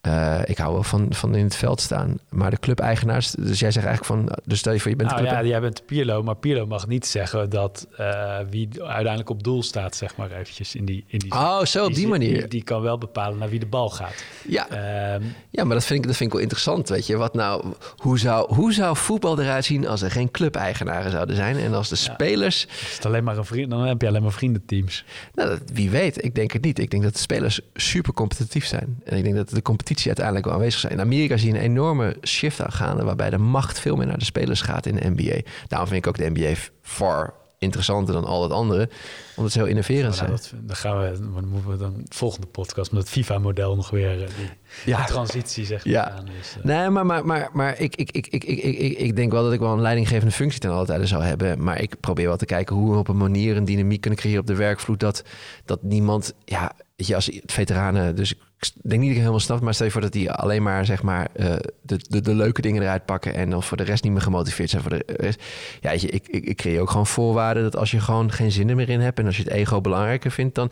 [0.08, 2.20] Uh, ik hou wel van, van in het veld staan.
[2.30, 5.22] Maar de club-eigenaars, dus jij zegt eigenlijk van, dus stel je voor je bent nou,
[5.22, 9.44] club ja, jij bent Pirlo, maar Pirlo mag niet zeggen dat uh, wie uiteindelijk op
[9.44, 11.04] doel staat, zeg maar eventjes in die.
[11.08, 12.40] In die oh, zo op die, manier.
[12.40, 14.24] Die, die, kan wel bepalen naar wie de bal gaat.
[14.48, 14.68] Ja,
[15.14, 16.90] um, ja maar dat vind, ik, dat vind ik wel interessant.
[16.90, 21.12] Weet je, wat nou, hoe zou, hoe zou voetbal eruit zien als er geen club-eigenaren
[21.12, 22.14] zouden zijn en als de ja.
[22.14, 22.66] spelers.
[22.66, 25.06] Is het alleen maar een vriend, dan heb je alleen maar vriendenteams.
[25.34, 26.24] Nou, dat, wie weet.
[26.24, 26.80] Ik denk het niet.
[26.80, 29.02] Ik denk dat de spelers super competitief zijn.
[29.04, 30.94] En ik denk dat de competitie uiteindelijk wel aanwezig zijn.
[30.94, 33.04] In Amerika zie je een enorme shift aangaande...
[33.04, 35.42] waarbij de macht veel meer naar de spelers gaat in de NBA.
[35.68, 38.90] Daarom vind ik ook de NBA far interessanter dan al het andere.
[39.36, 40.30] Omdat ze heel innoverend zijn.
[40.30, 44.24] Dat, dan gaan we, dan moeten we dan volgende podcast met het FIFA-model nog weer...
[44.24, 44.50] Eh, die,
[44.86, 45.06] ja.
[45.06, 45.94] transitie, zeg maar.
[45.94, 46.24] Ja.
[46.38, 46.64] Dus, uh...
[46.64, 49.54] Nee, maar, maar, maar, maar ik, ik, ik, ik, ik, ik, ik denk wel dat
[49.54, 51.64] ik wel een leidinggevende functie ten alle tijde zou hebben.
[51.64, 54.42] Maar ik probeer wel te kijken hoe we op een manier een dynamiek kunnen creëren
[54.42, 54.98] op de werkvloer.
[54.98, 55.24] Dat,
[55.66, 56.72] dat niemand, ja,
[57.08, 60.02] je, als veteranen, dus ik denk niet dat ik helemaal snap, maar stel je voor
[60.02, 63.50] dat die alleen maar zeg maar uh, de, de, de, leuke dingen eruit pakken en
[63.50, 64.82] dan voor de rest niet meer gemotiveerd zijn.
[64.82, 65.44] Voor de rest.
[65.82, 68.52] Ja, weet je, ik, ik, ik creëer ook gewoon voorwaarden dat als je gewoon geen
[68.52, 70.72] zin er meer in hebt en als je het ego belangrijker vindt, dan,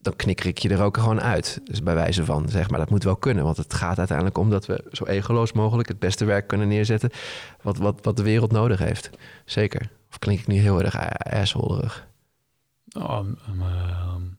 [0.00, 1.60] dan knikker ik je er ook gewoon uit.
[1.64, 3.44] Dus bij wijze van, zeg maar, dat moet wel kunnen.
[3.44, 7.10] Want het gaat uiteindelijk om dat we zo egoloos mogelijk het beste werk kunnen neerzetten
[7.62, 9.10] wat, wat, wat de wereld nodig heeft.
[9.44, 9.90] Zeker.
[10.10, 12.06] Of klink ik nu heel erg assholerig?
[12.98, 14.38] Oh, um,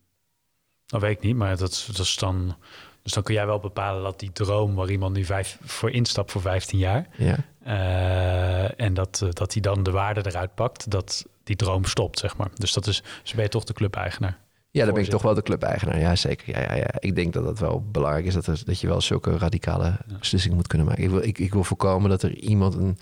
[0.85, 2.55] dat weet ik niet, maar dat, dat is dan...
[3.03, 6.31] Dus dan kun jij wel bepalen dat die droom waar iemand nu vijf, voor instapt
[6.31, 7.07] voor 15 jaar...
[7.17, 7.37] Ja.
[7.67, 12.37] Uh, en dat, dat hij dan de waarde eruit pakt, dat die droom stopt, zeg
[12.37, 12.49] maar.
[12.53, 14.37] Dus dat is, dus ben je toch de club-eigenaar.
[14.71, 15.99] Ja, dan ben ik toch wel de club-eigenaar.
[15.99, 16.59] Ja, zeker.
[16.59, 16.87] Ja, ja, ja.
[16.99, 20.57] Ik denk dat dat wel belangrijk is, dat, er, dat je wel zulke radicale beslissingen
[20.57, 21.03] moet kunnen maken.
[21.03, 22.97] Ik wil, ik, ik wil voorkomen dat er iemand een,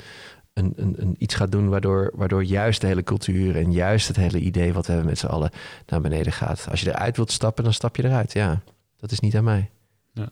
[0.53, 4.15] een, een, een, iets gaat doen waardoor, waardoor juist de hele cultuur en juist het
[4.15, 5.51] hele idee wat we hebben met z'n allen
[5.85, 6.67] naar beneden gaat.
[6.69, 8.33] Als je eruit wilt stappen, dan stap je eruit.
[8.33, 8.61] Ja,
[8.97, 9.69] dat is niet aan mij.
[10.13, 10.29] Ja.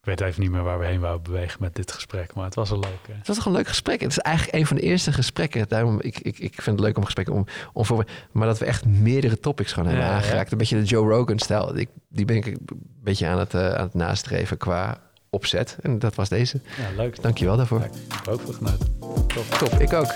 [0.00, 2.54] Ik weet even niet meer waar we heen wouden bewegen met dit gesprek, maar het
[2.54, 2.98] was een leuk.
[3.08, 4.00] Het was toch een leuk gesprek.
[4.00, 5.68] Het is eigenlijk een van de eerste gesprekken.
[5.68, 8.64] Daarom, ik, ik, ik vind het leuk om gesprekken om, om voor, maar dat we
[8.64, 10.52] echt meerdere topics gewoon hebben ja, aangeraakt.
[10.52, 11.74] Een beetje de Joe Rogan-stijl.
[12.08, 12.58] Die ben ik een
[13.02, 15.00] beetje aan het, uh, aan het nastreven qua
[15.34, 15.76] opzet.
[15.82, 16.60] En dat was deze.
[16.76, 17.22] Ja, leuk.
[17.22, 17.78] Dankjewel daarvoor.
[17.78, 17.92] Ja, ik
[18.24, 18.96] heb ook veel genoten.
[19.26, 19.44] Top.
[19.58, 20.12] Top, ik ook.